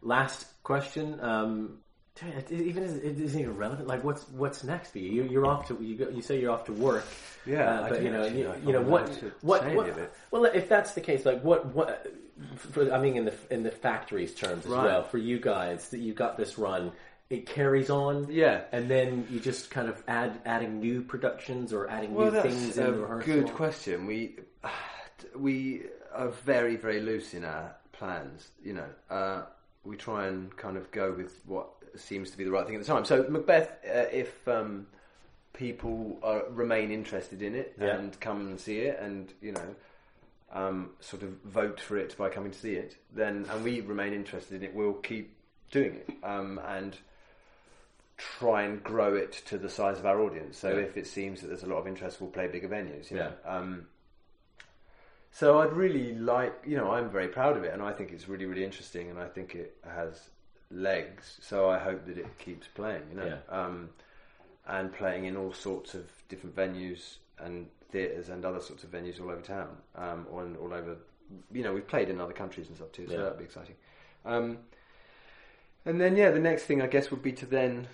last 0.03 0.47
question. 0.63 1.19
Um, 1.21 1.79
it 2.21 2.53
even 2.53 2.85
is, 2.85 2.95
it 2.97 3.19
isn't 3.19 3.41
even 3.41 3.57
relevant. 3.57 3.89
Like, 3.89 4.05
what's 4.05 4.29
what's 4.29 4.63
next 4.63 4.91
for 4.93 4.99
you? 4.99 5.11
you 5.11 5.23
you're 5.25 5.47
off 5.47 5.67
to 5.69 5.79
you, 5.83 5.97
go, 5.97 6.09
you 6.11 6.23
say 6.23 6.41
you're 6.41 6.53
off 6.53 6.65
to 6.67 6.73
work. 6.73 7.05
Yeah, 7.45 7.81
uh, 7.81 7.89
but 7.89 8.03
you 8.03 8.11
know, 8.11 8.25
actually 8.25 8.41
you, 8.43 8.55
you 8.67 8.73
know 8.73 8.83
what 8.83 9.09
what, 9.43 9.63
what 9.63 9.65
any 9.65 9.79
of 9.91 9.99
it. 9.99 10.13
well, 10.31 10.45
if 10.45 10.69
that's 10.69 10.93
the 10.93 11.01
case, 11.01 11.25
like 11.27 11.43
what 11.43 11.67
what 11.75 12.07
for, 12.57 12.93
I 12.93 12.99
mean, 13.01 13.17
in 13.17 13.25
the 13.25 13.35
in 13.51 13.63
the 13.65 13.71
factories 13.73 14.33
terms 14.35 14.65
as 14.65 14.71
Right. 14.71 14.85
well 14.85 15.03
for 15.03 15.19
you 15.19 15.41
guys 15.41 15.89
that 15.89 15.99
you 15.99 16.15
got 16.15 16.37
this 16.37 16.57
run. 16.59 16.93
It 17.35 17.47
carries 17.47 17.91
on, 17.91 18.29
Yeah. 18.31 18.63
and 18.71 18.89
then 18.89 19.27
you 19.29 19.41
just 19.41 19.69
kind 19.71 19.89
of 19.89 20.01
add 20.07 20.41
adding 20.47 20.79
new 20.79 21.03
productions 21.03 21.73
or 21.73 21.91
adding 21.91 22.15
Well, 22.15 22.31
new 22.31 22.41
things 22.43 22.79
in 22.79 22.85
the 22.85 22.93
rehearsal. 22.93 23.35
good 23.35 23.53
question. 23.55 24.07
We 24.07 24.37
we 25.37 25.83
are 26.15 26.29
very 26.29 26.77
very 26.77 27.01
loose 27.01 27.35
in 27.35 27.45
our 27.45 27.75
plans. 27.93 28.49
You 28.63 28.75
know, 28.75 28.89
uh, 29.11 29.43
we 29.85 29.97
try 29.97 30.29
and 30.29 30.57
kind 30.57 30.77
of 30.77 30.91
go 30.93 31.13
with 31.13 31.41
what 31.45 31.69
seems 31.97 32.31
to 32.31 32.37
be 32.39 32.45
the 32.45 32.51
right 32.53 32.65
thing 32.67 32.77
at 32.77 32.81
the 32.83 32.87
time. 32.87 33.05
So 33.05 33.25
Macbeth, 33.29 33.69
uh, 33.85 34.07
if 34.13 34.47
um, 34.47 34.87
people 35.53 36.19
are, 36.23 36.45
remain 36.51 36.91
interested 36.93 37.43
in 37.43 37.55
it 37.57 37.75
Yeah. 37.81 37.97
and 37.97 38.19
come 38.21 38.41
and 38.47 38.61
see 38.61 38.79
it, 38.81 38.99
and 39.01 39.33
you 39.41 39.53
know. 39.53 39.75
Um, 40.53 40.91
sort 41.01 41.25
of 41.25 41.31
vote 41.43 41.81
for 41.81 41.97
it 41.97 42.17
by 42.17 42.29
coming 42.29 42.53
to 42.53 42.59
see 42.59 42.75
it, 42.75 42.95
then 43.13 43.45
and 43.51 43.65
we 43.65 43.81
remain 43.81 44.13
interested 44.13 44.55
in 44.55 44.63
it. 44.63 44.73
We'll 44.73 44.93
keep 44.93 45.35
doing 45.73 45.97
it 45.97 46.09
um, 46.23 46.61
and 46.69 46.97
try 48.17 48.63
and 48.63 48.83
grow 48.83 49.15
it 49.15 49.33
to 49.47 49.59
the 49.59 49.69
size 49.69 49.99
of 49.99 50.07
our 50.07 50.21
audience. 50.21 50.59
So 50.59 50.69
Yeah. 50.71 50.85
if 50.85 50.97
it 50.97 51.07
seems 51.07 51.41
that 51.41 51.49
there's 51.49 51.63
a 51.65 51.67
lot 51.67 51.79
of 51.79 51.87
interest, 51.87 52.21
we'll 52.21 52.31
play 52.31 52.47
bigger 52.47 52.69
venues. 52.69 53.11
Yeah. 53.11 53.33
Um, 53.45 53.89
so 55.33 55.59
I'd 55.59 55.73
really 55.73 56.15
like, 56.15 56.55
you 56.65 56.77
know, 56.77 56.93
I'm 56.93 57.11
very 57.11 57.27
proud 57.29 57.57
of 57.57 57.65
it, 57.65 57.73
and 57.73 57.83
I 57.83 57.93
think 57.93 58.13
it's 58.13 58.29
really, 58.29 58.47
really 58.47 58.65
interesting, 58.65 59.11
and 59.11 59.19
I 59.19 59.27
think 59.27 59.57
it 59.57 59.77
has 59.85 60.31
legs. 60.71 61.39
So 61.43 61.69
I 61.69 61.79
hope 61.79 62.07
that 62.07 62.17
it 62.19 62.39
keeps 62.39 62.69
playing. 62.69 63.03
You 63.11 63.17
know, 63.17 63.27
Yeah. 63.27 63.39
um, 63.49 63.91
and 64.67 64.93
playing 64.93 65.25
in 65.25 65.37
all 65.37 65.53
sorts 65.53 65.95
of 65.95 66.05
different 66.29 66.55
venues 66.55 67.17
and 67.39 67.69
theatres 67.91 68.29
and 68.29 68.45
other 68.45 68.61
sorts 68.61 68.85
of 68.85 68.91
venues 68.91 69.21
all 69.21 69.31
over 69.31 69.43
town, 69.43 69.77
um, 69.97 70.27
or 70.31 70.47
all 70.61 70.73
over. 70.73 70.97
You 71.51 71.65
know, 71.65 71.73
we've 71.75 71.87
played 71.87 72.09
in 72.11 72.21
other 72.21 72.33
countries 72.33 72.69
and 72.69 72.77
stuff 72.77 72.93
too, 72.93 73.07
so 73.09 73.15
Yeah. 73.15 73.23
that'd 73.25 73.39
be 73.39 73.45
exciting. 73.45 73.75
Um, 74.25 74.59
and 75.85 76.01
then, 76.01 76.17
yeah, 76.17 76.31
the 76.31 76.39
next 76.39 76.65
thing 76.65 76.81
I 76.81 76.87
guess 76.87 77.11
would 77.11 77.23
be 77.23 77.33
to 77.33 77.47
then. 77.47 77.89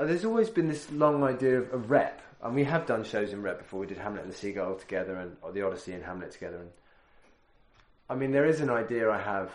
Uh, 0.00 0.06
there's 0.06 0.24
always 0.24 0.48
been 0.48 0.66
this 0.66 0.90
long 0.92 1.22
idea 1.22 1.58
of 1.58 1.70
a 1.74 1.76
rep, 1.76 2.22
and 2.42 2.54
we 2.54 2.64
have 2.64 2.86
done 2.86 3.04
shows 3.04 3.34
in 3.34 3.42
rep 3.42 3.58
before. 3.58 3.80
We 3.80 3.86
did 3.86 3.98
Hamlet 3.98 4.22
and 4.22 4.32
the 4.32 4.36
Seagull 4.36 4.76
together, 4.76 5.14
and 5.16 5.36
or 5.42 5.52
the 5.52 5.60
Odyssey 5.60 5.92
and 5.92 6.02
Hamlet 6.02 6.30
together. 6.30 6.56
And 6.56 6.70
I 8.08 8.14
mean, 8.14 8.30
there 8.32 8.46
is 8.46 8.62
an 8.62 8.70
idea 8.70 9.10
I 9.10 9.18
have 9.20 9.54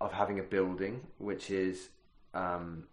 of 0.00 0.12
having 0.12 0.38
a 0.38 0.42
building 0.44 1.00
which 1.18 1.50
is 1.50 1.88
um, 2.32 2.84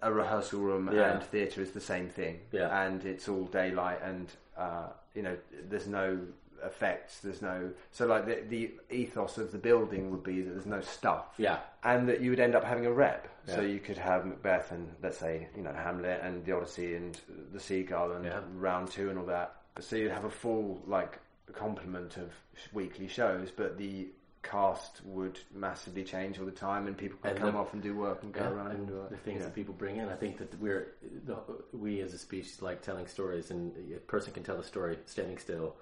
a 0.00 0.12
rehearsal 0.12 0.60
room 0.60 0.88
Yeah. 0.92 1.14
and 1.14 1.22
theatre 1.24 1.60
is 1.60 1.72
the 1.72 1.80
same 1.80 2.08
thing, 2.08 2.38
Yeah. 2.52 2.84
and 2.84 3.04
it's 3.04 3.28
all 3.28 3.46
daylight, 3.46 3.98
and 4.04 4.28
uh, 4.56 4.90
you 5.16 5.22
know, 5.22 5.36
there's 5.68 5.88
no 5.88 6.20
effects, 6.64 7.20
there's 7.20 7.42
no 7.42 7.70
so 7.92 8.06
like 8.06 8.26
the, 8.26 8.42
the 8.48 8.70
ethos 8.94 9.38
of 9.38 9.52
the 9.52 9.58
building 9.58 10.10
would 10.10 10.22
be 10.22 10.42
that 10.42 10.50
there's 10.50 10.66
no 10.66 10.80
stuff, 10.80 11.26
Yeah. 11.38 11.58
and 11.84 12.08
that 12.08 12.20
you 12.20 12.30
would 12.30 12.40
end 12.40 12.54
up 12.54 12.64
having 12.64 12.86
a 12.86 12.92
rep. 12.92 13.28
So 13.46 13.62
you 13.62 13.80
could 13.80 13.98
have 13.98 14.26
Macbeth 14.26 14.70
and 14.70 14.92
let's 15.02 15.18
say 15.18 15.48
you 15.56 15.62
know 15.62 15.72
Hamlet 15.72 16.20
and 16.22 16.44
the 16.44 16.52
Odyssey 16.52 16.94
and 16.94 17.18
the 17.52 17.58
Seagull 17.60 18.12
and 18.12 18.24
Yeah. 18.24 18.40
Round 18.54 18.88
Two 18.90 19.10
and 19.10 19.18
all 19.18 19.26
that. 19.26 19.56
So 19.80 19.96
you'd 19.96 20.12
have 20.12 20.24
a 20.24 20.30
full 20.30 20.82
like 20.86 21.18
complement 21.52 22.16
of 22.16 22.30
weekly 22.72 23.08
shows, 23.08 23.50
but 23.50 23.76
the 23.76 24.08
cast 24.42 25.04
would 25.04 25.38
massively 25.54 26.02
change 26.04 26.38
all 26.38 26.46
the 26.46 26.50
time, 26.52 26.86
and 26.86 26.96
people 26.96 27.18
could 27.20 27.32
And 27.32 27.40
come 27.40 27.52
the- 27.52 27.58
off 27.58 27.74
and 27.74 27.82
do 27.82 27.94
work 27.94 28.22
and 28.22 28.32
go 28.32 28.40
Yeah, 28.40 28.50
around 28.50 28.70
and 28.70 28.86
do 28.86 29.02
it. 29.02 29.10
the 29.10 29.16
things 29.18 29.40
Yeah. 29.40 29.46
that 29.46 29.54
people 29.54 29.74
bring 29.74 29.96
in. 29.96 30.08
I 30.08 30.14
think 30.16 30.38
that 30.38 30.54
we're 30.60 30.94
the, 31.26 31.36
we 31.72 32.00
as 32.00 32.14
a 32.14 32.18
species 32.18 32.62
like 32.62 32.80
telling 32.82 33.06
stories, 33.06 33.50
and 33.50 33.74
a 33.94 33.98
person 34.00 34.32
can 34.32 34.42
tell 34.42 34.56
a 34.58 34.64
story 34.64 34.98
standing 35.06 35.36
still 35.38 35.76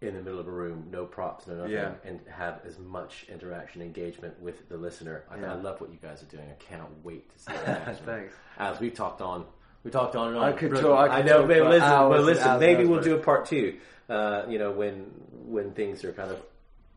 in 0.00 0.14
the 0.14 0.22
middle 0.22 0.38
of 0.38 0.46
a 0.46 0.50
room, 0.50 0.86
no 0.92 1.04
props, 1.04 1.46
no 1.48 1.54
nothing, 1.56 1.72
Yeah. 1.72 1.92
and 2.04 2.20
have 2.30 2.60
as 2.64 2.78
much 2.78 3.26
interaction, 3.28 3.82
engagement 3.82 4.40
with 4.40 4.68
the 4.68 4.76
listener. 4.76 5.24
I, 5.30 5.38
Yeah. 5.40 5.52
I 5.52 5.56
love 5.56 5.80
what 5.80 5.90
you 5.90 5.98
guys 6.00 6.22
are 6.22 6.26
doing. 6.26 6.44
I 6.48 6.54
cannot 6.62 6.90
wait 7.02 7.28
to 7.32 7.38
see 7.38 7.52
that. 7.66 7.98
Thanks. 8.04 8.32
As 8.58 8.78
we 8.78 8.90
talked 8.90 9.20
on, 9.20 9.44
we 9.82 9.90
talked 9.90 10.14
on 10.14 10.28
and 10.28 10.36
on. 10.36 10.44
I 10.44 10.52
could 10.52 10.70
Bro- 10.70 10.80
talk- 10.82 11.10
I 11.10 11.16
could 11.22 11.26
know, 11.26 11.38
talk 11.38 11.48
but 11.48 11.68
listen, 11.70 11.88
but 12.10 12.22
listen. 12.22 12.60
maybe 12.60 12.84
we'll 12.84 13.02
do 13.02 13.16
a 13.16 13.20
part 13.20 13.46
two. 13.46 13.78
Uh, 14.08 14.44
you 14.48 14.58
know, 14.58 14.70
when 14.70 15.10
when 15.46 15.72
things 15.72 16.04
are 16.04 16.12
kind 16.12 16.30
of 16.30 16.40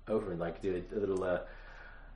over, 0.08 0.32
and 0.32 0.39
like 0.39 0.62
do 0.62 0.84
a, 0.93 0.95
little. 0.99 1.24
Uh, 1.24 1.39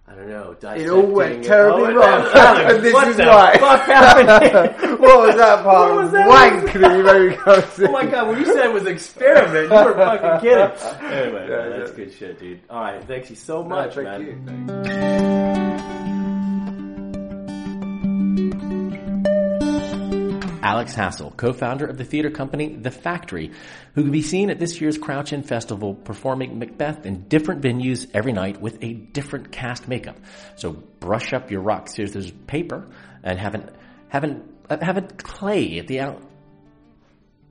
I 0.07 0.13
don't 0.13 0.29
know. 0.29 0.55
It 0.75 0.87
all 0.89 1.01
went 1.01 1.43
terribly 1.43 1.85
Oh, 1.85 1.95
wrong, 1.95 2.29
Alex, 2.35 2.73
and 2.75 2.83
this 2.85 2.93
what 2.93 3.07
is 3.07 3.17
the 3.17 3.25
why. 3.25 3.57
fuck 3.57 3.81
happened? 3.81 4.99
what 4.99 5.19
was 5.27 5.35
that 5.35 5.63
part? 5.63 5.89
What 5.89 5.97
was 5.97 6.05
of 6.07 6.11
that? 6.13 6.27
Wank 6.27 6.73
that 6.73 6.97
you 6.97 7.03
made 7.03 7.29
me 7.31 7.35
go? 7.43 7.87
Oh 7.87 7.91
my 7.91 8.05
god, 8.05 8.27
when 8.27 8.39
you 8.39 8.45
said 8.45 8.65
it 8.67 8.73
was 8.73 8.85
experiment, 8.85 9.69
you 9.71 9.75
were 9.75 9.93
fucking 9.95 10.47
kidding. 10.47 11.11
Anyway, 11.11 11.47
Yeah, 11.49 11.57
man, 11.69 11.79
that's 11.79 11.91
good 11.91 12.13
shit, 12.13 12.39
dude. 12.39 12.59
Alright, 12.69 13.03
thank 13.05 13.29
you 13.31 13.35
so 13.35 13.63
No, 13.63 13.69
much, 13.69 13.95
thank 13.95 14.07
man. 14.07 15.35
you. 15.39 15.44
Alex 20.65 20.95
Hassell, 20.95 21.37
co-founder 21.37 21.85
of 21.85 21.95
the 21.95 22.03
theater 22.03 22.31
company 22.31 22.75
The 22.75 22.89
Factory, 22.89 23.51
who 23.93 24.01
can 24.01 24.11
be 24.11 24.23
seen 24.23 24.49
at 24.49 24.57
this 24.57 24.81
year's 24.81 24.97
Crouch 24.97 25.31
End 25.31 25.47
Festival 25.47 25.93
performing 25.93 26.57
Macbeth 26.57 27.05
in 27.05 27.27
different 27.27 27.61
venues 27.61 28.09
every 28.15 28.33
night 28.33 28.59
with 28.59 28.83
a 28.83 28.93
different 28.93 29.51
cast 29.51 29.87
makeup. 29.87 30.17
So 30.55 30.71
brush 30.71 31.33
up 31.33 31.51
your 31.51 31.61
rock 31.61 31.87
scissors 31.87 32.31
paper 32.47 32.87
and 33.21 33.37
have 33.37 33.53
an 33.53 33.69
have 34.09 34.23
an 34.23 34.55
have 34.69 34.97
a 34.97 35.03
clay 35.03 35.77
at 35.77 35.85
the 35.85 35.99
out 35.99 36.23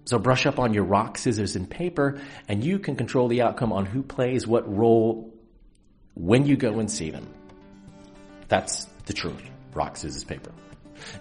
So 0.06 0.18
brush 0.18 0.44
up 0.44 0.58
on 0.58 0.74
your 0.74 0.84
rock, 0.84 1.16
scissors, 1.16 1.54
and 1.54 1.70
paper, 1.70 2.20
and 2.48 2.64
you 2.64 2.80
can 2.80 2.96
control 2.96 3.28
the 3.28 3.42
outcome 3.42 3.72
on 3.72 3.86
who 3.86 4.02
plays 4.02 4.44
what 4.44 4.68
role 4.68 5.32
when 6.14 6.46
you 6.46 6.56
go 6.56 6.80
and 6.80 6.90
see 6.90 7.10
them. 7.10 7.28
That's 8.48 8.86
the 9.06 9.12
truth. 9.12 9.40
Rock, 9.72 9.96
scissors, 9.96 10.24
paper. 10.24 10.50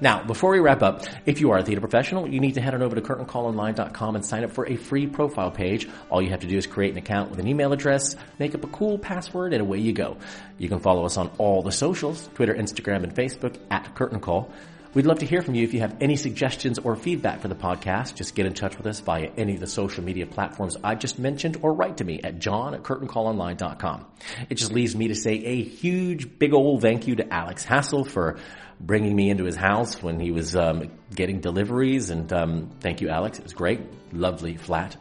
Now, 0.02 0.24
before 0.24 0.52
we 0.52 0.60
wrap 0.60 0.82
up, 0.82 1.04
if 1.26 1.42
you 1.42 1.52
are 1.52 1.58
a 1.58 1.64
theater 1.64 1.82
professional, 1.82 2.28
you 2.28 2.40
need 2.40 2.56
to 2.56 2.62
head 2.62 2.74
on 2.74 2.82
over 2.82 2.96
to 2.96 3.02
curtaincallonline.com 3.02 4.16
and 4.16 4.26
sign 4.26 4.44
up 4.44 4.52
for 4.52 4.68
a 4.68 4.76
free 4.76 5.08
profile 5.08 5.52
page. 5.52 5.88
All 6.10 6.22
you 6.22 6.30
have 6.30 6.42
to 6.42 6.48
do 6.48 6.58
is 6.58 6.68
create 6.68 6.92
an 6.92 6.98
account 6.98 7.30
with 7.30 7.40
an 7.40 7.48
email 7.48 7.74
address, 7.74 8.16
make 8.40 8.56
up 8.56 8.64
a 8.64 8.68
cool 8.68 8.98
password, 8.98 9.54
and 9.54 9.62
away 9.62 9.80
you 9.80 9.94
go. 9.94 10.18
You 10.58 10.70
can 10.70 10.80
follow 10.80 11.06
us 11.06 11.18
on 11.18 11.30
all 11.38 11.62
the 11.62 11.72
socials, 11.72 12.30
Twitter, 12.36 12.54
Instagram, 12.54 13.04
and 13.04 13.14
Facebook 13.14 13.58
at 13.70 13.94
Curtain 13.96 14.20
Call. 14.20 14.52
We'd 14.94 15.08
love 15.08 15.20
to 15.20 15.26
hear 15.26 15.42
from 15.42 15.56
you 15.56 15.64
if 15.64 15.74
you 15.74 15.80
have 15.80 15.98
any 16.02 16.16
suggestions 16.16 16.78
or 16.78 16.96
feedback 16.96 17.42
for 17.42 17.48
the 17.48 17.56
podcast. 17.56 18.14
Just 18.14 18.36
get 18.36 18.46
in 18.46 18.54
touch 18.54 18.78
with 18.78 18.86
us 18.86 19.00
via 19.00 19.32
any 19.38 19.56
of 19.56 19.60
the 19.60 19.66
social 19.66 20.04
media 20.04 20.28
platforms 20.28 20.78
I 20.84 20.94
just 20.94 21.18
mentioned 21.18 21.58
or 21.64 21.74
write 21.74 21.98
to 21.98 22.04
me 22.04 22.22
at 22.24 22.38
john 22.38 22.76
at 22.76 22.84
curtaincallonline.com. 22.84 24.06
It 24.52 24.56
just 24.56 24.72
leaves 24.72 24.96
me 24.96 25.08
to 25.08 25.16
say 25.16 25.34
a 25.34 25.64
huge, 25.64 26.38
big 26.38 26.54
old 26.54 26.84
thank 26.84 27.08
you 27.08 27.16
to 27.16 27.34
Alex 27.34 27.66
Hassell 27.66 28.08
for 28.08 28.38
bringing 28.80 29.16
me 29.16 29.32
into 29.32 29.46
his 29.46 29.56
house 29.56 30.04
when 30.04 30.20
he 30.20 30.30
was 30.30 30.56
um, 30.56 30.92
getting 31.16 31.40
deliveries. 31.40 32.12
And 32.12 32.32
um, 32.32 32.70
thank 32.80 33.02
you, 33.02 33.10
Alex. 33.10 33.40
It 33.40 33.44
was 33.46 33.54
great. 33.54 33.82
Lovely 34.12 34.58
flat. 34.58 34.96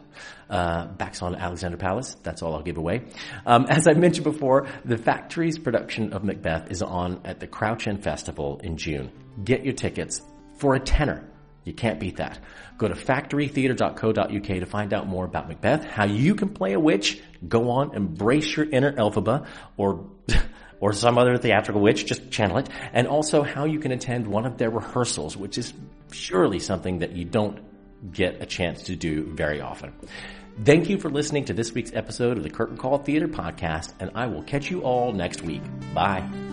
Uh, 0.49 0.87
backs 0.87 1.21
on 1.21 1.35
Alexandra 1.35 1.77
Palace. 1.77 2.15
That's 2.23 2.41
all 2.41 2.55
I'll 2.55 2.63
give 2.63 2.77
away. 2.77 3.05
Um, 3.45 3.67
as 3.69 3.87
I 3.87 3.93
mentioned 3.93 4.23
before, 4.23 4.67
the 4.85 4.97
factory's 4.97 5.59
production 5.59 6.13
of 6.13 6.23
Macbeth 6.23 6.71
is 6.71 6.81
on 6.81 7.21
at 7.25 7.39
the 7.39 7.47
Crouch 7.47 7.87
End 7.87 8.03
Festival 8.03 8.59
in 8.63 8.77
June. 8.77 9.11
Get 9.43 9.63
your 9.63 9.73
tickets 9.73 10.21
for 10.57 10.75
a 10.75 10.79
tenner. 10.79 11.29
You 11.63 11.73
can't 11.73 11.99
beat 11.99 12.17
that. 12.17 12.39
Go 12.77 12.87
to 12.87 12.95
factorytheatre.co.uk 12.95 14.43
to 14.43 14.65
find 14.65 14.93
out 14.93 15.07
more 15.07 15.25
about 15.25 15.47
Macbeth, 15.47 15.85
how 15.85 16.05
you 16.05 16.35
can 16.35 16.49
play 16.49 16.73
a 16.73 16.79
witch, 16.79 17.21
go 17.47 17.69
on, 17.71 17.95
embrace 17.95 18.55
your 18.55 18.69
inner 18.69 18.91
Elphaba, 18.91 19.47
or 19.77 20.09
or 20.79 20.91
some 20.91 21.17
other 21.17 21.37
theatrical 21.37 21.81
witch, 21.81 22.05
just 22.05 22.29
channel 22.29 22.57
it, 22.57 22.67
and 22.91 23.07
also 23.07 23.41
how 23.41 23.63
you 23.63 23.79
can 23.79 23.93
attend 23.93 24.27
one 24.27 24.45
of 24.45 24.57
their 24.57 24.69
rehearsals, 24.69 25.37
which 25.37 25.57
is 25.57 25.73
surely 26.11 26.59
something 26.59 26.99
that 26.99 27.13
you 27.13 27.23
don't 27.23 27.59
get 28.11 28.41
a 28.41 28.45
chance 28.45 28.83
to 28.83 28.95
do 28.97 29.23
very 29.33 29.61
often. 29.61 29.93
Thank 30.65 30.89
you 30.89 30.97
for 30.97 31.09
listening 31.09 31.45
to 31.45 31.53
this 31.53 31.71
week's 31.71 31.93
episode 31.93 32.37
of 32.37 32.43
the 32.43 32.49
Curtain 32.49 32.77
Call 32.77 32.97
Theater 32.97 33.29
Podcast, 33.29 33.93
and 33.99 34.11
I 34.13 34.27
will 34.27 34.43
catch 34.43 34.69
you 34.69 34.81
all 34.81 35.13
next 35.13 35.41
week. 35.41 35.63
Bye. 35.93 36.52